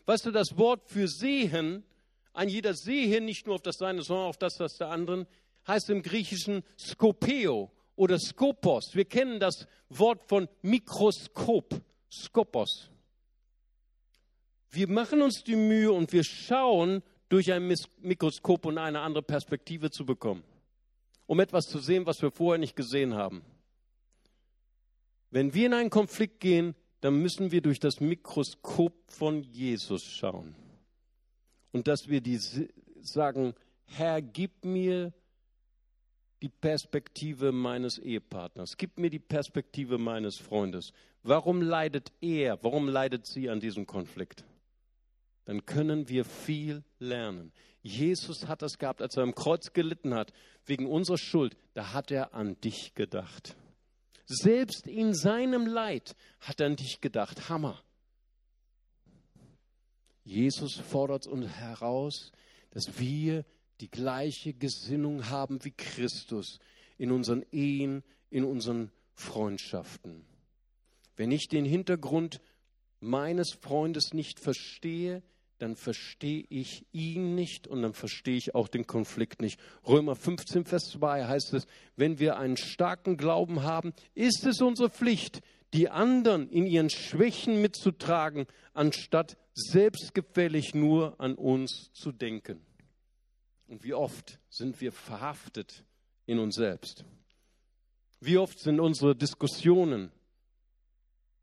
Weißt 0.06 0.24
du, 0.24 0.30
das 0.30 0.56
Wort 0.56 0.88
für 0.88 1.08
sehen, 1.08 1.84
ein 2.32 2.48
jeder 2.48 2.72
sehe 2.72 3.20
nicht 3.20 3.44
nur 3.44 3.56
auf 3.56 3.62
das 3.62 3.76
Seine, 3.76 4.00
sondern 4.00 4.28
auf 4.28 4.38
das, 4.38 4.54
das 4.54 4.78
der 4.78 4.88
anderen, 4.88 5.26
heißt 5.68 5.90
im 5.90 6.00
Griechischen 6.00 6.62
Skopeo 6.78 7.70
oder 8.00 8.18
Skopos. 8.18 8.94
Wir 8.94 9.04
kennen 9.04 9.38
das 9.38 9.66
Wort 9.90 10.24
von 10.26 10.48
Mikroskop, 10.62 11.82
Skopos. 12.10 12.88
Wir 14.70 14.88
machen 14.88 15.20
uns 15.20 15.44
die 15.44 15.54
Mühe 15.54 15.92
und 15.92 16.10
wir 16.14 16.24
schauen 16.24 17.02
durch 17.28 17.52
ein 17.52 17.70
Mikroskop 18.00 18.64
und 18.64 18.78
eine 18.78 19.00
andere 19.00 19.22
Perspektive 19.22 19.90
zu 19.90 20.06
bekommen, 20.06 20.42
um 21.26 21.40
etwas 21.40 21.66
zu 21.66 21.78
sehen, 21.78 22.06
was 22.06 22.22
wir 22.22 22.30
vorher 22.30 22.58
nicht 22.58 22.74
gesehen 22.74 23.12
haben. 23.12 23.42
Wenn 25.30 25.52
wir 25.52 25.66
in 25.66 25.74
einen 25.74 25.90
Konflikt 25.90 26.40
gehen, 26.40 26.74
dann 27.02 27.20
müssen 27.20 27.52
wir 27.52 27.60
durch 27.60 27.80
das 27.80 28.00
Mikroskop 28.00 28.94
von 29.08 29.42
Jesus 29.42 30.04
schauen. 30.04 30.56
Und 31.70 31.86
dass 31.86 32.08
wir 32.08 32.22
die 32.22 32.40
sagen, 33.02 33.52
Herr, 33.84 34.22
gib 34.22 34.64
mir 34.64 35.12
die 36.42 36.48
Perspektive 36.48 37.52
meines 37.52 37.98
Ehepartners, 37.98 38.76
gib 38.76 38.98
mir 38.98 39.10
die 39.10 39.18
Perspektive 39.18 39.98
meines 39.98 40.38
Freundes. 40.38 40.92
Warum 41.22 41.60
leidet 41.60 42.12
er, 42.20 42.62
warum 42.62 42.88
leidet 42.88 43.26
sie 43.26 43.50
an 43.50 43.60
diesem 43.60 43.86
Konflikt? 43.86 44.44
Dann 45.44 45.66
können 45.66 46.08
wir 46.08 46.24
viel 46.24 46.84
lernen. 46.98 47.52
Jesus 47.82 48.46
hat 48.46 48.62
das 48.62 48.78
gehabt, 48.78 49.02
als 49.02 49.16
er 49.16 49.22
am 49.22 49.34
Kreuz 49.34 49.72
gelitten 49.72 50.14
hat, 50.14 50.32
wegen 50.64 50.86
unserer 50.86 51.18
Schuld, 51.18 51.56
da 51.74 51.92
hat 51.92 52.10
er 52.10 52.34
an 52.34 52.60
dich 52.60 52.94
gedacht. 52.94 53.56
Selbst 54.26 54.86
in 54.86 55.14
seinem 55.14 55.66
Leid 55.66 56.14
hat 56.40 56.60
er 56.60 56.66
an 56.66 56.76
dich 56.76 57.00
gedacht. 57.00 57.48
Hammer. 57.48 57.82
Jesus 60.24 60.76
fordert 60.76 61.26
uns 61.26 61.48
heraus, 61.48 62.30
dass 62.70 62.98
wir 62.98 63.44
die 63.80 63.90
gleiche 63.90 64.52
Gesinnung 64.52 65.30
haben 65.30 65.64
wie 65.64 65.72
Christus 65.72 66.58
in 66.98 67.10
unseren 67.10 67.44
Ehen, 67.50 68.02
in 68.30 68.44
unseren 68.44 68.90
Freundschaften. 69.14 70.24
Wenn 71.16 71.30
ich 71.30 71.48
den 71.48 71.64
Hintergrund 71.64 72.40
meines 73.00 73.52
Freundes 73.52 74.12
nicht 74.12 74.40
verstehe, 74.40 75.22
dann 75.58 75.76
verstehe 75.76 76.44
ich 76.48 76.86
ihn 76.92 77.34
nicht 77.34 77.66
und 77.66 77.82
dann 77.82 77.92
verstehe 77.92 78.36
ich 78.36 78.54
auch 78.54 78.68
den 78.68 78.86
Konflikt 78.86 79.42
nicht. 79.42 79.60
Römer 79.86 80.16
15, 80.16 80.64
Vers 80.64 80.90
2 80.92 81.26
heißt 81.26 81.52
es, 81.54 81.66
wenn 81.96 82.18
wir 82.18 82.38
einen 82.38 82.56
starken 82.56 83.16
Glauben 83.16 83.62
haben, 83.62 83.92
ist 84.14 84.46
es 84.46 84.62
unsere 84.62 84.88
Pflicht, 84.88 85.42
die 85.74 85.90
anderen 85.90 86.48
in 86.48 86.66
ihren 86.66 86.90
Schwächen 86.90 87.60
mitzutragen, 87.60 88.46
anstatt 88.72 89.36
selbstgefällig 89.52 90.74
nur 90.74 91.20
an 91.20 91.34
uns 91.34 91.90
zu 91.92 92.10
denken. 92.12 92.64
Und 93.70 93.84
wie 93.84 93.94
oft 93.94 94.40
sind 94.48 94.80
wir 94.80 94.90
verhaftet 94.90 95.84
in 96.26 96.40
uns 96.40 96.56
selbst? 96.56 97.04
Wie 98.18 98.36
oft 98.36 98.58
sind 98.58 98.80
unsere 98.80 99.14
Diskussionen 99.14 100.10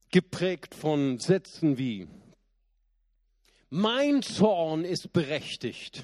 geprägt 0.10 0.76
von 0.76 1.20
Sätzen 1.20 1.78
wie, 1.78 2.10
mein 3.70 4.22
Zorn 4.22 4.84
ist 4.84 5.14
berechtigt, 5.14 6.04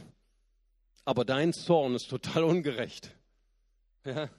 aber 1.04 1.26
dein 1.26 1.52
Zorn 1.52 1.94
ist 1.94 2.10
total 2.10 2.46
ungerecht. 2.46 3.14
Ja? 4.06 4.30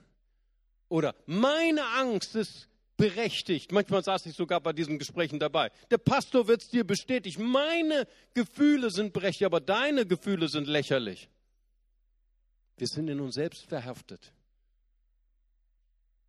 Oder 0.88 1.14
meine 1.26 1.84
Angst 1.96 2.34
ist 2.34 2.66
berechtigt. 2.96 3.72
Manchmal 3.72 4.02
saß 4.02 4.24
ich 4.24 4.36
sogar 4.36 4.60
bei 4.60 4.72
diesen 4.72 4.98
Gesprächen 4.98 5.38
dabei. 5.38 5.70
Der 5.90 5.98
Pastor 5.98 6.48
wird 6.48 6.62
es 6.62 6.68
dir 6.68 6.84
bestätigen. 6.84 7.44
Meine 7.44 8.06
Gefühle 8.32 8.90
sind 8.90 9.12
berechtigt, 9.12 9.44
aber 9.44 9.60
deine 9.60 10.06
Gefühle 10.06 10.48
sind 10.48 10.66
lächerlich. 10.66 11.28
Wir 12.76 12.86
sind 12.86 13.08
in 13.08 13.20
uns 13.20 13.34
selbst 13.34 13.66
verhaftet. 13.66 14.32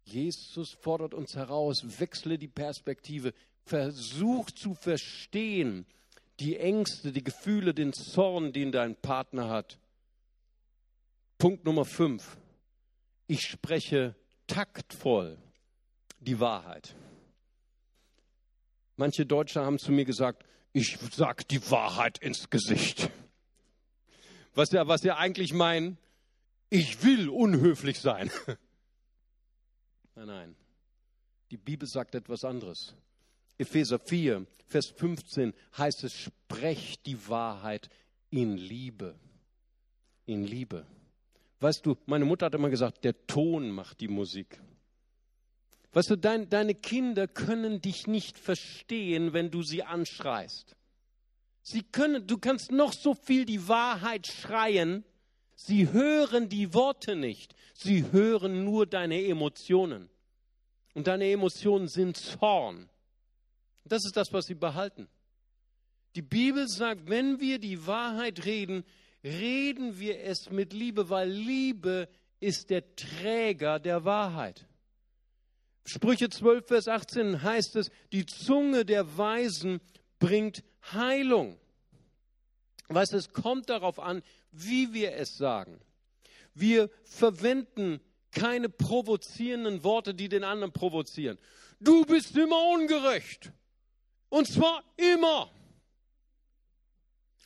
Jesus 0.03 0.71
fordert 0.71 1.13
uns 1.13 1.35
heraus, 1.35 1.99
wechsle 1.99 2.37
die 2.37 2.47
Perspektive, 2.47 3.33
versuch 3.63 4.51
zu 4.51 4.75
verstehen 4.75 5.85
die 6.39 6.57
Ängste, 6.57 7.11
die 7.11 7.23
Gefühle, 7.23 7.73
den 7.73 7.93
Zorn, 7.93 8.53
den 8.53 8.71
dein 8.71 8.95
Partner 8.95 9.49
hat. 9.49 9.79
Punkt 11.37 11.65
Nummer 11.65 11.85
fünf. 11.85 12.37
Ich 13.27 13.41
spreche 13.41 14.15
taktvoll 14.47 15.37
die 16.19 16.39
Wahrheit. 16.39 16.95
Manche 18.97 19.25
Deutsche 19.25 19.61
haben 19.61 19.79
zu 19.79 19.91
mir 19.91 20.05
gesagt, 20.05 20.45
ich 20.71 20.97
sag 21.11 21.47
die 21.47 21.71
Wahrheit 21.71 22.17
ins 22.19 22.49
Gesicht. 22.49 23.09
Was 24.53 24.71
ja, 24.71 24.87
was 24.87 25.03
ja 25.03 25.17
eigentlich 25.17 25.53
meinen, 25.53 25.97
ich 26.75 27.03
will 27.03 27.29
unhöflich 27.29 27.99
sein. 27.99 28.29
Nein, 30.15 30.27
nein. 30.27 30.55
Die 31.51 31.57
Bibel 31.57 31.87
sagt 31.87 32.15
etwas 32.15 32.45
anderes. 32.45 32.95
Epheser 33.57 33.99
4, 33.99 34.47
Vers 34.65 34.87
15 34.87 35.53
heißt 35.77 36.05
es, 36.05 36.13
sprecht 36.13 37.05
die 37.05 37.27
Wahrheit 37.27 37.89
in 38.29 38.55
Liebe. 38.55 39.19
In 40.25 40.45
Liebe. 40.45 40.85
Weißt 41.59 41.85
du, 41.85 41.97
meine 42.05 42.23
Mutter 42.23 42.45
hat 42.45 42.55
immer 42.55 42.69
gesagt, 42.69 43.03
der 43.03 43.27
Ton 43.27 43.71
macht 43.71 43.99
die 43.99 44.07
Musik. 44.07 44.61
Weißt 45.91 46.09
du, 46.11 46.15
dein, 46.15 46.49
deine 46.49 46.75
Kinder 46.75 47.27
können 47.27 47.81
dich 47.81 48.07
nicht 48.07 48.37
verstehen, 48.37 49.33
wenn 49.33 49.51
du 49.51 49.63
sie 49.63 49.83
anschreist. 49.83 50.77
Sie 51.61 51.83
können, 51.83 52.25
du 52.25 52.37
kannst 52.37 52.71
noch 52.71 52.93
so 52.93 53.13
viel 53.13 53.43
die 53.45 53.67
Wahrheit 53.67 54.27
schreien, 54.27 55.03
sie 55.55 55.91
hören 55.91 56.49
die 56.49 56.73
Worte 56.73 57.15
nicht. 57.15 57.55
Sie 57.73 58.11
hören 58.11 58.63
nur 58.63 58.85
deine 58.85 59.23
Emotionen. 59.23 60.09
Und 60.93 61.07
deine 61.07 61.29
Emotionen 61.29 61.87
sind 61.87 62.17
Zorn. 62.17 62.89
Das 63.83 64.05
ist 64.05 64.15
das, 64.15 64.31
was 64.31 64.45
sie 64.45 64.55
behalten. 64.55 65.07
Die 66.15 66.21
Bibel 66.21 66.67
sagt, 66.67 67.09
wenn 67.09 67.39
wir 67.41 67.59
die 67.59 67.85
Wahrheit 67.85 68.45
reden, 68.45 68.85
reden 69.23 69.99
wir 69.99 70.21
es 70.21 70.49
mit 70.49 70.71
Liebe, 70.71 71.09
weil 71.09 71.29
Liebe 71.29 72.07
ist 72.39 72.69
der 72.69 72.95
Träger 72.95 73.79
der 73.79 74.05
Wahrheit. 74.05 74.65
Sprüche 75.83 76.29
12, 76.29 76.65
Vers 76.65 76.87
18 76.87 77.43
heißt 77.43 77.75
es, 77.75 77.91
die 78.11 78.25
Zunge 78.25 78.85
der 78.85 79.17
Weisen 79.17 79.81
bringt 80.19 80.63
Heilung. 80.93 81.59
Weißt 82.87 83.13
du, 83.13 83.17
es 83.17 83.33
kommt 83.33 83.69
darauf 83.69 83.99
an, 83.99 84.21
wie 84.55 84.93
wir 84.93 85.13
es 85.13 85.37
sagen. 85.37 85.79
Wir 86.53 86.89
verwenden 87.03 87.99
keine 88.31 88.69
provozierenden 88.69 89.83
Worte, 89.83 90.13
die 90.13 90.29
den 90.29 90.43
anderen 90.43 90.73
provozieren. 90.73 91.37
Du 91.79 92.05
bist 92.05 92.35
immer 92.37 92.61
ungerecht. 92.73 93.51
Und 94.29 94.47
zwar 94.47 94.83
immer. 94.97 95.51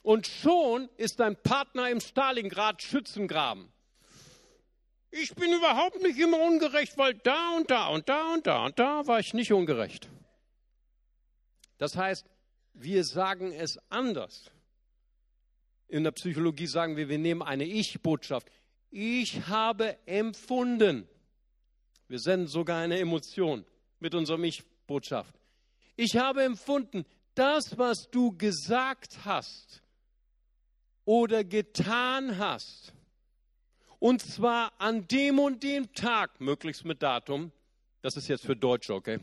Und 0.03 0.27
schon 0.27 0.89
ist 0.97 1.19
dein 1.19 1.35
Partner 1.35 1.89
im 1.89 1.99
Stalingrad 1.99 2.81
Schützengraben 2.81 3.71
ich 5.11 5.33
bin 5.35 5.51
überhaupt 5.53 6.01
nicht 6.01 6.19
immer 6.19 6.39
ungerecht, 6.39 6.97
weil 6.97 7.15
da 7.15 7.55
und 7.55 7.69
da 7.71 7.87
und 7.87 8.07
da 8.09 8.33
und 8.33 8.45
da 8.45 8.65
und 8.65 8.77
da 8.77 9.07
war 9.07 9.19
ich 9.19 9.33
nicht 9.33 9.51
ungerecht. 9.51 10.07
Das 11.77 11.95
heißt, 11.95 12.25
wir 12.73 13.03
sagen 13.03 13.51
es 13.51 13.79
anders. 13.89 14.51
In 15.89 16.03
der 16.03 16.11
Psychologie 16.11 16.67
sagen 16.67 16.95
wir, 16.95 17.09
wir 17.09 17.17
nehmen 17.17 17.41
eine 17.41 17.65
Ich-Botschaft. 17.65 18.47
Ich 18.91 19.47
habe 19.47 19.97
empfunden. 20.05 21.07
Wir 22.07 22.19
senden 22.19 22.47
sogar 22.47 22.79
eine 22.79 22.99
Emotion 22.99 23.65
mit 23.99 24.13
unserer 24.13 24.39
Ich-Botschaft. 24.39 25.33
Ich 25.95 26.15
habe 26.15 26.43
empfunden, 26.43 27.05
das, 27.33 27.77
was 27.77 28.07
du 28.11 28.37
gesagt 28.37 29.25
hast 29.25 29.81
oder 31.05 31.43
getan 31.43 32.37
hast, 32.37 32.93
und 33.97 34.21
zwar 34.21 34.71
an 34.79 35.07
dem 35.07 35.39
und 35.39 35.63
dem 35.63 35.91
Tag, 35.93 36.39
möglichst 36.39 36.85
mit 36.85 37.01
Datum. 37.01 37.51
Das 38.01 38.15
ist 38.15 38.27
jetzt 38.29 38.45
für 38.45 38.55
Deutsche, 38.55 38.93
okay? 38.93 39.19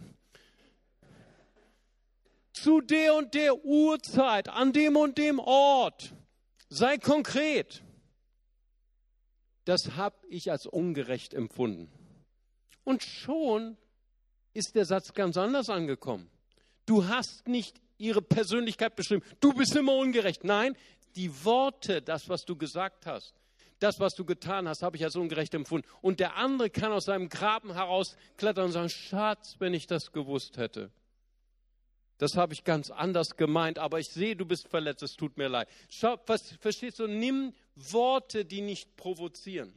Zu 2.53 2.81
der 2.81 3.15
und 3.15 3.35
der 3.35 3.65
Uhrzeit, 3.65 4.49
an 4.49 4.73
dem 4.73 4.97
und 4.97 5.17
dem 5.17 5.39
Ort. 5.39 6.13
Sei 6.69 6.99
konkret. 6.99 7.83
Das 9.65 9.97
habe 9.97 10.17
ich 10.29 10.51
als 10.51 10.67
ungerecht 10.67 11.35
empfunden. 11.35 11.91
Und 12.85 13.03
schon 13.03 13.77
ist 14.55 14.75
der 14.75 14.85
Satz 14.85 15.13
ganz 15.13 15.37
anders 15.37 15.69
angekommen. 15.69 16.31
Du 16.87 17.09
hast 17.09 17.49
nicht 17.49 17.81
ihre 17.99 18.23
Persönlichkeit 18.23 18.95
bestimmt. 18.95 19.25
Du 19.41 19.53
bist 19.53 19.75
immer 19.75 19.97
ungerecht. 19.97 20.45
Nein, 20.45 20.77
die 21.17 21.45
Worte, 21.45 22.01
das, 22.03 22.29
was 22.29 22.45
du 22.45 22.57
gesagt 22.57 23.07
hast, 23.07 23.35
das, 23.79 23.99
was 23.99 24.15
du 24.15 24.25
getan 24.25 24.69
hast, 24.69 24.83
habe 24.83 24.97
ich 24.97 25.05
als 25.05 25.17
ungerecht 25.17 25.53
empfunden. 25.55 25.87
Und 26.01 26.21
der 26.21 26.37
andere 26.37 26.71
kann 26.71 26.93
aus 26.93 27.05
seinem 27.05 27.29
Graben 27.29 27.75
herausklettern 27.75 28.67
und 28.67 28.73
sagen, 28.73 28.89
Schatz, 28.89 29.57
wenn 29.59 29.75
ich 29.75 29.87
das 29.87 30.13
gewusst 30.13 30.57
hätte. 30.57 30.91
Das 32.19 32.37
habe 32.37 32.55
ich 32.55 32.65
ganz 32.65 32.91
anders 32.91 33.37
gemeint, 33.37 33.79
aber 33.79 33.99
ich 33.99 34.09
sehe, 34.09 34.37
du 34.37 34.47
bist 34.47 34.69
verletzt, 34.69 35.03
es 35.03 35.17
tut 35.17 35.37
mir 35.37 35.49
leid. 35.49 35.69
Schau, 35.91 36.17
was, 36.27 36.53
verstehst 36.61 36.99
du, 36.99 37.07
nimm 37.07 37.53
Worte, 37.75 38.45
die 38.45 38.63
nicht 38.63 38.97
provozieren. 38.97 39.75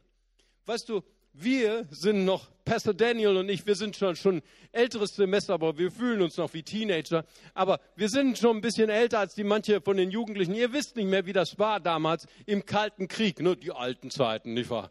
Weißt 0.64 0.88
du, 0.88 1.02
wir 1.32 1.86
sind 1.90 2.24
noch, 2.24 2.48
Pastor 2.64 2.94
Daniel 2.94 3.36
und 3.36 3.48
ich, 3.48 3.66
wir 3.66 3.76
sind 3.76 3.96
schon, 3.96 4.16
schon 4.16 4.42
älteres 4.72 5.14
Semester, 5.14 5.54
aber 5.54 5.78
wir 5.78 5.90
fühlen 5.90 6.22
uns 6.22 6.36
noch 6.36 6.52
wie 6.54 6.62
Teenager. 6.62 7.24
Aber 7.54 7.78
wir 7.94 8.08
sind 8.08 8.38
schon 8.38 8.56
ein 8.56 8.60
bisschen 8.60 8.90
älter 8.90 9.20
als 9.20 9.34
die 9.34 9.44
manche 9.44 9.80
von 9.80 9.96
den 9.96 10.10
Jugendlichen. 10.10 10.54
Ihr 10.54 10.72
wisst 10.72 10.96
nicht 10.96 11.08
mehr, 11.08 11.26
wie 11.26 11.32
das 11.32 11.58
war 11.58 11.78
damals 11.78 12.26
im 12.46 12.66
Kalten 12.66 13.06
Krieg, 13.06 13.40
ne? 13.40 13.56
die 13.56 13.70
alten 13.70 14.10
Zeiten, 14.10 14.54
nicht 14.54 14.70
wahr? 14.70 14.90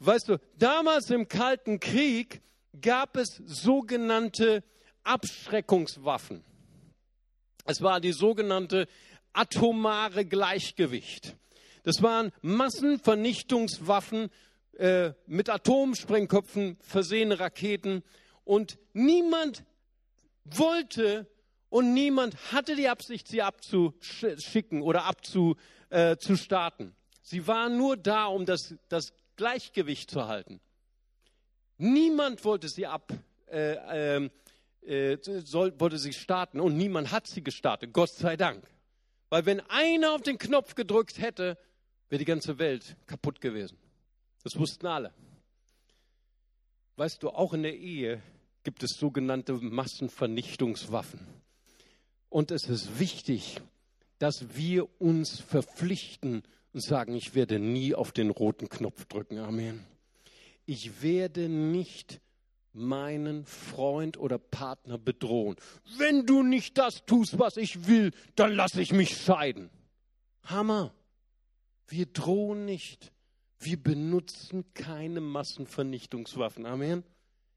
Weißt 0.00 0.28
du, 0.28 0.38
damals 0.58 1.10
im 1.10 1.28
Kalten 1.28 1.80
Krieg 1.80 2.42
gab 2.80 3.16
es 3.16 3.42
sogenannte 3.46 4.62
Abschreckungswaffen. 5.04 6.44
Es 7.70 7.82
war 7.82 8.00
die 8.00 8.10
sogenannte 8.10 8.88
atomare 9.32 10.24
Gleichgewicht. 10.24 11.36
Das 11.84 12.02
waren 12.02 12.32
Massenvernichtungswaffen 12.42 14.28
äh, 14.76 15.12
mit 15.26 15.48
Atomsprengköpfen 15.48 16.78
versehene 16.80 17.38
Raketen 17.38 18.02
und 18.42 18.76
niemand 18.92 19.62
wollte 20.44 21.28
und 21.68 21.94
niemand 21.94 22.34
hatte 22.50 22.74
die 22.74 22.88
Absicht, 22.88 23.28
sie 23.28 23.40
abzuschicken 23.40 24.82
oder 24.82 25.04
abzustarten. 25.04 26.88
Äh, 26.88 26.92
sie 27.22 27.46
waren 27.46 27.76
nur 27.76 27.96
da, 27.96 28.24
um 28.24 28.46
das, 28.46 28.74
das 28.88 29.12
Gleichgewicht 29.36 30.10
zu 30.10 30.26
halten. 30.26 30.60
Niemand 31.78 32.44
wollte 32.44 32.68
sie 32.68 32.88
ab, 32.88 33.12
äh, 33.46 33.76
ähm, 34.16 34.32
äh, 34.90 35.18
soll, 35.22 35.78
wollte 35.78 35.98
sie 35.98 36.12
starten 36.12 36.58
und 36.58 36.76
niemand 36.76 37.12
hat 37.12 37.28
sie 37.28 37.42
gestartet, 37.42 37.92
Gott 37.92 38.10
sei 38.10 38.36
Dank. 38.36 38.64
Weil 39.28 39.46
wenn 39.46 39.60
einer 39.70 40.12
auf 40.12 40.22
den 40.22 40.36
Knopf 40.36 40.74
gedrückt 40.74 41.18
hätte, 41.18 41.56
wäre 42.08 42.18
die 42.18 42.24
ganze 42.24 42.58
Welt 42.58 42.96
kaputt 43.06 43.40
gewesen. 43.40 43.78
Das 44.42 44.58
wussten 44.58 44.86
alle. 44.86 45.12
Weißt 46.96 47.22
du, 47.22 47.30
auch 47.30 47.54
in 47.54 47.62
der 47.62 47.76
Ehe 47.76 48.20
gibt 48.64 48.82
es 48.82 48.90
sogenannte 48.98 49.52
Massenvernichtungswaffen. 49.52 51.20
Und 52.28 52.50
es 52.50 52.68
ist 52.68 52.98
wichtig, 52.98 53.60
dass 54.18 54.56
wir 54.56 54.88
uns 55.00 55.40
verpflichten 55.40 56.42
und 56.72 56.82
sagen, 56.82 57.14
ich 57.14 57.34
werde 57.34 57.60
nie 57.60 57.94
auf 57.94 58.10
den 58.10 58.30
roten 58.30 58.68
Knopf 58.68 59.04
drücken. 59.06 59.38
Amen. 59.38 59.86
Ich 60.66 61.02
werde 61.02 61.48
nicht 61.48 62.20
meinen 62.72 63.44
Freund 63.44 64.16
oder 64.16 64.38
Partner 64.38 64.98
bedrohen. 64.98 65.56
Wenn 65.98 66.26
du 66.26 66.42
nicht 66.42 66.78
das 66.78 67.04
tust, 67.04 67.38
was 67.38 67.56
ich 67.56 67.86
will, 67.86 68.12
dann 68.36 68.52
lasse 68.52 68.80
ich 68.80 68.92
mich 68.92 69.16
scheiden. 69.16 69.70
Hammer. 70.44 70.94
Wir 71.88 72.06
drohen 72.06 72.64
nicht. 72.64 73.12
Wir 73.58 73.76
benutzen 73.76 74.64
keine 74.74 75.20
Massenvernichtungswaffen. 75.20 76.64
Amen. 76.64 77.04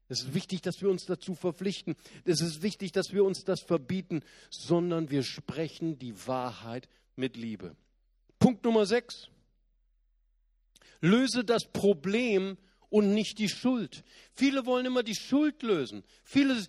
Es 0.08 0.20
ist 0.20 0.34
wichtig, 0.34 0.60
dass 0.60 0.82
wir 0.82 0.90
uns 0.90 1.06
dazu 1.06 1.34
verpflichten. 1.34 1.96
Es 2.24 2.40
ist 2.40 2.62
wichtig, 2.62 2.92
dass 2.92 3.12
wir 3.12 3.24
uns 3.24 3.44
das 3.44 3.60
verbieten, 3.60 4.22
sondern 4.50 5.10
wir 5.10 5.22
sprechen 5.22 5.98
die 5.98 6.26
Wahrheit 6.26 6.88
mit 7.16 7.36
Liebe. 7.36 7.74
Punkt 8.38 8.64
Nummer 8.64 8.84
sechs. 8.84 9.28
Löse 11.00 11.44
das 11.44 11.64
Problem 11.64 12.58
und 12.94 13.12
nicht 13.12 13.40
die 13.40 13.48
Schuld. 13.48 14.04
Viele 14.34 14.66
wollen 14.66 14.86
immer 14.86 15.02
die 15.02 15.16
Schuld 15.16 15.64
lösen. 15.64 16.04
Viele 16.22 16.64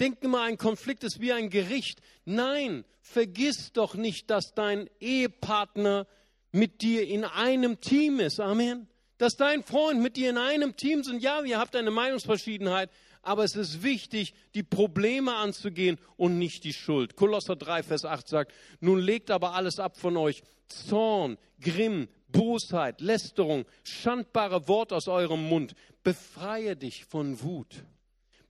Denk 0.00 0.20
immer, 0.24 0.40
ein 0.40 0.56
Konflikt 0.56 1.04
ist 1.04 1.20
wie 1.20 1.32
ein 1.32 1.48
Gericht. 1.48 2.00
Nein, 2.24 2.84
vergiss 3.02 3.72
doch 3.72 3.94
nicht, 3.94 4.30
dass 4.30 4.54
dein 4.54 4.88
Ehepartner 4.98 6.08
mit 6.50 6.82
dir 6.82 7.06
in 7.06 7.24
einem 7.24 7.80
Team 7.80 8.18
ist. 8.18 8.40
Amen. 8.40 8.88
Dass 9.18 9.36
dein 9.36 9.62
Freund 9.62 10.00
mit 10.00 10.16
dir 10.16 10.30
in 10.30 10.38
einem 10.38 10.74
Team 10.74 11.04
sind. 11.04 11.22
Ja, 11.22 11.40
ihr 11.44 11.58
habt 11.58 11.76
eine 11.76 11.92
Meinungsverschiedenheit, 11.92 12.90
aber 13.22 13.44
es 13.44 13.54
ist 13.54 13.84
wichtig, 13.84 14.34
die 14.54 14.64
Probleme 14.64 15.36
anzugehen 15.36 15.98
und 16.16 16.36
nicht 16.36 16.64
die 16.64 16.72
Schuld. 16.72 17.14
Kolosser 17.14 17.54
3, 17.54 17.84
Vers 17.84 18.04
8 18.04 18.26
sagt, 18.26 18.52
nun 18.80 18.98
legt 18.98 19.30
aber 19.30 19.54
alles 19.54 19.78
ab 19.78 19.96
von 19.98 20.16
euch. 20.16 20.42
Zorn, 20.66 21.36
Grimm, 21.60 22.08
Bosheit, 22.32 23.00
Lästerung, 23.00 23.64
schandbare 23.84 24.68
Wort 24.68 24.92
aus 24.92 25.08
eurem 25.08 25.48
Mund. 25.48 25.74
Befreie 26.02 26.76
dich 26.76 27.04
von 27.04 27.40
Wut. 27.42 27.84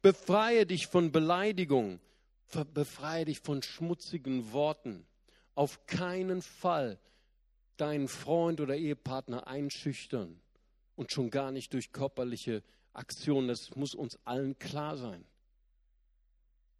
Befreie 0.02 0.66
dich 0.66 0.86
von 0.86 1.12
Beleidigung. 1.12 2.00
Befreie 2.74 3.26
dich 3.26 3.40
von 3.40 3.62
schmutzigen 3.62 4.52
Worten. 4.52 5.06
Auf 5.54 5.86
keinen 5.86 6.42
Fall 6.42 6.98
deinen 7.76 8.08
Freund 8.08 8.60
oder 8.60 8.76
Ehepartner 8.76 9.46
einschüchtern 9.46 10.40
und 10.96 11.12
schon 11.12 11.30
gar 11.30 11.50
nicht 11.50 11.72
durch 11.72 11.92
körperliche 11.92 12.62
Aktionen. 12.92 13.48
Das 13.48 13.74
muss 13.74 13.94
uns 13.94 14.18
allen 14.24 14.58
klar 14.58 14.96
sein. 14.96 15.24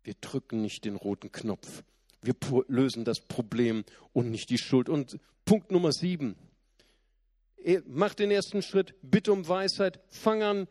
Wir 0.02 0.14
drücken 0.20 0.62
nicht 0.62 0.84
den 0.84 0.96
roten 0.96 1.32
Knopf. 1.32 1.84
Wir 2.22 2.34
lösen 2.68 3.04
das 3.04 3.20
Problem 3.20 3.84
und 4.12 4.30
nicht 4.30 4.50
die 4.50 4.58
Schuld. 4.58 4.88
Und 4.88 5.18
Punkt 5.44 5.70
Nummer 5.70 5.92
sieben. 5.92 6.36
Mach 7.86 8.14
den 8.14 8.30
ersten 8.30 8.62
Schritt, 8.62 8.94
bitte 9.02 9.32
um 9.32 9.46
Weisheit, 9.46 10.00
fang 10.08 10.42
an 10.42 10.68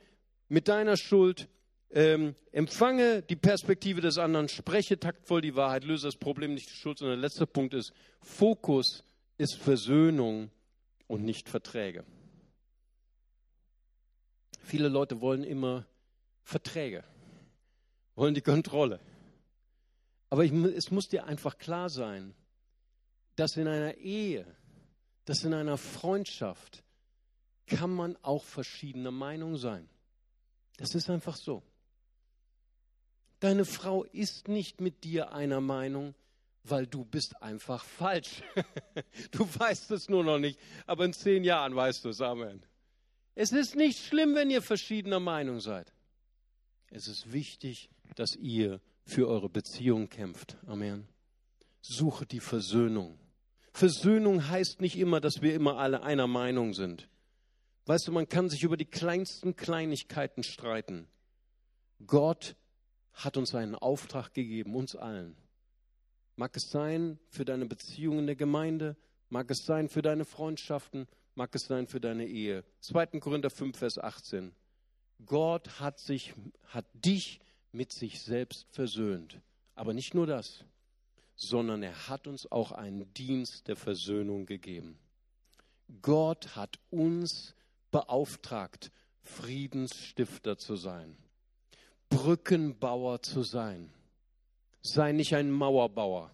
mit 0.48 0.68
deiner 0.68 0.98
Schuld, 0.98 1.48
ähm, 1.92 2.36
empfange 2.52 3.22
die 3.24 3.36
Perspektive 3.36 4.02
des 4.02 4.18
anderen, 4.18 4.48
spreche 4.48 5.00
taktvoll 5.00 5.42
die 5.42 5.56
Wahrheit, 5.56 5.84
löse 5.84 6.08
das 6.08 6.18
Problem 6.18 6.54
nicht 6.54 6.70
die 6.70 6.76
Schuld, 6.76 7.00
sondern 7.00 7.20
der 7.20 7.28
letzte 7.28 7.48
Punkt 7.48 7.74
ist, 7.74 7.94
Fokus 8.22 9.04
ist 9.38 9.56
Versöhnung 9.56 10.52
und 11.08 11.24
nicht 11.24 11.50
Verträge. 11.50 12.04
Viele 14.62 14.88
Leute 14.88 15.22
wollen 15.22 15.44
immer 15.44 15.88
Verträge, 16.44 17.04
wollen 18.16 18.36
die 18.36 18.42
Kontrolle. 18.42 19.00
Aber 20.30 20.46
ich, 20.46 20.52
es 20.52 20.92
muss 20.92 21.08
dir 21.10 21.26
einfach 21.26 21.58
klar 21.58 21.90
sein, 21.90 22.36
dass 23.36 23.58
in 23.58 23.68
einer 23.68 23.96
Ehe, 23.96 24.46
dass 25.30 25.44
in 25.44 25.54
einer 25.54 25.78
Freundschaft 25.78 26.84
kann 27.68 27.92
man 27.92 28.18
auch 28.24 28.44
verschiedener 28.44 29.12
Meinung 29.12 29.58
sein. 29.58 29.88
Das 30.78 30.96
ist 30.96 31.08
einfach 31.08 31.36
so. 31.36 31.62
Deine 33.40 33.66
Frau 33.66 34.06
ist 34.06 34.48
nicht 34.48 34.82
mit 34.82 35.04
dir 35.04 35.32
einer 35.32 35.62
Meinung, 35.62 36.16
weil 36.64 36.88
du 36.88 37.06
bist 37.06 37.44
einfach 37.44 37.84
falsch. 37.86 38.42
du 39.32 39.42
weißt 39.42 39.92
es 39.92 40.10
nur 40.10 40.24
noch 40.24 40.40
nicht, 40.40 40.60
aber 40.88 41.06
in 41.06 41.14
zehn 41.14 41.44
Jahren 41.44 41.76
weißt 41.76 42.06
du 42.06 42.10
es. 42.10 42.22
Amen. 42.22 42.66
Es 43.36 43.52
ist 43.52 43.76
nicht 43.76 44.04
schlimm, 44.04 44.34
wenn 44.34 44.50
ihr 44.50 44.64
verschiedener 44.64 45.20
Meinung 45.20 45.60
seid. 45.60 45.94
Es 46.90 47.08
ist 47.08 47.32
wichtig, 47.32 47.92
dass 48.16 48.36
ihr 48.36 48.82
für 49.06 49.28
eure 49.28 49.48
Beziehung 49.48 50.10
kämpft. 50.10 50.58
Amen. 50.66 51.08
Suche 51.82 52.26
die 52.26 52.40
Versöhnung. 52.40 53.20
Versöhnung 53.72 54.48
heißt 54.50 54.82
nicht 54.82 54.98
immer, 54.98 55.20
dass 55.20 55.42
wir 55.42 55.54
immer 55.54 55.78
alle 55.78 56.04
einer 56.04 56.28
Meinung 56.28 56.74
sind. 56.74 57.10
Weißt 57.86 58.08
du, 58.08 58.12
man 58.12 58.30
kann 58.30 58.50
sich 58.50 58.64
über 58.64 58.78
die 58.78 58.86
kleinsten 58.86 59.56
Kleinigkeiten 59.56 60.44
streiten. 60.44 61.08
Gott 62.06 62.56
hat 63.14 63.38
uns 63.38 63.54
einen 63.56 63.76
Auftrag 63.76 64.34
gegeben, 64.34 64.76
uns 64.76 64.96
allen. 64.96 65.36
Mag 66.36 66.56
es 66.56 66.70
sein 66.70 67.20
für 67.30 67.46
deine 67.46 67.66
Beziehungen 67.66 68.20
in 68.20 68.28
der 68.28 68.36
Gemeinde, 68.36 68.96
mag 69.30 69.50
es 69.52 69.66
sein 69.66 69.90
für 69.90 70.02
deine 70.02 70.26
Freundschaften, 70.26 71.08
mag 71.36 71.54
es 71.56 71.64
sein 71.64 71.88
für 71.88 72.00
deine 72.00 72.28
Ehe. 72.28 72.64
2. 72.82 73.20
Korinther 73.20 73.50
5, 73.50 73.78
Vers 73.78 73.98
18. 73.98 74.54
Gott 75.26 75.80
hat, 75.80 76.00
sich, 76.00 76.34
hat 76.68 76.86
dich 76.94 77.40
mit 77.72 77.92
sich 77.92 78.22
selbst 78.22 78.68
versöhnt. 78.72 79.42
Aber 79.76 79.94
nicht 79.94 80.14
nur 80.14 80.28
das, 80.28 80.64
sondern 81.40 81.84
er 81.84 82.10
hat 82.10 82.28
uns 82.28 82.52
auch 82.52 82.74
einen 82.74 83.14
Dienst 83.14 83.70
der 83.70 83.78
Versöhnung 83.78 84.46
gegeben. 84.46 85.00
Gott 86.02 86.58
hat 86.58 86.80
uns 86.90 87.56
beauftragt, 87.92 88.92
Friedensstifter 89.24 90.58
zu 90.58 90.76
sein. 90.76 91.18
Brückenbauer 92.10 93.22
zu 93.22 93.44
sein. 93.44 93.90
Sei 94.82 95.14
nicht 95.14 95.34
ein 95.34 95.50
Mauerbauer. 95.50 96.30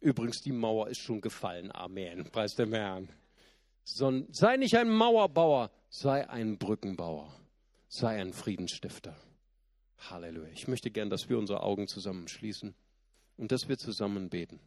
Übrigens, 0.00 0.40
die 0.40 0.52
Mauer 0.52 0.88
ist 0.88 1.00
schon 1.00 1.20
gefallen. 1.20 1.72
Amen. 1.72 2.30
Preis 2.30 2.54
dem 2.54 2.72
Herrn. 2.72 3.08
Sondern 3.82 4.32
sei 4.32 4.56
nicht 4.56 4.76
ein 4.76 4.88
Mauerbauer, 4.88 5.72
sei 5.88 6.28
ein 6.28 6.58
Brückenbauer. 6.58 7.34
Sei 7.88 8.20
ein 8.20 8.32
Friedensstifter. 8.32 9.16
Halleluja. 10.10 10.48
Ich 10.52 10.68
möchte 10.68 10.92
gern, 10.92 11.10
dass 11.10 11.28
wir 11.28 11.38
unsere 11.38 11.62
Augen 11.64 11.88
zusammenschließen 11.88 12.76
und 13.38 13.50
dass 13.52 13.68
wir 13.68 13.78
zusammen 13.78 14.28
beten. 14.28 14.60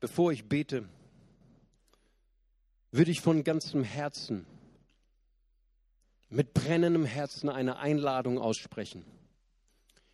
Bevor 0.00 0.32
ich 0.32 0.48
bete, 0.48 0.88
würde 2.90 3.10
ich 3.10 3.20
von 3.20 3.44
ganzem 3.44 3.84
Herzen 3.84 4.46
mit 6.30 6.54
brennendem 6.54 7.04
Herzen 7.04 7.48
eine 7.48 7.76
Einladung 7.76 8.38
aussprechen. 8.38 9.04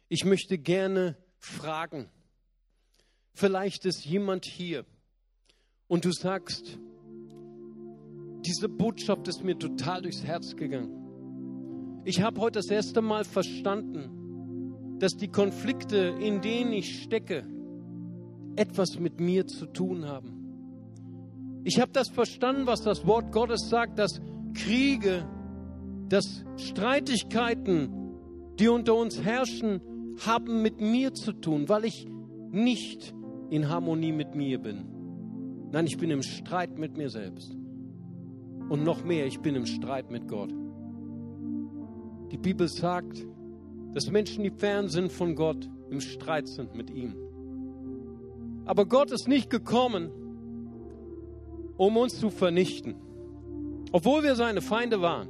Ich 0.08 0.24
möchte 0.24 0.58
gerne 0.58 1.16
fragen, 1.38 2.10
vielleicht 3.34 3.84
ist 3.84 4.04
jemand 4.04 4.44
hier 4.44 4.84
und 5.88 6.04
du 6.04 6.12
sagst, 6.12 6.78
diese 8.46 8.68
Botschaft 8.68 9.28
ist 9.28 9.44
mir 9.44 9.58
total 9.58 10.02
durchs 10.02 10.22
Herz 10.22 10.56
gegangen. 10.56 11.05
Ich 12.06 12.22
habe 12.22 12.40
heute 12.40 12.60
das 12.60 12.70
erste 12.70 13.02
Mal 13.02 13.24
verstanden, 13.24 14.96
dass 14.98 15.16
die 15.16 15.28
Konflikte, 15.28 16.14
in 16.18 16.40
denen 16.40 16.72
ich 16.72 17.02
stecke, 17.02 17.44
etwas 18.56 18.98
mit 18.98 19.20
mir 19.20 19.46
zu 19.46 19.66
tun 19.66 20.06
haben. 20.06 21.60
Ich 21.64 21.80
habe 21.80 21.92
das 21.92 22.08
verstanden, 22.08 22.66
was 22.66 22.80
das 22.80 23.06
Wort 23.06 23.32
Gottes 23.32 23.68
sagt, 23.68 23.98
dass 23.98 24.22
Kriege 24.54 25.26
dass 26.08 26.44
Streitigkeiten, 26.56 27.90
die 28.58 28.68
unter 28.68 28.94
uns 28.94 29.22
herrschen, 29.22 29.80
haben 30.24 30.62
mit 30.62 30.80
mir 30.80 31.12
zu 31.14 31.32
tun, 31.32 31.68
weil 31.68 31.84
ich 31.84 32.06
nicht 32.50 33.14
in 33.50 33.68
Harmonie 33.68 34.12
mit 34.12 34.34
mir 34.34 34.58
bin. 34.58 34.86
Nein, 35.72 35.86
ich 35.86 35.98
bin 35.98 36.10
im 36.10 36.22
Streit 36.22 36.78
mit 36.78 36.96
mir 36.96 37.10
selbst. 37.10 37.56
Und 38.68 38.82
noch 38.82 39.04
mehr, 39.04 39.26
ich 39.26 39.40
bin 39.40 39.54
im 39.54 39.66
Streit 39.66 40.10
mit 40.10 40.28
Gott. 40.28 40.52
Die 42.30 42.38
Bibel 42.38 42.68
sagt, 42.68 43.26
dass 43.94 44.10
Menschen, 44.10 44.44
die 44.44 44.50
fern 44.50 44.88
sind 44.88 45.12
von 45.12 45.34
Gott, 45.34 45.68
im 45.90 46.00
Streit 46.00 46.48
sind 46.48 46.74
mit 46.74 46.90
ihm. 46.90 47.14
Aber 48.64 48.84
Gott 48.84 49.12
ist 49.12 49.28
nicht 49.28 49.48
gekommen, 49.48 50.10
um 51.76 51.96
uns 51.96 52.18
zu 52.18 52.30
vernichten, 52.30 52.96
obwohl 53.92 54.22
wir 54.22 54.34
seine 54.34 54.60
Feinde 54.60 55.00
waren. 55.00 55.28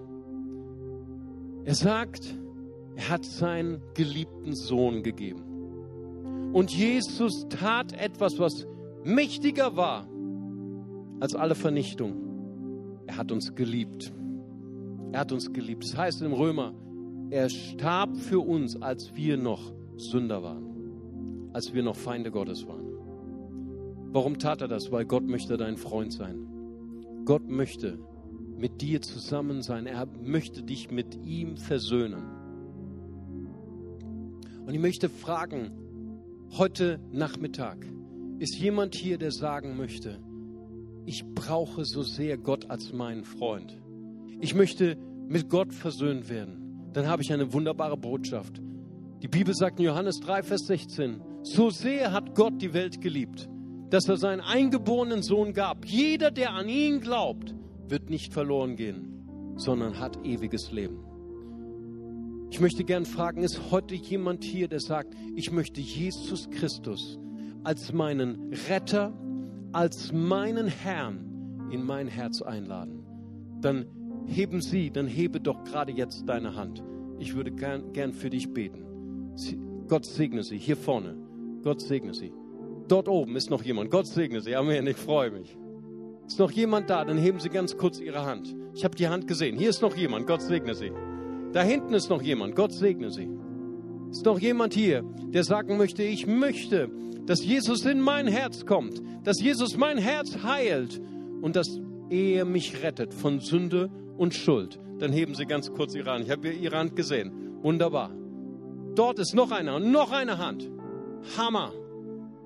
Er 1.65 1.75
sagt, 1.75 2.35
er 2.95 3.11
hat 3.11 3.25
seinen 3.25 3.83
geliebten 3.95 4.55
Sohn 4.55 5.03
gegeben. 5.03 6.53
Und 6.53 6.73
Jesus 6.73 7.47
tat 7.51 7.93
etwas, 7.93 8.39
was 8.39 8.67
mächtiger 9.05 9.77
war 9.77 10.09
als 11.21 11.35
alle 11.35 11.55
Vernichtung. 11.55 13.03
Er 13.07 13.19
hat 13.19 13.31
uns 13.33 13.55
geliebt. 13.55 14.13
Er 15.13 15.21
hat 15.21 15.33
uns 15.33 15.53
geliebt. 15.53 15.85
Das 15.85 15.97
heißt 15.97 16.23
im 16.23 16.33
Römer, 16.33 16.73
er 17.31 17.49
starb 17.49 18.17
für 18.17 18.41
uns, 18.41 18.81
als 18.81 19.15
wir 19.15 19.37
noch 19.37 19.73
Sünder 19.97 20.43
waren, 20.43 21.51
als 21.53 21.75
wir 21.75 21.83
noch 21.83 21.97
Feinde 21.97 22.31
Gottes 22.31 22.67
waren. 22.67 22.87
Warum 24.13 24.39
tat 24.39 24.63
er 24.63 24.69
das? 24.69 24.93
Weil 24.93 25.05
Gott 25.05 25.25
möchte 25.25 25.57
dein 25.57 25.77
Freund 25.77 26.13
sein. 26.13 26.47
Gott 27.25 27.49
möchte 27.49 27.99
mit 28.57 28.81
dir 28.81 29.03
zusammen 29.03 29.63
sein. 29.63 29.87
Er 29.87 30.07
möchte 30.07 30.63
dich 30.63 30.91
mit 30.91 31.17
ihm 31.25 31.57
versöhnen. 31.57 32.23
Und 34.65 34.73
ich 34.73 34.81
möchte 34.81 35.09
fragen, 35.09 35.71
heute 36.57 37.01
Nachmittag, 37.13 37.87
ist 38.39 38.57
jemand 38.57 38.95
hier, 38.95 39.19
der 39.19 39.33
sagen 39.33 39.77
möchte, 39.77 40.19
ich 41.05 41.25
brauche 41.35 41.85
so 41.85 42.03
sehr 42.03 42.37
Gott 42.37 42.71
als 42.71 42.93
meinen 42.93 43.25
Freund. 43.25 43.81
Ich 44.41 44.55
möchte 44.55 44.97
mit 45.29 45.49
Gott 45.49 45.73
versöhnt 45.73 46.29
werden. 46.29 46.66
Dann 46.97 47.09
habe 47.09 47.23
ich 47.23 47.31
eine 47.31 47.53
wunderbare 47.53 47.99
Botschaft. 47.99 48.59
Die 49.23 49.29
Bibel 49.29 49.55
sagt 49.55 49.79
in 49.79 49.85
Johannes 49.85 50.19
3, 50.21 50.43
Vers 50.43 50.63
16, 50.67 51.21
so 51.43 51.69
sehr 51.69 52.11
hat 52.11 52.35
Gott 52.35 52.63
die 52.63 52.73
Welt 52.73 53.03
geliebt, 53.03 53.51
dass 53.91 54.09
er 54.09 54.17
seinen 54.17 54.41
eingeborenen 54.41 55.23
Sohn 55.23 55.53
gab. 55.53 55.85
Jeder, 55.85 56.31
der 56.31 56.55
an 56.55 56.71
ihn 56.71 57.03
glaubt, 57.03 57.55
wird 57.87 58.09
nicht 58.09 58.33
verloren 58.33 58.77
gehen, 58.77 59.55
sondern 59.57 60.01
hat 60.01 60.25
ewiges 60.25 60.73
Leben. 60.73 61.05
Ich 62.51 62.61
möchte 62.61 62.83
gern 62.83 63.05
fragen, 63.05 63.43
ist 63.43 63.71
heute 63.71 63.95
jemand 63.95 64.43
hier, 64.43 64.67
der 64.67 64.81
sagt, 64.81 65.15
ich 65.35 65.53
möchte 65.53 65.83
Jesus 65.83 66.49
Christus 66.49 67.19
als 67.63 67.93
meinen 67.93 68.55
Retter, 68.71 69.13
als 69.73 70.15
meinen 70.15 70.67
Herrn 70.67 71.69
in 71.71 71.85
mein 71.85 72.09
Herz 72.09 72.41
einladen? 72.41 73.05
Dann 73.61 73.85
heben 74.27 74.61
Sie, 74.61 74.91
dann 74.91 75.07
hebe 75.07 75.41
doch 75.41 75.65
gerade 75.65 75.93
jetzt 75.93 76.29
deine 76.29 76.55
Hand. 76.55 76.83
Ich 77.19 77.35
würde 77.35 77.51
gern, 77.51 77.93
gern 77.93 78.13
für 78.13 78.31
dich 78.31 78.53
beten. 78.53 78.85
Gott 79.89 80.05
segne 80.05 80.43
Sie, 80.43 80.59
hier 80.59 80.77
vorne. 80.77 81.17
Gott 81.63 81.81
segne 81.81 82.15
Sie. 82.15 82.33
Dort 82.89 83.09
oben 83.09 83.37
ist 83.37 83.51
noch 83.51 83.63
jemand. 83.63 83.91
Gott 83.91 84.07
segne 84.07 84.41
Sie. 84.41 84.55
Amen. 84.55 84.87
Ich 84.87 84.97
freue 84.97 85.31
mich. 85.31 85.57
Ist 86.27 86.39
noch 86.39 86.51
jemand 86.51 86.91
da? 86.91 87.05
Dann 87.05 87.19
heben 87.19 87.41
Sie 87.41 87.49
ganz 87.49 87.77
kurz 87.77 88.01
Ihre 88.01 88.25
Hand. 88.25 88.55
Ich 88.75 88.85
habe 88.85 88.97
die 88.97 89.09
Hand 89.09 89.27
gesehen. 89.27 89.57
Hier 89.57 89.71
ist 89.71 89.83
noch 89.83 89.97
jemand. 89.97 90.27
Gott 90.27 90.43
segne 90.43 90.75
Sie. 90.75 90.93
Da 91.53 91.63
hinten 91.63 91.95
ist 91.95 92.11
noch 92.11 92.23
jemand. 92.23 92.55
Gott 92.55 92.73
segne 92.73 93.11
Sie. 93.11 93.29
Ist 94.11 94.25
noch 94.25 94.39
jemand 94.39 94.75
hier, 94.75 95.05
der 95.29 95.45
sagen 95.45 95.77
möchte, 95.77 96.03
ich 96.03 96.27
möchte, 96.27 96.91
dass 97.27 97.45
Jesus 97.45 97.85
in 97.85 98.01
mein 98.01 98.29
Herz 98.29 98.67
kommt, 98.67 99.03
dass 99.25 99.41
Jesus 99.41 99.77
mein 99.77 99.99
Herz 99.99 100.43
heilt 100.43 101.01
und 101.43 101.57
dass 101.57 101.81
er 102.09 102.45
mich 102.45 102.83
rettet 102.83 103.13
von 103.13 103.41
Sünde 103.41 103.91
und 104.17 104.35
Schuld. 104.35 104.79
Dann 104.99 105.13
heben 105.13 105.35
Sie 105.35 105.47
ganz 105.47 105.71
kurz 105.73 105.95
Ihre 105.95 106.11
Hand. 106.11 106.25
Ich 106.25 106.31
habe 106.31 106.51
Ihre 106.51 106.77
Hand 106.77 106.97
gesehen. 106.97 107.61
Wunderbar. 107.63 108.11
Dort 108.95 109.19
ist 109.19 109.35
noch 109.35 109.51
einer 109.51 109.77
und 109.77 109.91
noch 109.93 110.13
eine 110.13 110.39
Hand. 110.39 110.71
Hammer. 111.37 111.73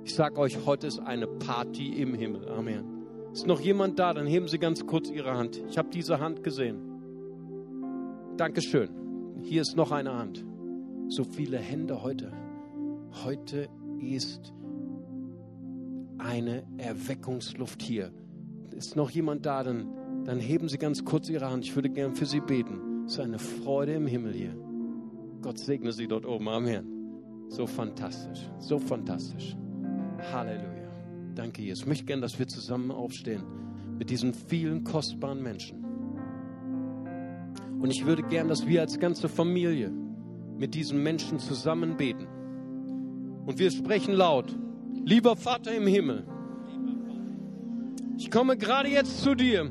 Ich 0.04 0.14
sage 0.14 0.38
euch, 0.38 0.66
heute 0.66 0.86
ist 0.86 0.98
eine 0.98 1.26
Party 1.26 2.00
im 2.00 2.14
Himmel. 2.14 2.48
Amen. 2.48 3.00
Ist 3.32 3.46
noch 3.46 3.60
jemand 3.60 3.98
da? 3.98 4.12
Dann 4.14 4.26
heben 4.26 4.48
Sie 4.48 4.58
ganz 4.58 4.86
kurz 4.86 5.10
Ihre 5.10 5.36
Hand. 5.36 5.62
Ich 5.68 5.78
habe 5.78 5.90
diese 5.90 6.18
Hand 6.18 6.42
gesehen. 6.42 6.78
Dankeschön. 8.36 8.90
Hier 9.42 9.62
ist 9.62 9.76
noch 9.76 9.92
eine 9.92 10.14
Hand. 10.14 10.44
So 11.08 11.24
viele 11.24 11.58
Hände 11.58 12.02
heute. 12.02 12.32
Heute 13.24 13.68
ist 14.00 14.52
eine 16.18 16.64
Erweckungsluft 16.78 17.82
hier. 17.82 18.12
Ist 18.76 18.96
noch 18.96 19.10
jemand 19.10 19.46
da? 19.46 19.62
Dann, 19.62 19.88
dann 20.24 20.38
heben 20.38 20.68
Sie 20.68 20.78
ganz 20.78 21.04
kurz 21.04 21.28
Ihre 21.28 21.50
Hand. 21.50 21.64
Ich 21.64 21.74
würde 21.74 21.90
gern 21.90 22.14
für 22.14 22.26
Sie 22.26 22.40
beten. 22.40 23.04
Es 23.06 23.14
ist 23.14 23.20
eine 23.20 23.38
Freude 23.38 23.94
im 23.94 24.06
Himmel 24.06 24.32
hier. 24.32 24.56
Gott 25.42 25.58
segne 25.58 25.92
Sie 25.92 26.06
dort 26.06 26.26
oben. 26.26 26.48
Amen. 26.48 27.46
So 27.48 27.66
fantastisch. 27.66 28.48
So 28.58 28.78
fantastisch. 28.78 29.56
Halleluja. 30.32 30.90
Danke, 31.34 31.62
Jesus. 31.62 31.82
Ich 31.82 31.88
möchte 31.88 32.04
gern, 32.04 32.20
dass 32.20 32.38
wir 32.38 32.46
zusammen 32.46 32.90
aufstehen 32.90 33.42
mit 33.98 34.10
diesen 34.10 34.34
vielen 34.34 34.84
kostbaren 34.84 35.42
Menschen. 35.42 35.84
Und 37.80 37.90
ich 37.90 38.04
würde 38.04 38.22
gern, 38.22 38.48
dass 38.48 38.66
wir 38.66 38.82
als 38.82 38.98
ganze 38.98 39.28
Familie 39.28 39.90
mit 40.58 40.74
diesen 40.74 41.02
Menschen 41.02 41.38
zusammen 41.38 41.96
beten. 41.96 42.26
Und 43.46 43.58
wir 43.58 43.70
sprechen 43.70 44.12
laut, 44.12 44.54
lieber 45.04 45.34
Vater 45.34 45.74
im 45.74 45.86
Himmel, 45.86 46.24
ich 48.18 48.30
komme 48.30 48.58
gerade 48.58 48.90
jetzt 48.90 49.22
zu 49.22 49.34
dir. 49.34 49.70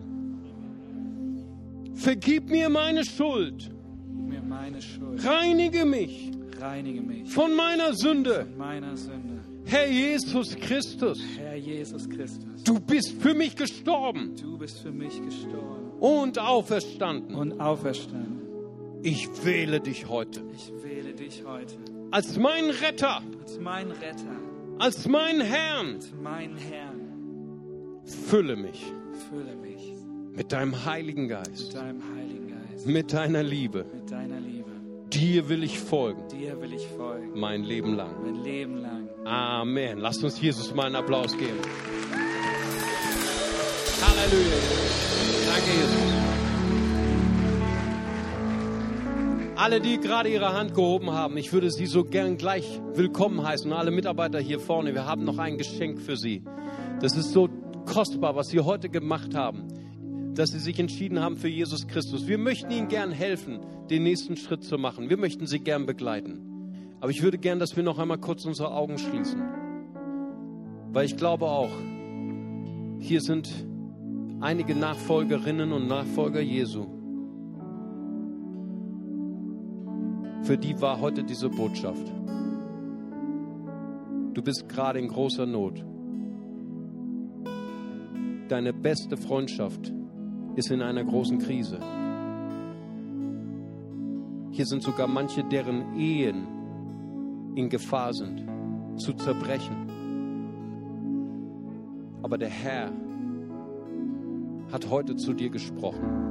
Vergib 2.00 2.50
mir 2.50 2.70
meine 2.70 3.04
Schuld. 3.04 3.70
Mir 4.08 4.42
meine 4.42 4.82
Schuld. 4.82 5.24
Reinige 5.26 5.86
mich 5.86 6.32
Reinige 6.60 7.02
mich 7.02 7.30
von 7.30 7.56
meiner 7.56 7.94
Sünde. 7.94 8.46
von 8.46 8.58
meiner 8.58 8.96
Sünde. 8.98 9.40
Herr 9.66 9.88
Jesus 9.90 10.56
Christus, 10.56 11.20
Herr 11.38 11.56
Jesus 11.56 12.10
Christus, 12.10 12.64
du 12.64 12.80
bist 12.80 13.12
für 13.22 13.34
mich 13.34 13.56
gestorben 13.56 14.34
du 14.42 14.58
bist 14.58 14.80
für 14.80 14.92
mich 14.92 15.22
gestorben 15.24 15.92
und 16.00 16.40
auferstanden. 16.40 17.36
und 17.36 17.60
auferstanden. 17.62 18.40
Ich 19.04 19.28
wähle 19.46 19.80
dich 19.80 20.08
heute 20.10 20.42
Ich 20.56 20.72
wähle 20.84 21.14
dich 21.14 21.44
heute 21.46 21.76
als 22.12 22.38
mein 22.38 22.66
Retter, 22.70 23.22
als 23.42 23.60
mein 23.60 23.92
Retter, 23.92 24.36
als 24.80 25.08
mein 25.08 25.42
Herrn. 25.42 25.96
als 25.96 26.14
mein 26.22 26.58
Herrn. 26.58 27.00
Fülle 28.06 28.56
mich 28.56 28.84
Fülle 29.30 29.56
mich 29.58 29.69
mit 30.40 30.54
deinem 30.54 30.86
Heiligen 30.86 31.24
mit 31.24 31.32
Geist, 31.32 31.76
deinem 31.76 32.02
Heiligen 32.16 32.48
Geist, 32.48 32.88
mit 32.88 33.12
deiner 33.12 33.44
Liebe. 33.44 33.86
mit 33.94 34.10
deiner 34.10 34.40
Liebe. 34.40 34.70
Dir 35.12 35.50
will 35.50 35.64
ich 35.66 35.78
folgen, 35.78 36.22
Dir 36.30 36.62
will 36.62 36.72
ich 36.74 36.88
folgen, 36.88 37.38
mein 37.38 37.64
Leben 37.64 37.94
lang. 37.96 38.12
mein 38.24 38.42
Leben 38.42 38.78
lang. 38.78 39.10
Amen. 39.26 39.98
Lasst 40.00 40.24
uns 40.24 40.40
Jesus 40.40 40.74
mal 40.74 40.86
einen 40.86 40.96
Applaus 40.96 41.38
geben. 41.38 41.58
Halleluja. 44.02 44.58
Danke, 45.46 45.72
Jesus. 45.78 45.98
Alle, 49.58 49.82
die 49.82 50.00
gerade 50.00 50.30
ihre 50.30 50.54
Hand 50.54 50.74
gehoben 50.74 51.12
haben, 51.12 51.36
ich 51.36 51.52
würde 51.52 51.70
sie 51.70 51.86
so 51.86 52.06
gern 52.06 52.38
gleich 52.38 52.80
willkommen 52.94 53.46
heißen. 53.46 53.70
Und 53.70 53.78
alle 53.78 53.92
Mitarbeiter 53.92 54.40
hier 54.40 54.62
vorne, 54.62 54.94
wir 54.94 55.06
haben 55.06 55.26
noch 55.26 55.38
ein 55.38 55.58
Geschenk 55.58 56.00
für 56.00 56.16
sie. 56.16 56.44
Das 57.02 57.18
ist 57.18 57.34
so 57.34 57.50
kostbar, 57.86 58.38
was 58.38 58.48
sie 58.48 58.62
heute 58.62 58.88
gemacht 58.88 59.36
haben, 59.36 59.68
dass 60.34 60.52
sie 60.52 60.60
sich 60.60 60.80
entschieden 60.80 61.20
haben 61.20 61.38
für 61.38 61.48
Jesus 61.48 61.88
Christus. 61.88 62.28
Wir 62.28 62.38
möchten 62.38 62.72
ihnen 62.72 62.88
gern 62.88 63.12
helfen, 63.12 63.60
den 63.90 64.04
nächsten 64.04 64.38
Schritt 64.38 64.64
zu 64.64 64.78
machen. 64.78 65.10
Wir 65.10 65.18
möchten 65.18 65.48
sie 65.48 65.60
gern 65.60 65.86
begleiten. 65.86 66.50
Aber 67.02 67.12
ich 67.12 67.22
würde 67.22 67.38
gern, 67.38 67.60
dass 67.60 67.76
wir 67.76 67.84
noch 67.84 68.00
einmal 68.00 68.18
kurz 68.18 68.46
unsere 68.46 68.72
Augen 68.72 68.98
schließen. 68.98 69.42
Weil 70.92 71.06
ich 71.06 71.18
glaube 71.18 71.46
auch, 71.46 71.72
hier 73.00 73.22
sind 73.22 73.50
einige 74.42 74.76
Nachfolgerinnen 74.76 75.72
und 75.72 75.88
Nachfolger 75.88 76.42
Jesu. 76.42 76.88
Für 80.44 80.58
die 80.58 80.80
war 80.82 81.00
heute 81.00 81.24
diese 81.24 81.50
Botschaft. 81.50 82.06
Du 84.34 84.42
bist 84.42 84.68
gerade 84.70 85.00
in 85.00 85.08
großer 85.08 85.46
Not. 85.46 85.84
Deine 88.48 88.74
beste 88.74 89.16
Freundschaft 89.16 89.94
ist 90.56 90.72
in 90.72 90.82
einer 90.82 91.04
großen 91.04 91.40
Krise. 91.40 91.80
Hier 94.52 94.66
sind 94.66 94.84
sogar 94.84 95.08
manche, 95.08 95.44
deren 95.44 95.96
Ehen 95.98 96.48
in 97.56 97.70
Gefahr 97.70 98.14
sind, 98.14 98.46
zu 98.98 99.14
zerbrechen. 99.14 99.90
Aber 102.22 102.38
der 102.38 102.50
Herr 102.50 102.92
hat 104.72 104.90
heute 104.90 105.16
zu 105.16 105.34
dir 105.34 105.50
gesprochen. 105.50 106.30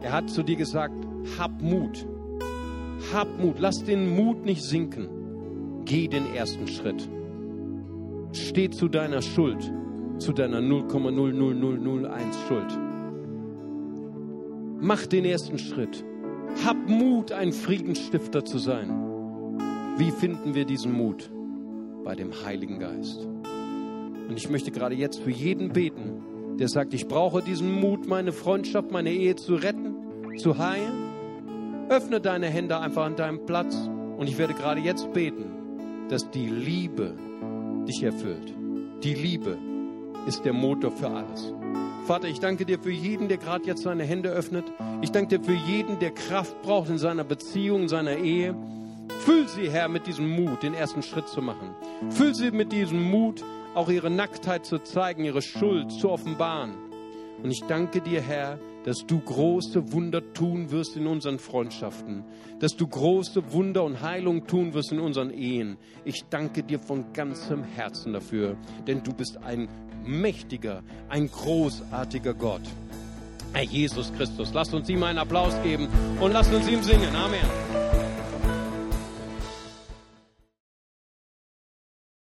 Er 0.00 0.12
hat 0.12 0.30
zu 0.30 0.42
dir 0.42 0.56
gesagt, 0.56 1.06
hab 1.38 1.62
Mut. 1.62 2.06
Hab 3.12 3.28
Mut. 3.38 3.58
Lass 3.58 3.82
den 3.82 4.14
Mut 4.14 4.44
nicht 4.44 4.62
sinken. 4.62 5.08
Geh 5.84 6.08
den 6.08 6.34
ersten 6.34 6.66
Schritt. 6.66 7.08
Steh 8.32 8.70
zu 8.70 8.88
deiner 8.88 9.22
Schuld, 9.22 9.72
zu 10.18 10.32
deiner 10.32 10.60
0,00001 10.60 12.46
Schuld. 12.46 12.85
Mach 14.80 15.06
den 15.06 15.24
ersten 15.24 15.58
Schritt. 15.58 16.04
Hab 16.64 16.76
Mut, 16.88 17.32
ein 17.32 17.52
Friedensstifter 17.52 18.44
zu 18.44 18.58
sein. 18.58 18.90
Wie 19.96 20.10
finden 20.10 20.54
wir 20.54 20.66
diesen 20.66 20.92
Mut? 20.92 21.30
Bei 22.04 22.14
dem 22.14 22.44
Heiligen 22.44 22.78
Geist. 22.78 23.26
Und 24.28 24.36
ich 24.36 24.50
möchte 24.50 24.70
gerade 24.70 24.94
jetzt 24.94 25.20
für 25.20 25.30
jeden 25.30 25.72
beten, 25.72 26.56
der 26.58 26.68
sagt, 26.68 26.92
ich 26.92 27.08
brauche 27.08 27.42
diesen 27.42 27.72
Mut, 27.72 28.06
meine 28.06 28.32
Freundschaft, 28.32 28.90
meine 28.90 29.10
Ehe 29.10 29.34
zu 29.36 29.54
retten, 29.54 29.94
zu 30.36 30.58
heilen. 30.58 31.86
Öffne 31.88 32.20
deine 32.20 32.48
Hände 32.48 32.78
einfach 32.78 33.06
an 33.06 33.16
deinem 33.16 33.46
Platz 33.46 33.74
und 34.18 34.28
ich 34.28 34.36
werde 34.36 34.52
gerade 34.52 34.80
jetzt 34.80 35.12
beten, 35.14 36.08
dass 36.10 36.30
die 36.30 36.48
Liebe 36.48 37.14
dich 37.88 38.02
erfüllt. 38.02 38.54
Die 39.02 39.14
Liebe 39.14 39.56
ist 40.26 40.44
der 40.44 40.52
Motor 40.52 40.90
für 40.90 41.08
alles. 41.08 41.54
Vater, 42.06 42.28
ich 42.28 42.38
danke 42.38 42.64
dir 42.64 42.78
für 42.78 42.92
jeden, 42.92 43.26
der 43.26 43.36
gerade 43.36 43.64
jetzt 43.64 43.82
seine 43.82 44.04
Hände 44.04 44.28
öffnet. 44.28 44.64
Ich 45.02 45.10
danke 45.10 45.38
dir 45.38 45.44
für 45.44 45.54
jeden, 45.54 45.98
der 45.98 46.12
Kraft 46.12 46.62
braucht 46.62 46.88
in 46.88 46.98
seiner 46.98 47.24
Beziehung, 47.24 47.82
in 47.82 47.88
seiner 47.88 48.16
Ehe. 48.16 48.54
Füll 49.24 49.48
sie, 49.48 49.68
Herr, 49.68 49.88
mit 49.88 50.06
diesem 50.06 50.28
Mut, 50.28 50.62
den 50.62 50.72
ersten 50.72 51.02
Schritt 51.02 51.26
zu 51.26 51.42
machen. 51.42 51.74
Füll 52.10 52.32
sie 52.32 52.52
mit 52.52 52.70
diesem 52.70 53.02
Mut, 53.10 53.42
auch 53.74 53.88
ihre 53.88 54.08
Nacktheit 54.08 54.64
zu 54.64 54.78
zeigen, 54.78 55.24
ihre 55.24 55.42
Schuld 55.42 55.90
zu 55.90 56.10
offenbaren. 56.10 56.74
Und 57.42 57.50
ich 57.50 57.64
danke 57.66 58.00
dir, 58.00 58.20
Herr, 58.20 58.60
dass 58.84 59.04
du 59.04 59.18
große 59.18 59.92
Wunder 59.92 60.32
tun 60.32 60.70
wirst 60.70 60.96
in 60.96 61.08
unseren 61.08 61.40
Freundschaften, 61.40 62.22
dass 62.60 62.76
du 62.76 62.86
große 62.86 63.52
Wunder 63.52 63.82
und 63.82 64.00
Heilung 64.00 64.46
tun 64.46 64.74
wirst 64.74 64.92
in 64.92 65.00
unseren 65.00 65.32
Ehen. 65.32 65.76
Ich 66.04 66.24
danke 66.30 66.62
dir 66.62 66.78
von 66.78 67.12
ganzem 67.12 67.64
Herzen 67.64 68.12
dafür, 68.12 68.56
denn 68.86 69.02
du 69.02 69.12
bist 69.12 69.38
ein 69.42 69.68
mächtiger, 70.06 70.82
ein 71.08 71.30
großartiger 71.30 72.34
Gott. 72.34 72.62
Herr 73.52 73.62
Jesus 73.62 74.12
Christus, 74.16 74.52
lasst 74.52 74.74
uns 74.74 74.88
ihm 74.88 75.02
einen 75.02 75.18
Applaus 75.18 75.54
geben 75.62 75.88
und 76.20 76.32
lasst 76.32 76.52
uns 76.52 76.68
ihm 76.68 76.82
singen. 76.82 77.14
Amen. 77.14 77.85